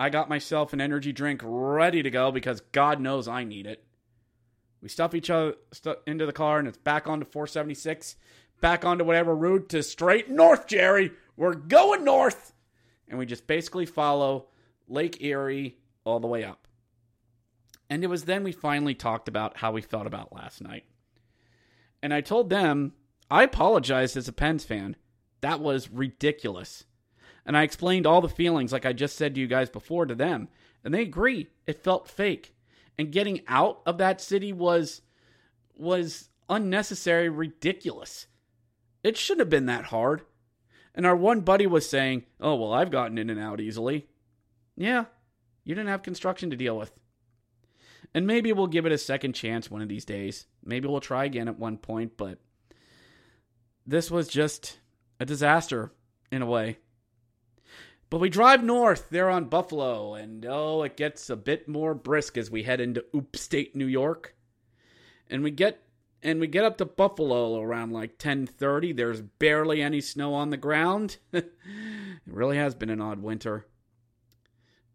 I 0.00 0.08
got 0.08 0.30
myself 0.30 0.72
an 0.72 0.80
energy 0.80 1.12
drink 1.12 1.42
ready 1.44 2.02
to 2.02 2.10
go 2.10 2.32
because 2.32 2.62
God 2.72 3.02
knows 3.02 3.28
I 3.28 3.44
need 3.44 3.66
it. 3.66 3.84
We 4.80 4.88
stuff 4.88 5.14
each 5.14 5.28
other 5.28 5.56
stu- 5.72 5.96
into 6.06 6.24
the 6.24 6.32
car 6.32 6.58
and 6.58 6.66
it's 6.66 6.78
back 6.78 7.06
onto 7.06 7.26
476, 7.26 8.16
back 8.62 8.86
onto 8.86 9.04
whatever 9.04 9.36
route 9.36 9.68
to 9.68 9.82
straight 9.82 10.30
north, 10.30 10.66
Jerry. 10.66 11.12
We're 11.36 11.52
going 11.52 12.02
north. 12.02 12.54
And 13.10 13.18
we 13.18 13.26
just 13.26 13.46
basically 13.46 13.84
follow 13.84 14.46
Lake 14.88 15.22
Erie 15.22 15.76
all 16.04 16.18
the 16.18 16.26
way 16.26 16.44
up. 16.44 16.66
And 17.90 18.02
it 18.02 18.06
was 18.06 18.24
then 18.24 18.42
we 18.42 18.52
finally 18.52 18.94
talked 18.94 19.28
about 19.28 19.58
how 19.58 19.70
we 19.70 19.82
felt 19.82 20.06
about 20.06 20.32
last 20.32 20.62
night. 20.62 20.84
And 22.02 22.14
I 22.14 22.22
told 22.22 22.48
them, 22.48 22.94
I 23.30 23.42
apologized 23.42 24.16
as 24.16 24.28
a 24.28 24.32
Pens 24.32 24.64
fan. 24.64 24.96
That 25.42 25.60
was 25.60 25.90
ridiculous. 25.90 26.86
And 27.46 27.56
I 27.56 27.62
explained 27.62 28.06
all 28.06 28.20
the 28.20 28.28
feelings, 28.28 28.72
like 28.72 28.86
I 28.86 28.92
just 28.92 29.16
said 29.16 29.34
to 29.34 29.40
you 29.40 29.46
guys 29.46 29.70
before, 29.70 30.06
to 30.06 30.14
them. 30.14 30.48
And 30.84 30.94
they 30.94 31.02
agree. 31.02 31.48
It 31.66 31.82
felt 31.82 32.08
fake. 32.08 32.54
And 32.98 33.12
getting 33.12 33.42
out 33.48 33.80
of 33.86 33.98
that 33.98 34.20
city 34.20 34.52
was 34.52 35.02
was 35.76 36.28
unnecessary, 36.48 37.28
ridiculous. 37.28 38.26
It 39.02 39.16
shouldn't 39.16 39.40
have 39.40 39.50
been 39.50 39.66
that 39.66 39.86
hard. 39.86 40.22
And 40.94 41.06
our 41.06 41.16
one 41.16 41.40
buddy 41.40 41.66
was 41.66 41.88
saying, 41.88 42.24
Oh, 42.40 42.56
well, 42.56 42.72
I've 42.72 42.90
gotten 42.90 43.16
in 43.16 43.30
and 43.30 43.40
out 43.40 43.60
easily. 43.60 44.06
Yeah, 44.76 45.06
you 45.64 45.74
didn't 45.74 45.88
have 45.88 46.02
construction 46.02 46.50
to 46.50 46.56
deal 46.56 46.76
with. 46.76 46.92
And 48.14 48.26
maybe 48.26 48.52
we'll 48.52 48.66
give 48.66 48.86
it 48.86 48.92
a 48.92 48.98
second 48.98 49.34
chance 49.34 49.70
one 49.70 49.82
of 49.82 49.88
these 49.88 50.04
days. 50.04 50.46
Maybe 50.64 50.88
we'll 50.88 51.00
try 51.00 51.24
again 51.24 51.48
at 51.48 51.58
one 51.58 51.78
point, 51.78 52.16
but 52.16 52.38
this 53.86 54.10
was 54.10 54.28
just 54.28 54.78
a 55.20 55.24
disaster 55.24 55.92
in 56.32 56.42
a 56.42 56.46
way. 56.46 56.78
But 58.10 58.18
we 58.18 58.28
drive 58.28 58.64
north 58.64 59.08
there 59.10 59.30
on 59.30 59.44
Buffalo, 59.44 60.14
and 60.14 60.44
oh, 60.44 60.82
it 60.82 60.96
gets 60.96 61.30
a 61.30 61.36
bit 61.36 61.68
more 61.68 61.94
brisk 61.94 62.36
as 62.36 62.50
we 62.50 62.64
head 62.64 62.80
into 62.80 63.04
upstate 63.16 63.76
New 63.76 63.86
York. 63.86 64.34
And 65.28 65.44
we 65.44 65.52
get 65.52 65.84
and 66.22 66.40
we 66.40 66.48
get 66.48 66.64
up 66.64 66.76
to 66.78 66.84
Buffalo 66.84 67.60
around 67.60 67.92
like 67.92 68.18
10:30. 68.18 68.96
There's 68.96 69.20
barely 69.20 69.80
any 69.80 70.00
snow 70.00 70.34
on 70.34 70.50
the 70.50 70.56
ground. 70.56 71.18
it 71.32 71.52
really 72.26 72.56
has 72.56 72.74
been 72.74 72.90
an 72.90 73.00
odd 73.00 73.22
winter. 73.22 73.66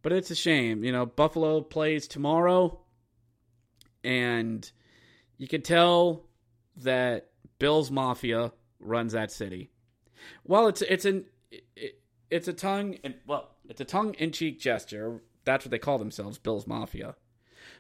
But 0.02 0.12
it's 0.12 0.30
a 0.30 0.36
shame, 0.36 0.84
you 0.84 0.92
know, 0.92 1.08
Buffalo 1.08 1.62
plays 1.62 2.08
tomorrow 2.08 2.86
and 4.06 4.72
you 5.38 5.48
can 5.48 5.62
tell 5.62 6.26
that 6.78 7.32
Bill's 7.58 7.90
Mafia 7.90 8.52
runs 8.80 9.14
that 9.14 9.32
city. 9.32 9.72
Well, 10.44 10.68
it's 10.68 10.82
it's 10.84 11.06
an 11.06 11.26
it, 11.52 12.00
it's 12.36 12.48
a 12.50 12.54
tongue 12.54 12.98
and 13.04 13.16
well, 13.26 13.50
it's 13.70 13.82
a 13.82 13.86
tongue 13.86 14.14
in 14.16 14.32
cheek 14.32 14.60
gesture. 14.60 15.22
That's 15.46 15.64
what 15.64 15.72
they 15.72 15.80
call 15.80 15.98
themselves, 15.98 16.38
Bills 16.38 16.68
Mafia. 16.68 17.16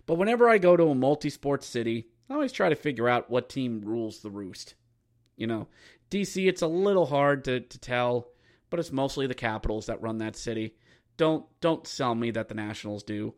But 0.05 0.15
whenever 0.15 0.47
I 0.47 0.57
go 0.57 0.77
to 0.77 0.89
a 0.89 0.95
multi 0.95 1.29
sports 1.29 1.67
city, 1.67 2.07
I 2.29 2.33
always 2.33 2.51
try 2.51 2.69
to 2.69 2.75
figure 2.75 3.09
out 3.09 3.29
what 3.29 3.49
team 3.49 3.81
rules 3.83 4.19
the 4.19 4.29
roost. 4.29 4.75
You 5.35 5.47
know, 5.47 5.67
DC, 6.09 6.47
it's 6.47 6.61
a 6.61 6.67
little 6.67 7.05
hard 7.05 7.43
to, 7.45 7.59
to 7.59 7.79
tell, 7.79 8.29
but 8.69 8.79
it's 8.79 8.91
mostly 8.91 9.27
the 9.27 9.33
Capitals 9.33 9.87
that 9.87 10.01
run 10.01 10.19
that 10.19 10.37
city. 10.37 10.75
Don't 11.17 11.45
don't 11.59 11.85
sell 11.85 12.15
me 12.15 12.31
that 12.31 12.47
the 12.47 12.55
Nationals 12.55 13.03
do. 13.03 13.33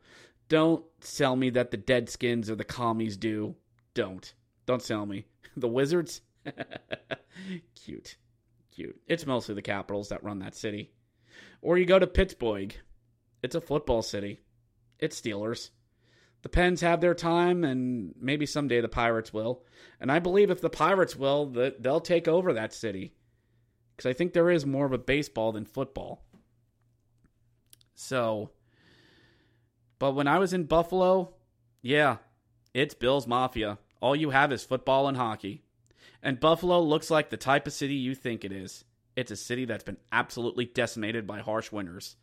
Don't 0.49 0.85
sell 1.01 1.35
me 1.35 1.49
that 1.51 1.71
the 1.71 1.77
Deadskins 1.77 2.49
or 2.49 2.55
the 2.55 2.63
Commies 2.63 3.17
do. 3.17 3.55
Don't. 3.93 4.33
Don't 4.65 4.83
sell 4.83 5.05
me. 5.05 5.25
The 5.57 5.67
Wizards? 5.67 6.21
Cute. 7.83 8.17
Cute. 8.71 9.01
It's 9.07 9.25
mostly 9.25 9.55
the 9.55 9.63
Capitals 9.63 10.09
that 10.09 10.23
run 10.23 10.37
that 10.37 10.53
city. 10.53 10.91
Or 11.61 11.77
you 11.77 11.85
go 11.85 11.99
to 11.99 12.07
Pittsburgh. 12.07 12.75
It's 13.43 13.55
a 13.55 13.61
football 13.61 14.01
city. 14.01 14.41
It's 14.99 15.19
Steelers. 15.19 15.69
The 16.43 16.49
Pens 16.49 16.81
have 16.81 17.01
their 17.01 17.15
time, 17.15 17.63
and 17.63 18.13
maybe 18.19 18.45
someday 18.45 18.79
the 18.79 18.87
Pirates 18.87 19.33
will. 19.33 19.63
And 19.99 20.11
I 20.11 20.19
believe 20.19 20.49
if 20.49 20.61
the 20.61 20.69
Pirates 20.69 21.15
will, 21.15 21.47
that 21.47 21.81
they'll 21.81 21.99
take 21.99 22.27
over 22.27 22.53
that 22.53 22.73
city. 22.73 23.13
Because 23.95 24.09
I 24.09 24.13
think 24.13 24.33
there 24.33 24.51
is 24.51 24.65
more 24.65 24.85
of 24.85 24.93
a 24.93 24.97
baseball 24.97 25.51
than 25.51 25.65
football. 25.65 26.23
So, 27.95 28.51
but 29.97 30.13
when 30.13 30.27
I 30.27 30.37
was 30.37 30.53
in 30.53 30.65
Buffalo, 30.65 31.33
yeah, 31.81 32.17
it's 32.73 32.93
Bills 32.93 33.25
Mafia. 33.25 33.79
All 33.99 34.15
you 34.15 34.29
have 34.29 34.51
is 34.51 34.63
football 34.63 35.07
and 35.07 35.17
hockey. 35.17 35.63
And 36.21 36.39
Buffalo 36.39 36.79
looks 36.81 37.09
like 37.09 37.29
the 37.29 37.37
type 37.37 37.65
of 37.65 37.73
city 37.73 37.95
you 37.95 38.13
think 38.13 38.45
it 38.45 38.51
is. 38.51 38.85
It's 39.17 39.31
a 39.31 39.35
city 39.35 39.65
that's 39.65 39.83
been 39.83 39.97
absolutely 40.11 40.65
decimated 40.65 41.25
by 41.25 41.39
harsh 41.39 41.71
winters. 41.71 42.15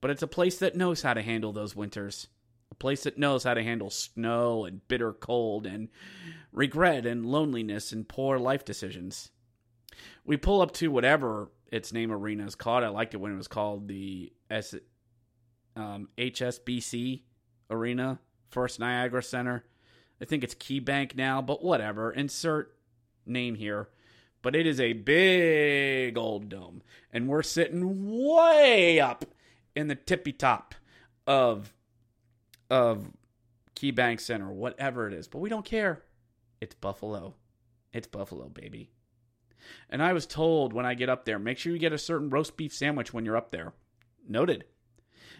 But 0.00 0.10
it's 0.10 0.24
a 0.24 0.26
place 0.26 0.58
that 0.58 0.74
knows 0.74 1.02
how 1.02 1.14
to 1.14 1.22
handle 1.22 1.52
those 1.52 1.76
winters. 1.76 2.26
A 2.72 2.74
place 2.74 3.04
that 3.04 3.16
knows 3.16 3.44
how 3.44 3.54
to 3.54 3.62
handle 3.62 3.90
snow 3.90 4.64
and 4.64 4.86
bitter 4.88 5.12
cold 5.12 5.66
and 5.66 5.88
regret 6.50 7.06
and 7.06 7.24
loneliness 7.24 7.92
and 7.92 8.08
poor 8.08 8.40
life 8.40 8.64
decisions. 8.64 9.30
We 10.24 10.36
pull 10.36 10.62
up 10.62 10.72
to 10.74 10.90
whatever 10.90 11.52
its 11.70 11.92
name 11.92 12.10
arena 12.10 12.44
is 12.44 12.56
called. 12.56 12.82
I 12.82 12.88
liked 12.88 13.14
it 13.14 13.18
when 13.18 13.32
it 13.32 13.36
was 13.36 13.46
called 13.46 13.86
the 13.86 14.32
S, 14.50 14.74
um, 15.76 16.08
HSBC 16.18 17.22
Arena, 17.70 18.18
First 18.50 18.80
Niagara 18.80 19.22
Center. 19.22 19.64
I 20.20 20.24
think 20.24 20.42
it's 20.42 20.56
KeyBank 20.56 21.14
now, 21.14 21.40
but 21.40 21.62
whatever. 21.62 22.10
Insert 22.10 22.76
name 23.24 23.54
here 23.54 23.90
but 24.46 24.54
it 24.54 24.64
is 24.64 24.78
a 24.78 24.92
big 24.92 26.16
old 26.16 26.48
dome. 26.48 26.80
And 27.12 27.26
we're 27.26 27.42
sitting 27.42 28.24
way 28.24 29.00
up 29.00 29.24
in 29.74 29.88
the 29.88 29.96
tippy 29.96 30.32
top 30.32 30.72
of 31.26 31.74
of 32.70 33.10
KeyBank 33.74 34.20
Center, 34.20 34.52
whatever 34.52 35.08
it 35.08 35.14
is. 35.14 35.26
But 35.26 35.40
we 35.40 35.48
don't 35.48 35.64
care. 35.64 36.04
It's 36.60 36.76
Buffalo. 36.76 37.34
It's 37.92 38.06
Buffalo, 38.06 38.48
baby. 38.48 38.92
And 39.90 40.00
I 40.00 40.12
was 40.12 40.26
told 40.26 40.72
when 40.72 40.86
I 40.86 40.94
get 40.94 41.08
up 41.08 41.24
there, 41.24 41.40
make 41.40 41.58
sure 41.58 41.72
you 41.72 41.80
get 41.80 41.92
a 41.92 41.98
certain 41.98 42.30
roast 42.30 42.56
beef 42.56 42.72
sandwich 42.72 43.12
when 43.12 43.24
you're 43.24 43.36
up 43.36 43.50
there. 43.50 43.72
Noted. 44.28 44.64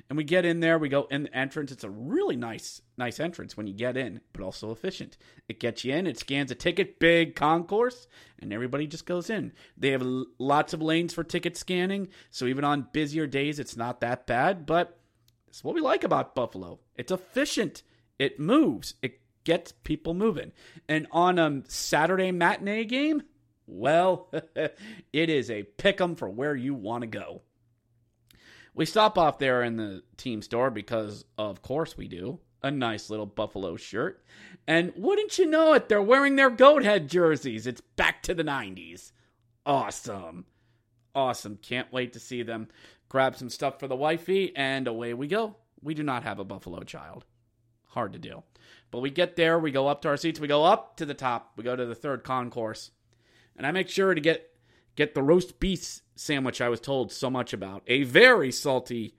And 0.08 0.16
we 0.16 0.24
get 0.24 0.44
in 0.44 0.60
there, 0.60 0.78
we 0.78 0.88
go 0.88 1.06
in 1.10 1.24
the 1.24 1.36
entrance. 1.36 1.72
It's 1.72 1.84
a 1.84 1.90
really 1.90 2.36
nice, 2.36 2.80
nice 2.96 3.20
entrance 3.20 3.56
when 3.56 3.66
you 3.66 3.74
get 3.74 3.96
in, 3.96 4.20
but 4.32 4.42
also 4.42 4.70
efficient. 4.70 5.16
It 5.48 5.60
gets 5.60 5.84
you 5.84 5.94
in, 5.94 6.06
it 6.06 6.18
scans 6.18 6.50
a 6.50 6.54
ticket, 6.54 6.98
big 6.98 7.34
concourse, 7.34 8.06
and 8.38 8.52
everybody 8.52 8.86
just 8.86 9.06
goes 9.06 9.30
in. 9.30 9.52
They 9.76 9.90
have 9.90 10.06
lots 10.38 10.72
of 10.72 10.82
lanes 10.82 11.14
for 11.14 11.24
ticket 11.24 11.56
scanning, 11.56 12.08
so 12.30 12.46
even 12.46 12.64
on 12.64 12.88
busier 12.92 13.26
days, 13.26 13.58
it's 13.58 13.76
not 13.76 14.00
that 14.00 14.26
bad. 14.26 14.66
But 14.66 14.98
it's 15.48 15.64
what 15.64 15.74
we 15.74 15.80
like 15.80 16.04
about 16.04 16.34
Buffalo. 16.34 16.80
It's 16.96 17.12
efficient. 17.12 17.82
It 18.18 18.38
moves. 18.38 18.94
It 19.02 19.20
gets 19.44 19.72
people 19.72 20.12
moving. 20.12 20.52
And 20.88 21.06
on 21.12 21.38
a 21.38 21.62
Saturday 21.68 22.32
matinee 22.32 22.84
game, 22.84 23.22
well, 23.66 24.28
it 25.12 25.30
is 25.30 25.50
a 25.50 25.62
pick 25.62 26.00
'em 26.00 26.14
for 26.16 26.28
where 26.28 26.54
you 26.54 26.74
want 26.74 27.02
to 27.02 27.06
go. 27.06 27.42
We 28.76 28.84
stop 28.84 29.16
off 29.16 29.38
there 29.38 29.62
in 29.62 29.76
the 29.76 30.02
team 30.18 30.42
store 30.42 30.70
because, 30.70 31.24
of 31.38 31.62
course, 31.62 31.96
we 31.96 32.08
do. 32.08 32.40
a 32.62 32.70
nice 32.70 33.10
little 33.10 33.26
Buffalo 33.26 33.76
shirt. 33.76 34.22
And 34.66 34.92
wouldn't 34.96 35.38
you 35.38 35.46
know 35.46 35.72
it, 35.74 35.88
they're 35.88 36.02
wearing 36.02 36.36
their 36.36 36.50
goat 36.50 36.84
head 36.84 37.08
jerseys. 37.08 37.66
It's 37.66 37.80
back 37.80 38.22
to 38.24 38.34
the 38.34 38.44
90s. 38.44 39.12
Awesome. 39.64 40.46
Awesome. 41.14 41.58
Can't 41.62 41.92
wait 41.92 42.12
to 42.12 42.20
see 42.20 42.42
them. 42.42 42.68
Grab 43.08 43.36
some 43.36 43.48
stuff 43.50 43.78
for 43.78 43.88
the 43.88 43.96
wifey, 43.96 44.54
and 44.56 44.88
away 44.88 45.14
we 45.14 45.28
go. 45.28 45.56
We 45.82 45.94
do 45.94 46.02
not 46.02 46.24
have 46.24 46.38
a 46.38 46.44
Buffalo 46.44 46.80
child. 46.82 47.24
Hard 47.86 48.12
to 48.14 48.18
do. 48.18 48.42
But 48.90 49.00
we 49.00 49.10
get 49.10 49.36
there, 49.36 49.58
we 49.58 49.70
go 49.70 49.86
up 49.86 50.02
to 50.02 50.08
our 50.08 50.16
seats, 50.16 50.40
we 50.40 50.48
go 50.48 50.64
up 50.64 50.96
to 50.96 51.06
the 51.06 51.14
top, 51.14 51.52
we 51.56 51.64
go 51.64 51.76
to 51.76 51.86
the 51.86 51.94
third 51.94 52.24
concourse. 52.24 52.90
And 53.56 53.66
I 53.66 53.70
make 53.70 53.88
sure 53.88 54.14
to 54.14 54.20
get 54.20 54.50
get 54.96 55.14
the 55.14 55.22
roast 55.22 55.60
beef 55.60 56.00
sandwich 56.16 56.60
I 56.60 56.68
was 56.68 56.80
told 56.80 57.12
so 57.12 57.30
much 57.30 57.52
about. 57.52 57.82
A 57.86 58.02
very 58.02 58.50
salty 58.50 59.14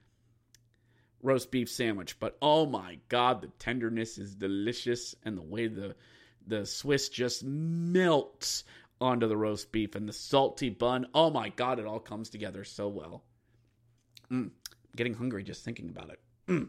roast 1.22 1.50
beef 1.50 1.70
sandwich, 1.70 2.18
but 2.20 2.36
oh 2.42 2.66
my 2.66 2.98
god, 3.08 3.40
the 3.40 3.48
tenderness 3.58 4.18
is 4.18 4.34
delicious 4.34 5.14
and 5.24 5.36
the 5.36 5.42
way 5.42 5.66
the 5.66 5.94
the 6.46 6.64
Swiss 6.64 7.08
just 7.08 7.44
melts 7.44 8.64
onto 9.00 9.28
the 9.28 9.36
roast 9.36 9.70
beef 9.70 9.94
and 9.94 10.08
the 10.08 10.12
salty 10.12 10.70
bun. 10.70 11.06
Oh 11.14 11.30
my 11.30 11.50
god, 11.50 11.78
it 11.78 11.86
all 11.86 12.00
comes 12.00 12.30
together 12.30 12.64
so 12.64 12.88
well. 12.88 13.22
Mm, 14.30 14.50
getting 14.96 15.14
hungry 15.14 15.42
just 15.42 15.64
thinking 15.64 15.88
about 15.88 16.10
it. 16.10 16.20
Mm. 16.46 16.68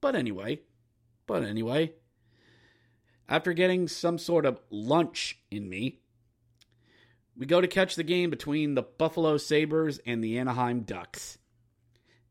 But 0.00 0.14
anyway, 0.14 0.60
but 1.26 1.42
anyway, 1.42 1.92
after 3.28 3.52
getting 3.52 3.88
some 3.88 4.18
sort 4.18 4.46
of 4.46 4.60
lunch 4.70 5.38
in 5.50 5.68
me, 5.68 6.00
we 7.36 7.46
go 7.46 7.60
to 7.60 7.68
catch 7.68 7.96
the 7.96 8.02
game 8.02 8.30
between 8.30 8.74
the 8.74 8.82
Buffalo 8.82 9.36
Sabres 9.36 10.00
and 10.06 10.22
the 10.22 10.38
Anaheim 10.38 10.80
Ducks. 10.80 11.38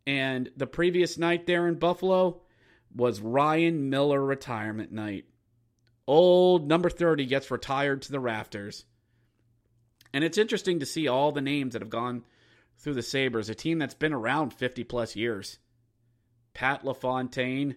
And 0.08 0.49
the 0.56 0.68
previous 0.68 1.18
night 1.18 1.47
there 1.47 1.68
in 1.68 1.76
Buffalo 1.76 2.41
was 2.93 3.22
Ryan 3.22 3.89
Miller 3.89 4.24
retirement 4.24 4.91
night. 4.91 5.26
Old 6.08 6.68
number 6.68 6.89
30 6.89 7.26
gets 7.26 7.49
retired 7.51 8.03
to 8.03 8.12
the 8.12 8.20
rafters. 8.20 8.86
And 10.14 10.24
it's 10.24 10.38
interesting 10.38 10.80
to 10.80 10.86
see 10.86 11.08
all 11.08 11.32
the 11.32 11.41
names 11.41 11.74
that 11.74 11.82
have 11.82 11.89
gone 11.89 12.24
through 12.78 12.93
the 12.93 13.01
Sabres, 13.01 13.49
a 13.49 13.56
team 13.56 13.80
that's 13.80 13.93
been 13.93 14.14
around 14.14 14.53
50 14.53 14.84
plus 14.84 15.16
years. 15.16 15.60
Pat 16.53 16.86
LaFontaine, 16.86 17.76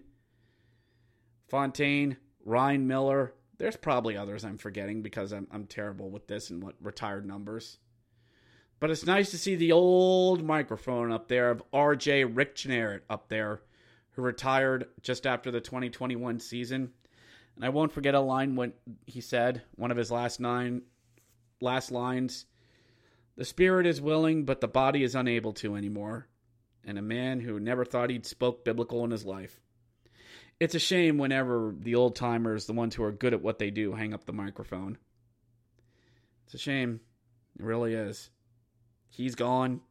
Fontaine, 1.49 2.17
Ryan 2.45 2.87
Miller. 2.87 3.33
There's 3.59 3.75
probably 3.75 4.17
others 4.17 4.43
I'm 4.43 4.57
forgetting 4.57 5.01
because 5.01 5.33
I'm, 5.33 5.45
I'm 5.51 5.65
terrible 5.65 6.09
with 6.09 6.27
this 6.27 6.49
and 6.49 6.63
what 6.63 6.75
retired 6.81 7.27
numbers. 7.27 7.77
But 8.79 8.89
it's 8.89 9.05
nice 9.05 9.31
to 9.31 9.37
see 9.37 9.55
the 9.55 9.73
old 9.73 10.43
microphone 10.43 11.11
up 11.11 11.27
there 11.27 11.51
of 11.51 11.61
RJ 11.73 12.35
Rick 12.35 12.55
Jeanneret 12.55 13.01
up 13.09 13.27
there, 13.27 13.61
who 14.11 14.21
retired 14.21 14.87
just 15.01 15.27
after 15.27 15.51
the 15.51 15.59
2021 15.59 16.39
season. 16.39 16.93
And 17.57 17.65
I 17.65 17.69
won't 17.69 17.91
forget 17.91 18.15
a 18.15 18.21
line 18.21 18.55
when 18.55 18.71
he 19.05 19.19
said, 19.19 19.63
one 19.75 19.91
of 19.91 19.97
his 19.97 20.09
last 20.09 20.39
nine 20.39 20.83
last 21.61 21.91
lines. 21.91 22.45
The 23.35 23.43
spirit 23.43 23.85
is 23.85 23.99
willing, 23.99 24.45
but 24.45 24.61
the 24.61 24.67
body 24.69 25.03
is 25.03 25.15
unable 25.15 25.51
to 25.53 25.75
anymore. 25.75 26.29
And 26.85 26.97
a 26.97 27.01
man 27.01 27.41
who 27.41 27.59
never 27.59 27.83
thought 27.83 28.09
he'd 28.09 28.25
spoke 28.25 28.63
biblical 28.63 29.03
in 29.03 29.11
his 29.11 29.25
life. 29.25 29.59
It's 30.59 30.75
a 30.75 30.79
shame 30.79 31.17
whenever 31.17 31.73
the 31.77 31.95
old 31.95 32.15
timers, 32.15 32.65
the 32.65 32.73
ones 32.73 32.95
who 32.95 33.03
are 33.03 33.11
good 33.11 33.33
at 33.33 33.41
what 33.41 33.59
they 33.59 33.71
do, 33.71 33.93
hang 33.93 34.13
up 34.13 34.25
the 34.25 34.33
microphone. 34.33 34.97
It's 36.45 36.55
a 36.55 36.57
shame. 36.57 36.99
It 37.57 37.63
really 37.63 37.93
is. 37.93 38.29
He's 39.09 39.35
gone. 39.35 39.81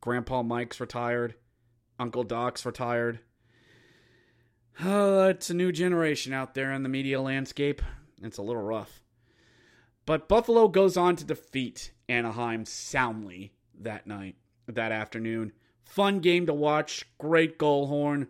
Grandpa 0.00 0.42
Mike's 0.42 0.80
retired. 0.80 1.34
Uncle 1.98 2.24
Doc's 2.24 2.64
retired. 2.64 3.20
Oh, 4.82 5.28
it's 5.28 5.50
a 5.50 5.54
new 5.54 5.72
generation 5.72 6.32
out 6.32 6.54
there 6.54 6.72
in 6.72 6.82
the 6.82 6.88
media 6.88 7.20
landscape. 7.20 7.82
It's 8.22 8.38
a 8.38 8.42
little 8.42 8.62
rough. 8.62 9.00
But 10.06 10.28
Buffalo 10.28 10.68
goes 10.68 10.96
on 10.96 11.16
to 11.16 11.24
defeat 11.24 11.92
Anaheim 12.08 12.66
soundly 12.66 13.54
that 13.80 14.06
night, 14.06 14.36
that 14.66 14.92
afternoon. 14.92 15.52
Fun 15.84 16.20
game 16.20 16.46
to 16.46 16.54
watch. 16.54 17.04
Great 17.18 17.58
goal 17.58 17.86
horn. 17.86 18.28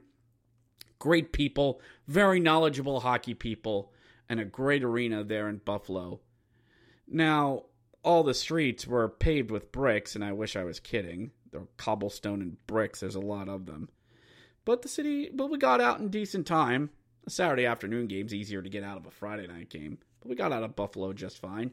Great 1.04 1.34
people. 1.34 1.82
Very 2.08 2.40
knowledgeable 2.40 3.00
hockey 3.00 3.34
people. 3.34 3.92
And 4.26 4.40
a 4.40 4.44
great 4.46 4.82
arena 4.82 5.22
there 5.22 5.50
in 5.50 5.58
Buffalo. 5.58 6.20
Now, 7.06 7.64
all 8.02 8.22
the 8.22 8.32
streets 8.32 8.86
were 8.86 9.10
paved 9.10 9.50
with 9.50 9.70
bricks, 9.70 10.14
and 10.14 10.24
I 10.24 10.32
wish 10.32 10.56
I 10.56 10.64
was 10.64 10.80
kidding. 10.80 11.32
They're 11.52 11.68
cobblestone 11.76 12.40
and 12.40 12.66
bricks, 12.66 13.00
there's 13.00 13.16
a 13.16 13.20
lot 13.20 13.50
of 13.50 13.66
them. 13.66 13.90
But 14.64 14.80
the 14.80 14.88
city, 14.88 15.28
but 15.30 15.50
we 15.50 15.58
got 15.58 15.82
out 15.82 16.00
in 16.00 16.08
decent 16.08 16.46
time. 16.46 16.88
A 17.26 17.30
Saturday 17.30 17.66
afternoon 17.66 18.06
game's 18.06 18.32
easier 18.32 18.62
to 18.62 18.70
get 18.70 18.82
out 18.82 18.96
of 18.96 19.04
a 19.04 19.10
Friday 19.10 19.46
night 19.46 19.68
game, 19.68 19.98
but 20.20 20.30
we 20.30 20.36
got 20.36 20.52
out 20.52 20.62
of 20.62 20.74
Buffalo 20.74 21.12
just 21.12 21.38
fine. 21.38 21.72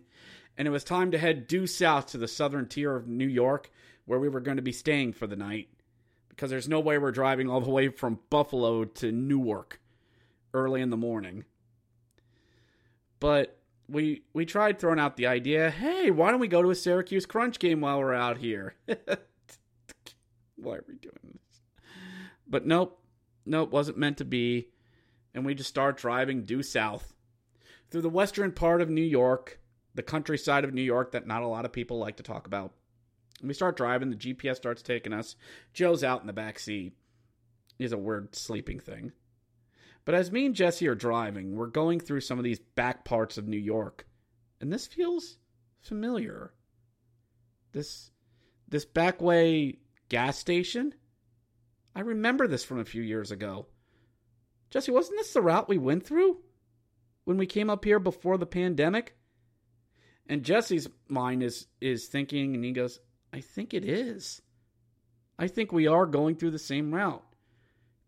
And 0.58 0.68
it 0.68 0.72
was 0.72 0.84
time 0.84 1.10
to 1.12 1.18
head 1.18 1.48
due 1.48 1.68
south 1.68 2.08
to 2.08 2.18
the 2.18 2.28
southern 2.28 2.68
tier 2.68 2.98
of 2.98 3.08
New 3.08 3.30
York, 3.30 3.72
where 4.04 4.20
we 4.20 4.28
were 4.28 4.42
going 4.42 4.58
to 4.58 4.62
be 4.62 4.74
staying 4.74 5.14
for 5.14 5.26
the 5.26 5.38
night. 5.38 5.70
Because 6.32 6.50
there's 6.50 6.68
no 6.68 6.80
way 6.80 6.98
we're 6.98 7.12
driving 7.12 7.50
all 7.50 7.62
the 7.62 7.70
way 7.70 7.90
from 7.90 8.20
Buffalo 8.30 8.86
to 8.86 9.12
Newark 9.12 9.80
early 10.54 10.82
in 10.82 10.90
the 10.90 10.98
morning. 10.98 11.46
But 13.20 13.60
we 13.88 14.24
we 14.34 14.46
tried 14.46 14.80
throwing 14.80 15.00
out 15.00 15.18
the 15.18 15.28
idea, 15.28 15.70
hey, 15.70 16.10
why 16.10 16.32
don't 16.32 16.40
we 16.40 16.48
go 16.48 16.62
to 16.62 16.72
a 16.72 16.76
Syracuse 16.76 17.26
Crunch 17.26 17.60
game 17.60 17.82
while 17.82 18.00
we're 18.00 18.14
out 18.14 18.38
here? 18.38 18.76
why 20.56 20.76
are 20.76 20.86
we 20.88 20.96
doing 20.96 21.20
this? 21.24 21.62
But 22.48 22.66
nope, 22.66 23.00
nope, 23.46 23.72
wasn't 23.72 23.98
meant 23.98 24.18
to 24.18 24.26
be. 24.26 24.70
And 25.34 25.46
we 25.46 25.54
just 25.54 25.70
start 25.70 25.98
driving 25.98 26.46
due 26.46 26.64
south 26.64 27.14
through 27.90 28.02
the 28.02 28.10
western 28.10 28.52
part 28.52 28.82
of 28.82 28.90
New 28.90 29.02
York, 29.02 29.60
the 29.94 30.04
countryside 30.04 30.64
of 30.64 30.74
New 30.74 30.82
York 30.82 31.12
that 31.12 31.28
not 31.28 31.44
a 31.44 31.48
lot 31.48 31.66
of 31.66 31.72
people 31.72 32.00
like 32.00 32.18
to 32.18 32.24
talk 32.24 32.48
about. 32.48 32.74
We 33.44 33.54
start 33.54 33.78
driving, 33.78 34.10
the 34.10 34.16
GPS 34.16 34.58
starts 34.58 34.82
taking 34.82 35.14
us. 35.14 35.36
Joe's 35.74 36.04
out 36.04 36.22
in 36.22 36.28
the 36.28 36.34
back 36.34 36.60
seat. 36.60 36.94
He's 37.78 37.92
a 37.92 37.98
weird 37.98 38.36
sleeping 38.36 38.80
thing. 38.80 39.12
But 40.06 40.16
as 40.16 40.32
me 40.32 40.46
and 40.46 40.56
Jesse 40.56 40.88
are 40.88 40.96
driving, 40.96 41.56
we're 41.56 41.68
going 41.68 42.00
through 42.00 42.22
some 42.22 42.38
of 42.38 42.44
these 42.44 42.60
back 42.60 43.06
parts 43.06 43.38
of 43.38 43.48
New 43.48 43.58
York, 43.58 44.08
and 44.60 44.72
this 44.72 44.88
feels 44.88 45.38
familiar. 45.80 46.54
This 47.72 48.12
this 48.68 48.86
backway 48.86 49.78
gas 50.10 50.38
station? 50.38 50.94
I 51.96 52.02
remember 52.02 52.48
this 52.48 52.64
from 52.64 52.80
a 52.80 52.86
few 52.86 53.02
years 53.02 53.32
ago. 53.32 53.68
Jesse, 54.70 54.92
wasn't 54.92 55.20
this 55.20 55.34
the 55.34 55.42
route 55.42 55.68
we 55.68 55.78
went 55.78 56.06
through 56.06 56.38
when 57.26 57.38
we 57.38 57.46
came 57.46 57.70
up 57.70 57.84
here 57.84 58.00
before 58.00 58.38
the 58.38 58.46
pandemic? 58.46 59.18
And 60.28 60.44
Jesse's 60.44 60.88
mind 61.10 61.44
is 61.44 61.68
is 61.80 62.08
thinking 62.08 62.56
and 62.56 62.64
he 62.64 62.72
goes, 62.72 63.00
"I 63.34 63.40
think 63.42 63.74
it 63.74 63.86
is. 63.86 64.42
I 65.38 65.48
think 65.48 65.72
we 65.72 65.88
are 65.88 66.06
going 66.06 66.36
through 66.36 66.52
the 66.52 66.60
same 66.60 66.94
route." 66.94 67.26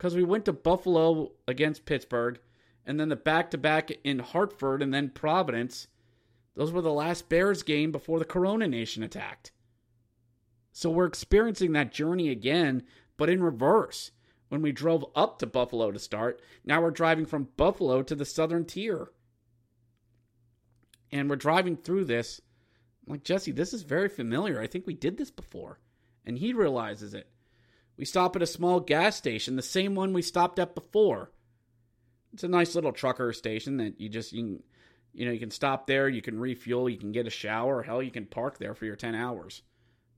because 0.04 0.18
we 0.18 0.24
went 0.24 0.44
to 0.44 0.52
Buffalo 0.52 1.32
against 1.48 1.86
Pittsburgh, 1.86 2.38
and 2.86 3.00
then 3.00 3.08
the 3.08 3.16
back 3.16 3.50
to 3.52 3.58
back 3.58 3.90
in 4.04 4.20
Hartford 4.20 4.82
and 4.82 4.94
then 4.94 5.08
Providence. 5.08 5.88
Those 6.56 6.74
were 6.74 6.82
the 6.82 6.92
last 6.92 7.30
Bears 7.30 7.64
game 7.64 7.90
before 7.94 8.20
the 8.20 8.26
Corona 8.26 8.68
Nation 8.68 9.02
attacked. 9.02 9.54
So 10.74 10.90
we're 10.90 11.06
experiencing 11.06 11.72
that 11.72 11.94
journey 11.94 12.28
again, 12.28 12.84
but 13.16 13.30
in 13.30 13.42
reverse. 13.42 14.12
When 14.50 14.62
we 14.62 14.74
drove 14.74 15.06
up 15.16 15.40
to 15.40 15.48
Buffalo 15.48 15.90
to 15.90 16.00
start, 16.00 16.42
now 16.66 16.82
we're 16.82 16.92
driving 16.92 17.26
from 17.26 17.48
Buffalo 17.56 18.04
to 18.04 18.14
the 18.14 18.26
southern 18.26 18.66
tier. 18.66 19.10
And 21.14 21.30
we're 21.30 21.38
driving 21.38 21.78
through 21.78 22.06
this. 22.06 22.42
Like, 23.08 23.24
Jesse, 23.24 23.52
this 23.52 23.74
is 23.74 23.84
very 23.84 24.10
familiar. 24.10 24.62
I 24.62 24.68
think 24.68 24.88
we 24.88 24.94
did 24.94 25.18
this 25.18 25.32
before. 25.32 25.80
And 26.26 26.38
he 26.38 26.54
realizes 26.54 27.14
it. 27.14 27.28
We 27.98 28.06
stop 28.06 28.36
at 28.36 28.42
a 28.42 28.48
small 28.48 28.80
gas 28.80 29.16
station, 29.16 29.56
the 29.56 29.62
same 29.62 29.94
one 29.94 30.14
we 30.14 30.22
stopped 30.22 30.58
at 30.58 30.74
before. 30.74 31.32
It's 32.34 32.44
a 32.44 32.48
nice 32.48 32.74
little 32.74 32.92
trucker 32.92 33.32
station 33.34 33.78
that 33.78 34.00
you 34.00 34.10
just 34.10 34.34
you 34.34 34.44
can, 34.44 34.64
you 35.14 35.26
know 35.26 35.32
you 35.32 35.40
can 35.40 35.52
stop 35.52 35.86
there, 35.86 36.10
you 36.10 36.22
can 36.22 36.40
refuel, 36.40 36.90
you 36.90 36.98
can 36.98 37.12
get 37.12 37.28
a 37.28 37.30
shower, 37.30 37.84
hell 37.84 38.02
you 38.02 38.10
can 38.10 38.26
park 38.26 38.58
there 38.58 38.74
for 38.74 38.86
your 38.86 38.96
10 38.96 39.14
hours. 39.14 39.62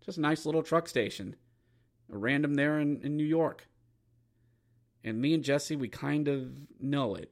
Just 0.05 0.17
a 0.17 0.21
nice 0.21 0.45
little 0.45 0.63
truck 0.63 0.88
station. 0.88 1.36
A 2.13 2.17
random 2.17 2.53
there 2.53 2.79
in, 2.79 3.01
in 3.01 3.17
New 3.17 3.25
York. 3.25 3.67
And 5.03 5.19
me 5.19 5.33
and 5.33 5.43
Jesse, 5.43 5.75
we 5.75 5.89
kind 5.89 6.27
of 6.27 6.51
know 6.79 7.15
it. 7.15 7.31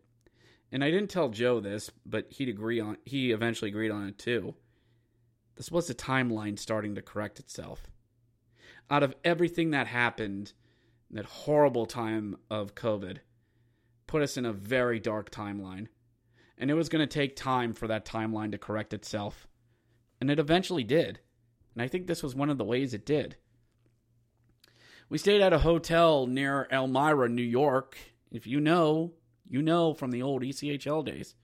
And 0.71 0.83
I 0.83 0.89
didn't 0.89 1.11
tell 1.11 1.29
Joe 1.29 1.59
this, 1.59 1.91
but 2.05 2.25
he'd 2.31 2.49
agree 2.49 2.79
on 2.79 2.97
he 3.05 3.31
eventually 3.31 3.69
agreed 3.69 3.91
on 3.91 4.07
it 4.07 4.17
too. 4.17 4.55
This 5.55 5.71
was 5.71 5.87
the 5.87 5.95
timeline 5.95 6.57
starting 6.57 6.95
to 6.95 7.01
correct 7.01 7.39
itself 7.39 7.87
out 8.89 9.03
of 9.03 9.15
everything 9.23 9.71
that 9.71 9.87
happened, 9.87 10.53
that 11.11 11.25
horrible 11.25 11.85
time 11.85 12.37
of 12.49 12.75
COVID, 12.75 13.17
put 14.07 14.21
us 14.21 14.37
in 14.37 14.45
a 14.45 14.53
very 14.53 14.99
dark 14.99 15.31
timeline. 15.31 15.87
And 16.57 16.69
it 16.69 16.75
was 16.75 16.89
going 16.89 17.01
to 17.01 17.07
take 17.11 17.35
time 17.35 17.73
for 17.73 17.87
that 17.87 18.05
timeline 18.05 18.51
to 18.51 18.57
correct 18.57 18.93
itself. 18.93 19.47
And 20.21 20.29
it 20.29 20.39
eventually 20.39 20.83
did. 20.83 21.19
And 21.73 21.81
I 21.81 21.87
think 21.87 22.07
this 22.07 22.23
was 22.23 22.35
one 22.35 22.49
of 22.49 22.57
the 22.57 22.63
ways 22.63 22.93
it 22.93 23.05
did. 23.05 23.35
We 25.09 25.17
stayed 25.17 25.41
at 25.41 25.53
a 25.53 25.59
hotel 25.59 26.27
near 26.27 26.67
Elmira, 26.71 27.29
New 27.29 27.41
York. 27.41 27.97
If 28.31 28.47
you 28.47 28.59
know, 28.59 29.13
You 29.49 29.61
know 29.61 29.93
from 29.93 30.11
the 30.11 30.21
old 30.21 30.41
ECHL 30.41 31.05
days. 31.05 31.35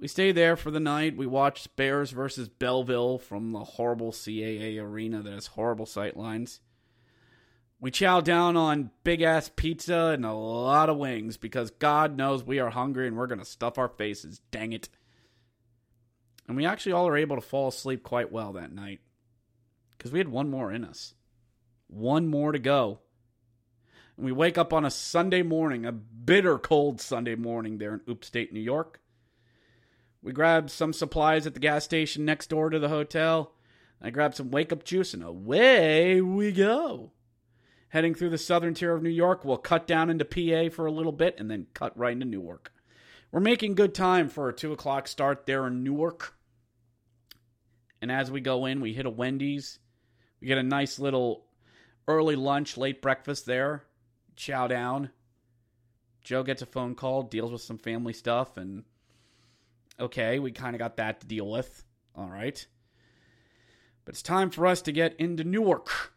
We 0.00 0.08
stayed 0.08 0.32
there 0.32 0.56
for 0.56 0.70
the 0.70 0.80
night. 0.80 1.14
We 1.14 1.26
watched 1.26 1.76
Bears 1.76 2.10
versus 2.10 2.48
Belleville 2.48 3.18
from 3.18 3.52
the 3.52 3.60
horrible 3.60 4.12
CAA 4.12 4.82
arena 4.82 5.20
that 5.22 5.32
has 5.32 5.48
horrible 5.48 5.84
sightlines. 5.84 6.60
We 7.80 7.90
chow 7.90 8.22
down 8.22 8.56
on 8.56 8.90
big 9.04 9.20
ass 9.20 9.50
pizza 9.54 10.12
and 10.14 10.24
a 10.24 10.32
lot 10.32 10.88
of 10.88 10.96
wings 10.96 11.36
because 11.36 11.70
God 11.70 12.16
knows 12.16 12.42
we 12.42 12.58
are 12.58 12.70
hungry 12.70 13.08
and 13.08 13.16
we're 13.16 13.26
going 13.26 13.40
to 13.40 13.44
stuff 13.44 13.76
our 13.76 13.88
faces. 13.88 14.40
Dang 14.50 14.72
it. 14.72 14.88
And 16.48 16.56
we 16.56 16.64
actually 16.64 16.92
all 16.92 17.06
are 17.06 17.16
able 17.16 17.36
to 17.36 17.42
fall 17.42 17.68
asleep 17.68 18.02
quite 18.02 18.32
well 18.32 18.54
that 18.54 18.72
night 18.72 19.00
because 19.96 20.12
we 20.12 20.18
had 20.18 20.28
one 20.28 20.50
more 20.50 20.72
in 20.72 20.82
us. 20.82 21.14
One 21.88 22.26
more 22.26 22.52
to 22.52 22.58
go. 22.58 23.00
And 24.16 24.24
we 24.24 24.32
wake 24.32 24.56
up 24.56 24.72
on 24.72 24.86
a 24.86 24.90
Sunday 24.90 25.42
morning, 25.42 25.84
a 25.84 25.92
bitter 25.92 26.58
cold 26.58 27.02
Sunday 27.02 27.34
morning 27.34 27.78
there 27.78 27.94
in 27.94 28.00
upstate 28.10 28.52
New 28.52 28.60
York. 28.60 28.99
We 30.22 30.32
grab 30.32 30.70
some 30.70 30.92
supplies 30.92 31.46
at 31.46 31.54
the 31.54 31.60
gas 31.60 31.84
station 31.84 32.24
next 32.24 32.48
door 32.48 32.70
to 32.70 32.78
the 32.78 32.88
hotel. 32.88 33.54
I 34.02 34.10
grab 34.10 34.34
some 34.34 34.50
wake 34.50 34.72
up 34.72 34.84
juice 34.84 35.14
and 35.14 35.22
away 35.22 36.20
we 36.20 36.52
go. 36.52 37.12
Heading 37.88 38.14
through 38.14 38.30
the 38.30 38.38
southern 38.38 38.74
tier 38.74 38.94
of 38.94 39.02
New 39.02 39.10
York, 39.10 39.44
we'll 39.44 39.56
cut 39.56 39.86
down 39.86 40.10
into 40.10 40.24
PA 40.24 40.74
for 40.74 40.86
a 40.86 40.92
little 40.92 41.12
bit 41.12 41.36
and 41.38 41.50
then 41.50 41.66
cut 41.74 41.96
right 41.98 42.12
into 42.12 42.26
Newark. 42.26 42.72
We're 43.32 43.40
making 43.40 43.74
good 43.74 43.94
time 43.94 44.28
for 44.28 44.48
a 44.48 44.54
2 44.54 44.72
o'clock 44.72 45.08
start 45.08 45.46
there 45.46 45.66
in 45.66 45.82
Newark. 45.82 46.34
And 48.00 48.12
as 48.12 48.30
we 48.30 48.40
go 48.40 48.66
in, 48.66 48.80
we 48.80 48.92
hit 48.92 49.06
a 49.06 49.10
Wendy's. 49.10 49.78
We 50.40 50.48
get 50.48 50.58
a 50.58 50.62
nice 50.62 50.98
little 50.98 51.46
early 52.06 52.36
lunch, 52.36 52.76
late 52.76 53.02
breakfast 53.02 53.46
there. 53.46 53.84
Chow 54.36 54.66
down. 54.66 55.10
Joe 56.22 56.42
gets 56.42 56.62
a 56.62 56.66
phone 56.66 56.94
call, 56.94 57.22
deals 57.24 57.52
with 57.52 57.62
some 57.62 57.78
family 57.78 58.12
stuff, 58.12 58.56
and 58.56 58.84
okay, 60.00 60.38
we 60.38 60.52
kind 60.52 60.74
of 60.74 60.78
got 60.78 60.96
that 60.96 61.20
to 61.20 61.26
deal 61.26 61.48
with. 61.48 61.84
All 62.14 62.28
right. 62.28 62.66
But 64.04 64.14
it's 64.14 64.22
time 64.22 64.50
for 64.50 64.66
us 64.66 64.82
to 64.82 64.92
get 64.92 65.16
into 65.20 65.44
Newark. 65.44 66.12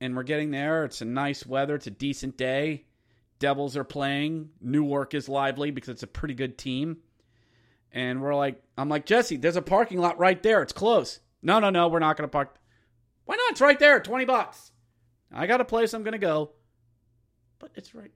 And 0.00 0.16
we're 0.16 0.22
getting 0.22 0.50
there. 0.50 0.84
It's 0.84 1.02
a 1.02 1.06
nice 1.06 1.44
weather. 1.44 1.74
It's 1.74 1.86
a 1.86 1.90
decent 1.90 2.36
day. 2.36 2.86
Devils 3.38 3.76
are 3.76 3.84
playing. 3.84 4.50
Newark 4.60 5.14
is 5.14 5.28
lively 5.28 5.70
because 5.70 5.90
it's 5.90 6.02
a 6.02 6.08
pretty 6.08 6.34
good 6.34 6.58
team. 6.58 6.98
And 7.92 8.20
we're 8.20 8.34
like, 8.34 8.62
I'm 8.78 8.88
like, 8.88 9.06
Jesse, 9.06 9.36
there's 9.36 9.56
a 9.56 9.62
parking 9.62 9.98
lot 9.98 10.18
right 10.18 10.42
there. 10.42 10.62
It's 10.62 10.72
close. 10.72 11.20
No, 11.42 11.58
no, 11.58 11.70
no, 11.70 11.88
we're 11.88 11.98
not 11.98 12.16
going 12.16 12.28
to 12.28 12.32
park. 12.32 12.56
Why 13.24 13.36
not? 13.36 13.52
It's 13.52 13.60
right 13.60 13.78
there. 13.78 14.00
20 14.00 14.24
bucks. 14.24 14.72
I 15.32 15.46
got 15.46 15.60
a 15.60 15.64
place 15.64 15.92
I'm 15.92 16.02
going 16.02 16.12
to 16.12 16.18
go. 16.18 16.52
But 17.58 17.70
it's 17.74 17.94
right. 17.94 18.12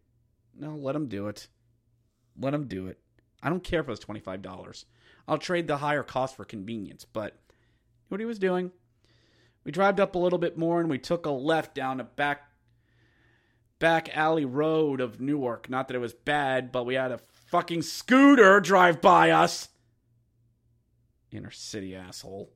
No, 0.56 0.76
let 0.76 0.92
them 0.92 1.08
do 1.08 1.28
it. 1.28 1.48
Let 2.38 2.52
them 2.52 2.66
do 2.66 2.86
it. 2.86 2.98
I 3.44 3.50
don't 3.50 3.62
care 3.62 3.80
if 3.80 3.86
it 3.86 3.90
was 3.90 4.00
$25. 4.00 4.84
I'll 5.28 5.38
trade 5.38 5.68
the 5.68 5.76
higher 5.76 6.02
cost 6.02 6.34
for 6.34 6.44
convenience, 6.44 7.04
but 7.04 7.38
what 8.08 8.18
he 8.20 8.26
was 8.26 8.38
doing. 8.38 8.72
We 9.64 9.72
drove 9.72 10.00
up 10.00 10.14
a 10.14 10.18
little 10.18 10.38
bit 10.38 10.58
more 10.58 10.80
and 10.80 10.90
we 10.90 10.98
took 10.98 11.26
a 11.26 11.30
left 11.30 11.74
down 11.74 12.00
a 12.00 12.04
back 12.04 12.50
back 13.78 14.16
alley 14.16 14.44
road 14.44 15.00
of 15.00 15.20
Newark. 15.20 15.68
Not 15.68 15.88
that 15.88 15.94
it 15.94 16.00
was 16.00 16.14
bad, 16.14 16.72
but 16.72 16.84
we 16.84 16.94
had 16.94 17.12
a 17.12 17.20
fucking 17.50 17.82
scooter 17.82 18.60
drive 18.60 19.00
by 19.00 19.30
us. 19.30 19.68
Inner 21.30 21.50
city 21.50 21.94
asshole. 21.94 22.52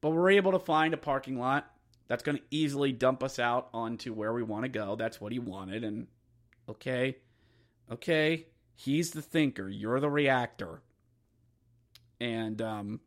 But 0.00 0.10
we're 0.10 0.30
able 0.30 0.52
to 0.52 0.58
find 0.58 0.94
a 0.94 0.98
parking 0.98 1.38
lot 1.38 1.70
that's 2.08 2.22
going 2.22 2.38
to 2.38 2.44
easily 2.50 2.92
dump 2.92 3.22
us 3.22 3.38
out 3.38 3.68
onto 3.72 4.12
where 4.12 4.32
we 4.32 4.42
want 4.42 4.64
to 4.64 4.68
go. 4.68 4.96
That's 4.96 5.20
what 5.20 5.32
he 5.32 5.38
wanted. 5.38 5.84
And 5.84 6.06
okay, 6.68 7.18
okay, 7.90 8.46
he's 8.78 9.10
the 9.10 9.22
thinker, 9.22 9.68
you're 9.68 9.98
the 9.98 10.08
reactor. 10.08 10.82
And 12.20 12.62
um, 12.62 13.00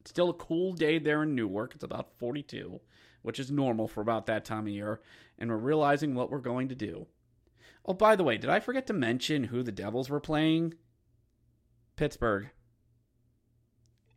it's 0.00 0.10
still 0.10 0.30
a 0.30 0.34
cool 0.34 0.72
day 0.72 0.98
there 0.98 1.24
in 1.24 1.34
Newark. 1.34 1.74
It's 1.74 1.82
about 1.82 2.16
42, 2.18 2.80
which 3.22 3.40
is 3.40 3.50
normal 3.50 3.88
for 3.88 4.00
about 4.00 4.26
that 4.26 4.44
time 4.44 4.66
of 4.66 4.72
year. 4.72 5.00
And 5.38 5.50
we're 5.50 5.56
realizing 5.56 6.14
what 6.14 6.30
we're 6.30 6.38
going 6.38 6.68
to 6.68 6.76
do. 6.76 7.08
Oh, 7.84 7.94
by 7.94 8.14
the 8.14 8.22
way, 8.22 8.38
did 8.38 8.48
I 8.48 8.60
forget 8.60 8.86
to 8.86 8.92
mention 8.92 9.44
who 9.44 9.64
the 9.64 9.72
Devils 9.72 10.08
were 10.08 10.20
playing? 10.20 10.74
Pittsburgh. 11.96 12.50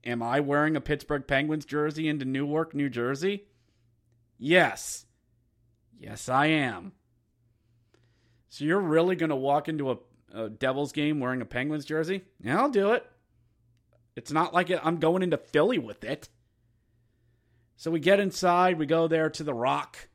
Am 0.04 0.22
I 0.22 0.40
wearing 0.40 0.76
a 0.76 0.82
Pittsburgh 0.82 1.26
Penguins 1.28 1.66
jersey 1.66 2.08
into 2.08 2.26
Newark, 2.26 2.76
New 2.76 2.90
Jersey? 2.90 3.48
Yes. 4.38 5.08
Yes, 6.00 6.30
I 6.30 6.46
am. 6.48 6.94
So 8.50 8.66
you're 8.66 8.80
really 8.80 9.16
going 9.16 9.30
to 9.30 9.36
walk 9.36 9.68
into 9.68 9.92
a, 9.92 9.98
a, 10.34 10.50
Devils 10.50 10.92
game 10.92 11.20
wearing 11.20 11.42
a 11.42 11.46
Penguins 11.46 11.86
jersey? 11.86 12.22
Yeah, 12.42 12.60
I'll 12.60 12.70
do 12.70 12.92
it. 12.94 13.06
It's 14.16 14.32
not 14.32 14.54
like 14.54 14.72
I'm 14.84 14.98
going 14.98 15.24
into 15.24 15.38
Philly 15.38 15.78
with 15.78 16.04
it. 16.04 16.30
So 17.76 17.92
we 17.92 18.00
get 18.00 18.20
inside, 18.20 18.80
we 18.80 18.88
go 18.88 19.08
there 19.08 19.30
to 19.30 19.44
the 19.44 19.54
Rock, 19.54 20.10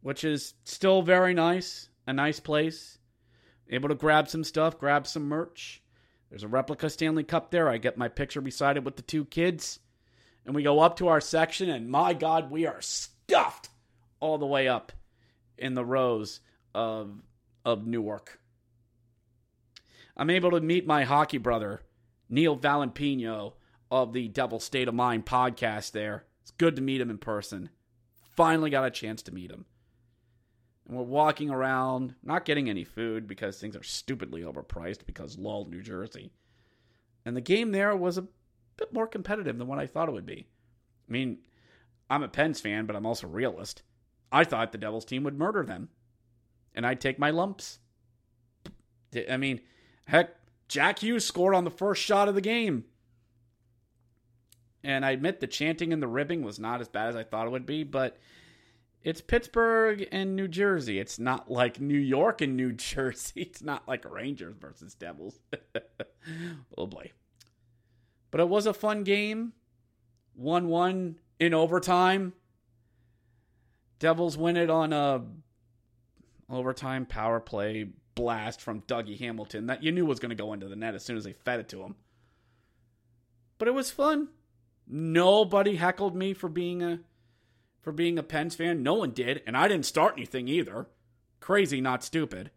which 0.00 0.24
is 0.24 0.54
still 0.64 1.02
very 1.02 1.32
nice, 1.32 1.88
a 2.06 2.12
nice 2.12 2.40
place. 2.40 2.98
Able 3.70 3.88
to 3.88 3.94
grab 3.94 4.28
some 4.28 4.44
stuff, 4.44 4.78
grab 4.78 5.06
some 5.06 5.24
merch. 5.24 5.82
There's 6.28 6.42
a 6.42 6.48
replica 6.48 6.90
Stanley 6.90 7.22
Cup 7.22 7.50
there. 7.50 7.68
I 7.68 7.78
get 7.78 7.96
my 7.96 8.08
picture 8.08 8.40
beside 8.40 8.76
it 8.76 8.84
with 8.84 8.96
the 8.96 9.02
two 9.02 9.24
kids. 9.24 9.78
And 10.44 10.54
we 10.54 10.62
go 10.62 10.80
up 10.80 10.96
to 10.98 11.08
our 11.08 11.20
section, 11.20 11.68
and 11.70 11.88
my 11.88 12.14
God, 12.14 12.50
we 12.50 12.66
are 12.66 12.80
stuffed 12.80 13.68
all 14.20 14.38
the 14.38 14.46
way 14.46 14.68
up 14.68 14.92
in 15.58 15.74
the 15.74 15.84
rows 15.84 16.40
of 16.74 17.22
of 17.64 17.86
Newark. 17.86 18.38
I'm 20.16 20.30
able 20.30 20.50
to 20.52 20.60
meet 20.60 20.86
my 20.86 21.04
hockey 21.04 21.38
brother, 21.38 21.82
Neil 22.28 22.56
Valampino 22.56 23.54
of 23.90 24.12
the 24.12 24.28
Devil 24.28 24.58
State 24.58 24.88
of 24.88 24.94
Mind 24.94 25.26
podcast 25.26 25.92
there. 25.92 26.24
It's 26.42 26.50
good 26.52 26.76
to 26.76 26.82
meet 26.82 27.00
him 27.00 27.10
in 27.10 27.18
person. 27.18 27.70
Finally 28.34 28.70
got 28.70 28.86
a 28.86 28.90
chance 28.90 29.22
to 29.22 29.34
meet 29.34 29.50
him. 29.50 29.66
And 30.88 30.96
we're 30.96 31.04
walking 31.04 31.50
around, 31.50 32.14
not 32.22 32.44
getting 32.44 32.70
any 32.70 32.84
food 32.84 33.26
because 33.26 33.58
things 33.58 33.76
are 33.76 33.82
stupidly 33.82 34.42
overpriced 34.42 35.04
because 35.06 35.38
LOL, 35.38 35.66
New 35.66 35.82
Jersey. 35.82 36.30
And 37.24 37.36
the 37.36 37.40
game 37.40 37.72
there 37.72 37.94
was 37.94 38.16
a 38.16 38.26
bit 38.76 38.92
more 38.92 39.06
competitive 39.06 39.58
than 39.58 39.66
what 39.66 39.78
I 39.78 39.86
thought 39.86 40.08
it 40.08 40.12
would 40.12 40.26
be. 40.26 40.46
I 41.08 41.12
mean, 41.12 41.38
I'm 42.08 42.22
a 42.22 42.28
Pens 42.28 42.60
fan, 42.60 42.86
but 42.86 42.96
I'm 42.96 43.06
also 43.06 43.26
a 43.26 43.30
realist. 43.30 43.82
I 44.30 44.44
thought 44.44 44.72
the 44.72 44.78
Devils 44.78 45.04
team 45.04 45.24
would 45.24 45.38
murder 45.38 45.64
them, 45.64 45.88
and 46.74 46.86
I'd 46.86 47.00
take 47.00 47.18
my 47.18 47.30
lumps. 47.30 47.80
I 49.28 49.36
mean, 49.36 49.60
heck, 50.06 50.36
Jack 50.68 51.00
Hughes 51.00 51.24
scored 51.24 51.54
on 51.54 51.64
the 51.64 51.70
first 51.70 52.02
shot 52.02 52.28
of 52.28 52.34
the 52.34 52.40
game. 52.40 52.84
And 54.82 55.04
I 55.04 55.10
admit 55.10 55.40
the 55.40 55.46
chanting 55.46 55.92
and 55.92 56.02
the 56.02 56.08
ribbing 56.08 56.42
was 56.42 56.58
not 56.58 56.80
as 56.80 56.88
bad 56.88 57.08
as 57.08 57.16
I 57.16 57.24
thought 57.24 57.46
it 57.46 57.50
would 57.50 57.66
be, 57.66 57.82
but 57.82 58.16
it's 59.02 59.20
Pittsburgh 59.20 60.06
and 60.12 60.34
New 60.34 60.48
Jersey. 60.48 60.98
It's 60.98 61.18
not 61.18 61.50
like 61.50 61.80
New 61.80 61.98
York 61.98 62.40
and 62.40 62.56
New 62.56 62.72
Jersey. 62.72 63.42
It's 63.42 63.62
not 63.62 63.86
like 63.86 64.10
Rangers 64.10 64.54
versus 64.60 64.94
Devils. 64.94 65.38
oh 66.78 66.86
boy. 66.86 67.12
But 68.30 68.40
it 68.40 68.48
was 68.48 68.66
a 68.66 68.74
fun 68.74 69.04
game. 69.04 69.52
1 70.34 70.68
1 70.68 71.18
in 71.40 71.54
overtime. 71.54 72.32
Devils 73.98 74.36
win 74.36 74.56
it 74.56 74.70
on 74.70 74.92
a 74.92 75.22
overtime 76.50 77.06
power 77.06 77.40
play 77.40 77.88
blast 78.16 78.60
from 78.60 78.80
Dougie 78.82 79.20
Hamilton 79.20 79.66
that 79.66 79.84
you 79.84 79.92
knew 79.92 80.04
was 80.04 80.18
going 80.18 80.30
to 80.30 80.34
go 80.34 80.52
into 80.52 80.66
the 80.66 80.74
net 80.74 80.96
as 80.96 81.04
soon 81.04 81.16
as 81.16 81.22
they 81.22 81.34
fed 81.34 81.60
it 81.60 81.68
to 81.68 81.82
him. 81.82 81.94
But 83.58 83.68
it 83.68 83.74
was 83.74 83.92
fun. 83.92 84.28
Nobody 84.88 85.76
heckled 85.76 86.16
me 86.16 86.34
for 86.34 86.48
being 86.48 86.82
a 86.82 87.00
for 87.80 87.92
being 87.92 88.18
a 88.18 88.22
Pens 88.24 88.56
fan. 88.56 88.82
No 88.82 88.94
one 88.94 89.12
did, 89.12 89.42
and 89.46 89.56
I 89.56 89.68
didn't 89.68 89.86
start 89.86 90.14
anything 90.16 90.48
either. 90.48 90.86
Crazy, 91.38 91.80
not 91.80 92.02
stupid. 92.02 92.50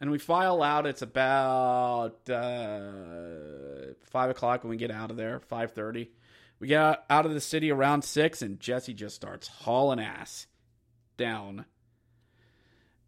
And 0.00 0.12
we 0.12 0.18
file 0.18 0.62
out. 0.62 0.86
It's 0.86 1.02
about 1.02 2.30
uh, 2.30 3.94
five 4.04 4.30
o'clock 4.30 4.62
when 4.62 4.70
we 4.70 4.76
get 4.76 4.92
out 4.92 5.10
of 5.10 5.16
there. 5.16 5.40
Five 5.40 5.72
thirty. 5.72 6.12
We 6.60 6.68
get 6.68 7.04
out 7.08 7.26
of 7.26 7.34
the 7.34 7.40
city 7.40 7.70
around 7.70 8.02
six, 8.02 8.42
and 8.42 8.60
Jesse 8.60 8.94
just 8.94 9.16
starts 9.16 9.48
hauling 9.48 10.00
ass 10.00 10.46
down 11.16 11.64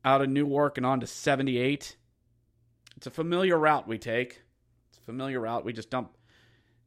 out 0.05 0.23
of 0.23 0.29
Newark 0.29 0.77
and 0.77 0.87
on 0.87 1.01
to 1.01 1.07
78. 1.07 1.97
It's 2.97 3.07
a 3.07 3.11
familiar 3.11 3.59
route 3.59 3.89
we 3.89 3.99
take. 3.99 4.43
It's 4.91 4.99
a 4.99 5.03
familiar 5.03 5.41
route. 5.41 5.65
We 5.65 5.73
just 5.73 5.91
dump, 5.91 6.17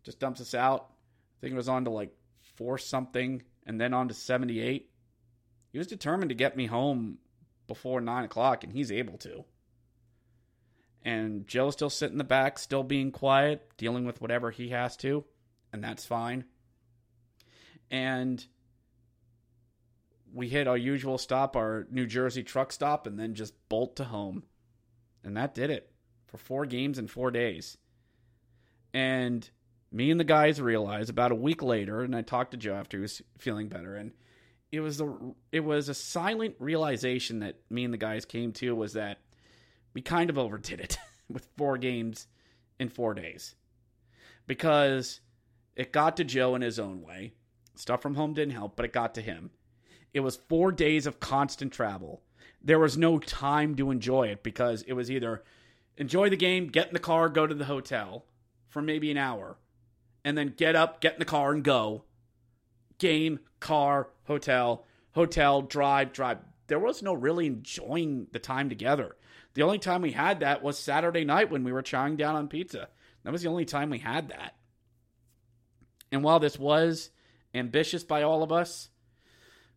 just 0.03 0.19
dumps 0.19 0.41
us 0.41 0.53
out. 0.53 0.89
I 0.91 1.35
think 1.41 1.53
it 1.53 1.57
was 1.57 1.69
on 1.69 1.85
to 1.85 1.91
like 1.91 2.15
four 2.55 2.77
something, 2.77 3.43
and 3.65 3.79
then 3.79 3.93
on 3.93 4.07
to 4.07 4.13
78. 4.13 4.89
He 5.71 5.77
was 5.77 5.87
determined 5.87 6.29
to 6.29 6.35
get 6.35 6.57
me 6.57 6.67
home 6.67 7.17
before 7.67 8.01
nine 8.01 8.25
o'clock, 8.25 8.63
and 8.63 8.73
he's 8.73 8.91
able 8.91 9.17
to. 9.19 9.43
And 11.01 11.47
Joe's 11.47 11.73
still 11.73 11.89
sitting 11.89 12.13
in 12.13 12.17
the 12.17 12.23
back, 12.23 12.57
still 12.57 12.83
being 12.83 13.11
quiet, 13.11 13.69
dealing 13.77 14.05
with 14.05 14.21
whatever 14.21 14.51
he 14.51 14.69
has 14.69 14.95
to, 14.97 15.25
and 15.71 15.83
that's 15.83 16.05
fine 16.05 16.45
and 17.93 18.43
we 20.33 20.49
hit 20.49 20.67
our 20.67 20.77
usual 20.77 21.17
stop, 21.17 21.55
our 21.55 21.87
New 21.91 22.05
Jersey 22.07 22.43
truck 22.43 22.71
stop, 22.71 23.05
and 23.07 23.19
then 23.19 23.35
just 23.35 23.53
bolt 23.69 23.95
to 23.97 24.05
home. 24.05 24.43
And 25.23 25.37
that 25.37 25.53
did 25.53 25.69
it 25.69 25.91
for 26.27 26.37
four 26.37 26.65
games 26.65 26.97
in 26.97 27.07
four 27.07 27.31
days. 27.31 27.77
And 28.93 29.47
me 29.91 30.09
and 30.11 30.19
the 30.19 30.25
guys 30.25 30.59
realized 30.59 31.09
about 31.09 31.31
a 31.31 31.35
week 31.35 31.61
later, 31.61 32.01
and 32.01 32.15
I 32.15 32.21
talked 32.21 32.51
to 32.51 32.57
Joe 32.57 32.73
after 32.73 32.97
he 32.97 33.01
was 33.01 33.21
feeling 33.37 33.69
better, 33.69 33.95
and 33.95 34.11
it 34.71 34.79
was 34.79 34.99
a 34.99 35.15
it 35.51 35.61
was 35.61 35.87
a 35.87 35.93
silent 35.93 36.55
realization 36.57 37.39
that 37.39 37.59
me 37.69 37.85
and 37.85 37.93
the 37.93 37.97
guys 37.97 38.25
came 38.25 38.51
to 38.53 38.75
was 38.75 38.93
that 38.93 39.19
we 39.93 40.01
kind 40.01 40.31
of 40.31 40.37
overdid 40.39 40.79
it 40.79 40.97
with 41.29 41.47
four 41.57 41.77
games 41.77 42.27
in 42.79 42.89
four 42.89 43.13
days 43.13 43.55
because 44.47 45.21
it 45.75 45.93
got 45.93 46.17
to 46.17 46.23
Joe 46.23 46.55
in 46.55 46.63
his 46.63 46.79
own 46.79 47.01
way. 47.01 47.33
Stuff 47.75 48.01
from 48.01 48.15
home 48.15 48.33
didn't 48.33 48.55
help, 48.55 48.75
but 48.75 48.85
it 48.85 48.93
got 48.93 49.15
to 49.15 49.21
him. 49.21 49.51
It 50.13 50.19
was 50.19 50.35
four 50.35 50.71
days 50.71 51.07
of 51.07 51.19
constant 51.19 51.73
travel. 51.73 52.21
There 52.61 52.79
was 52.79 52.97
no 52.97 53.17
time 53.19 53.75
to 53.75 53.91
enjoy 53.91 54.27
it 54.27 54.43
because 54.43 54.83
it 54.83 54.93
was 54.93 55.09
either 55.09 55.43
enjoy 55.97 56.29
the 56.29 56.37
game, 56.37 56.67
get 56.67 56.87
in 56.87 56.93
the 56.93 56.99
car, 56.99 57.29
go 57.29 57.47
to 57.47 57.55
the 57.55 57.65
hotel 57.65 58.25
for 58.69 58.81
maybe 58.81 59.11
an 59.11 59.17
hour, 59.17 59.57
and 60.23 60.37
then 60.37 60.53
get 60.55 60.75
up, 60.75 61.01
get 61.01 61.13
in 61.13 61.19
the 61.19 61.25
car, 61.25 61.51
and 61.51 61.63
go. 61.63 62.03
Game, 62.99 63.39
car, 63.59 64.09
hotel, 64.25 64.85
hotel, 65.11 65.61
drive, 65.61 66.13
drive. 66.13 66.37
There 66.67 66.79
was 66.79 67.03
no 67.03 67.13
really 67.13 67.47
enjoying 67.47 68.27
the 68.31 68.39
time 68.39 68.69
together. 68.69 69.15
The 69.55 69.63
only 69.63 69.79
time 69.79 70.01
we 70.01 70.11
had 70.11 70.39
that 70.39 70.63
was 70.63 70.79
Saturday 70.79 71.25
night 71.25 71.51
when 71.51 71.63
we 71.63 71.71
were 71.71 71.83
chowing 71.83 72.17
down 72.17 72.35
on 72.35 72.47
pizza. 72.47 72.89
That 73.23 73.31
was 73.31 73.43
the 73.43 73.49
only 73.49 73.65
time 73.65 73.89
we 73.89 73.99
had 73.99 74.29
that. 74.29 74.55
And 76.11 76.23
while 76.23 76.39
this 76.39 76.57
was 76.57 77.09
ambitious 77.53 78.03
by 78.03 78.23
all 78.23 78.43
of 78.43 78.51
us, 78.51 78.89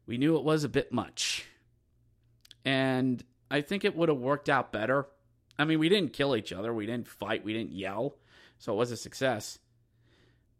we 0.06 0.18
knew 0.18 0.36
it 0.36 0.44
was 0.44 0.64
a 0.64 0.68
bit 0.68 0.92
much. 0.92 1.44
And 2.64 3.22
I 3.50 3.60
think 3.60 3.84
it 3.84 3.96
would 3.96 4.08
have 4.08 4.18
worked 4.18 4.48
out 4.48 4.72
better. 4.72 5.06
I 5.58 5.64
mean, 5.64 5.78
we 5.78 5.88
didn't 5.88 6.12
kill 6.12 6.36
each 6.36 6.52
other, 6.52 6.72
we 6.72 6.86
didn't 6.86 7.08
fight, 7.08 7.44
we 7.44 7.52
didn't 7.52 7.72
yell, 7.72 8.16
so 8.58 8.72
it 8.72 8.76
was 8.76 8.90
a 8.90 8.96
success. 8.96 9.58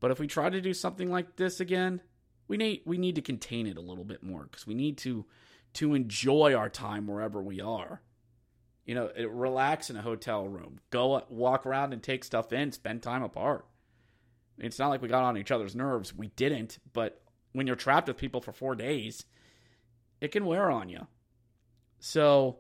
But 0.00 0.10
if 0.10 0.18
we 0.18 0.26
try 0.26 0.48
to 0.48 0.60
do 0.60 0.74
something 0.74 1.10
like 1.10 1.36
this 1.36 1.60
again, 1.60 2.00
we 2.48 2.56
need 2.56 2.82
we 2.86 2.98
need 2.98 3.16
to 3.16 3.22
contain 3.22 3.66
it 3.66 3.76
a 3.76 3.82
little 3.82 4.04
bit 4.04 4.22
more 4.22 4.44
because 4.44 4.66
we 4.66 4.74
need 4.74 4.98
to 4.98 5.26
to 5.74 5.94
enjoy 5.94 6.54
our 6.54 6.68
time 6.68 7.06
wherever 7.06 7.42
we 7.42 7.60
are. 7.60 8.00
You 8.84 8.94
know, 8.94 9.10
relax 9.28 9.90
in 9.90 9.96
a 9.96 10.02
hotel 10.02 10.46
room, 10.46 10.78
go 10.90 11.22
walk 11.28 11.66
around 11.66 11.92
and 11.92 12.02
take 12.02 12.22
stuff 12.22 12.52
in, 12.52 12.70
spend 12.70 13.02
time 13.02 13.22
apart. 13.22 13.66
It's 14.58 14.78
not 14.78 14.88
like 14.88 15.02
we 15.02 15.08
got 15.08 15.24
on 15.24 15.36
each 15.36 15.50
other's 15.50 15.74
nerves. 15.74 16.14
We 16.14 16.28
didn't, 16.28 16.78
but 16.92 17.20
when 17.52 17.66
you're 17.66 17.76
trapped 17.76 18.06
with 18.08 18.16
people 18.16 18.40
for 18.40 18.52
four 18.52 18.74
days, 18.74 19.24
it 20.20 20.32
can 20.32 20.46
wear 20.46 20.70
on 20.70 20.88
you. 20.88 21.06
So 21.98 22.58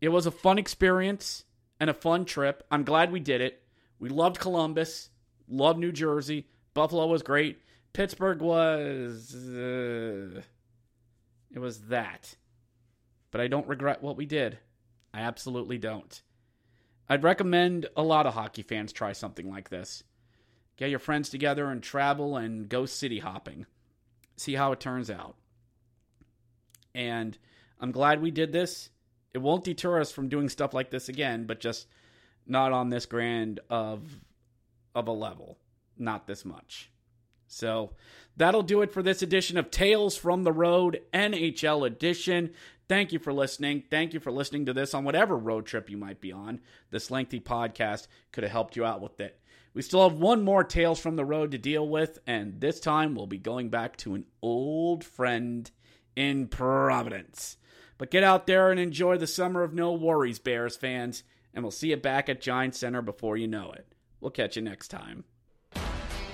it 0.00 0.08
was 0.08 0.26
a 0.26 0.30
fun 0.30 0.58
experience 0.58 1.44
and 1.80 1.90
a 1.90 1.94
fun 1.94 2.24
trip. 2.24 2.66
I'm 2.70 2.84
glad 2.84 3.12
we 3.12 3.20
did 3.20 3.40
it. 3.40 3.62
We 3.98 4.08
loved 4.08 4.38
Columbus, 4.38 5.10
loved 5.48 5.78
New 5.78 5.92
Jersey. 5.92 6.48
Buffalo 6.74 7.06
was 7.06 7.22
great. 7.22 7.60
Pittsburgh 7.92 8.40
was. 8.40 9.34
Uh, 9.34 10.42
it 11.52 11.58
was 11.58 11.82
that. 11.88 12.36
But 13.30 13.40
I 13.40 13.48
don't 13.48 13.68
regret 13.68 14.02
what 14.02 14.16
we 14.16 14.26
did. 14.26 14.58
I 15.12 15.20
absolutely 15.20 15.78
don't. 15.78 16.22
I'd 17.08 17.22
recommend 17.22 17.86
a 17.96 18.02
lot 18.02 18.26
of 18.26 18.34
hockey 18.34 18.62
fans 18.62 18.92
try 18.92 19.12
something 19.12 19.50
like 19.50 19.68
this. 19.68 20.02
Get 20.76 20.90
your 20.90 20.98
friends 20.98 21.28
together 21.28 21.66
and 21.70 21.82
travel 21.82 22.36
and 22.36 22.68
go 22.68 22.86
city 22.86 23.18
hopping. 23.18 23.66
See 24.36 24.54
how 24.54 24.72
it 24.72 24.80
turns 24.80 25.10
out. 25.10 25.36
And 26.94 27.36
I'm 27.80 27.92
glad 27.92 28.22
we 28.22 28.30
did 28.30 28.52
this. 28.52 28.90
It 29.32 29.38
won't 29.38 29.64
deter 29.64 30.00
us 30.00 30.12
from 30.12 30.28
doing 30.28 30.48
stuff 30.48 30.74
like 30.74 30.90
this 30.90 31.08
again, 31.08 31.46
but 31.46 31.60
just 31.60 31.86
not 32.46 32.72
on 32.72 32.90
this 32.90 33.06
grand 33.06 33.60
of 33.70 34.02
of 34.94 35.08
a 35.08 35.12
level. 35.12 35.58
Not 35.98 36.26
this 36.26 36.44
much. 36.44 36.90
So 37.46 37.92
that'll 38.36 38.62
do 38.62 38.82
it 38.82 38.92
for 38.92 39.02
this 39.02 39.22
edition 39.22 39.58
of 39.58 39.70
Tales 39.70 40.16
from 40.16 40.42
the 40.42 40.52
Road 40.52 41.00
NHL 41.12 41.86
edition. 41.86 42.52
Thank 42.88 43.12
you 43.12 43.18
for 43.18 43.32
listening. 43.32 43.84
Thank 43.90 44.14
you 44.14 44.20
for 44.20 44.32
listening 44.32 44.66
to 44.66 44.72
this 44.72 44.94
on 44.94 45.04
whatever 45.04 45.36
road 45.36 45.66
trip 45.66 45.90
you 45.90 45.96
might 45.96 46.20
be 46.20 46.32
on. 46.32 46.60
This 46.90 47.10
lengthy 47.10 47.40
podcast 47.40 48.06
could 48.32 48.44
have 48.44 48.52
helped 48.52 48.76
you 48.76 48.84
out 48.84 49.00
with 49.00 49.20
it. 49.20 49.38
We 49.74 49.82
still 49.82 50.08
have 50.08 50.18
one 50.18 50.42
more 50.42 50.64
Tales 50.64 51.00
from 51.00 51.16
the 51.16 51.24
Road 51.24 51.52
to 51.52 51.58
deal 51.58 51.88
with, 51.88 52.18
and 52.26 52.60
this 52.60 52.80
time 52.80 53.14
we'll 53.14 53.26
be 53.26 53.38
going 53.38 53.70
back 53.70 53.96
to 53.98 54.14
an 54.14 54.26
old 54.42 55.04
friend 55.04 55.70
in 56.16 56.48
Providence. 56.48 57.56
But 57.98 58.10
get 58.10 58.24
out 58.24 58.46
there 58.46 58.70
and 58.70 58.80
enjoy 58.80 59.18
the 59.18 59.26
summer 59.26 59.62
of 59.62 59.74
no 59.74 59.92
worries, 59.92 60.38
Bears 60.38 60.76
fans, 60.76 61.22
and 61.54 61.62
we'll 61.64 61.70
see 61.70 61.90
you 61.90 61.96
back 61.96 62.28
at 62.28 62.40
Giant 62.40 62.74
Center 62.74 63.02
before 63.02 63.36
you 63.36 63.46
know 63.46 63.72
it. 63.72 63.94
We'll 64.20 64.30
catch 64.30 64.56
you 64.56 64.62
next 64.62 64.88
time. 64.88 65.24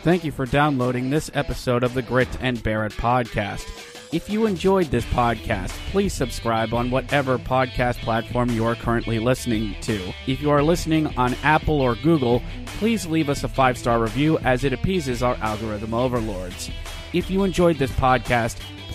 Thank 0.03 0.25
you 0.25 0.31
for 0.31 0.47
downloading 0.47 1.11
this 1.11 1.31
episode 1.35 1.83
of 1.83 1.93
the 1.93 2.03
Grit 2.03 2.29
and 2.41 2.63
Barrett 2.63 2.93
podcast. 2.93 3.67
If 4.11 4.31
you 4.31 4.47
enjoyed 4.47 4.87
this 4.87 5.05
podcast, 5.07 5.71
please 5.91 6.15
subscribe 6.15 6.73
on 6.73 6.91
whatever 6.91 7.37
podcast 7.37 7.99
platform 7.99 8.49
you 8.49 8.65
are 8.65 8.75
currently 8.75 9.19
listening 9.19 9.75
to. 9.83 10.15
If 10.27 10.41
you 10.41 10.51
are 10.51 10.63
listening 10.63 11.09
on 11.19 11.35
Apple 11.43 11.81
or 11.81 11.95
Google, 11.97 12.43
please 12.79 13.07
leave 13.07 13.29
us 13.29 13.45
a 13.45 13.49
five 13.49 13.77
star 13.77 14.01
review 14.01 14.39
as 14.39 14.65
it 14.65 14.73
appeases 14.73 15.23
our 15.23 15.35
algorithm 15.43 15.93
overlords. 15.93 16.71
If 17.13 17.29
you 17.29 17.45
enjoyed 17.45 17.77
this 17.77 17.91
podcast, 17.93 18.59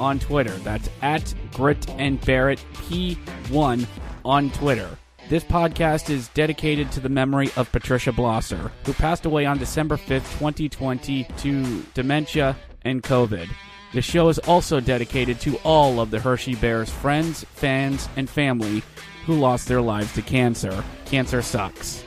on 0.00 0.18
Twitter. 0.18 0.54
That's 0.58 0.88
at 1.02 1.32
Grin 1.52 1.78
and 1.90 2.20
Bear 2.22 2.50
It 2.50 2.64
P1 2.74 3.86
on 4.24 4.50
Twitter. 4.50 4.88
This 5.28 5.44
podcast 5.44 6.10
is 6.10 6.26
dedicated 6.28 6.90
to 6.90 7.00
the 7.00 7.08
memory 7.08 7.50
of 7.56 7.70
Patricia 7.70 8.10
Blosser, 8.10 8.72
who 8.84 8.92
passed 8.92 9.26
away 9.26 9.46
on 9.46 9.58
December 9.58 9.96
5th, 9.96 10.38
2020, 10.38 11.22
to 11.22 11.82
dementia 11.94 12.56
and 12.82 13.00
COVID. 13.02 13.48
The 13.92 14.02
show 14.02 14.28
is 14.28 14.38
also 14.40 14.80
dedicated 14.80 15.40
to 15.40 15.56
all 15.58 16.00
of 16.00 16.10
the 16.10 16.18
Hershey 16.18 16.54
Bears 16.56 16.90
friends, 16.90 17.44
fans, 17.54 18.08
and 18.16 18.28
family 18.28 18.82
who 19.26 19.34
lost 19.34 19.68
their 19.68 19.80
lives 19.80 20.12
to 20.14 20.22
cancer. 20.22 20.82
Cancer 21.04 21.42
sucks. 21.42 22.04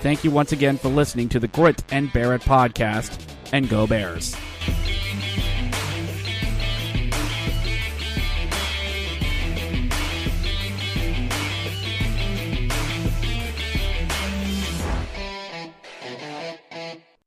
Thank 0.00 0.24
you 0.24 0.30
once 0.30 0.52
again 0.52 0.78
for 0.78 0.88
listening 0.88 1.28
to 1.30 1.40
the 1.40 1.48
Grin 1.48 1.76
and 1.90 2.12
Bear 2.12 2.34
It 2.34 2.42
podcast, 2.42 3.20
and 3.52 3.68
go 3.68 3.86
Bears. 3.86 4.34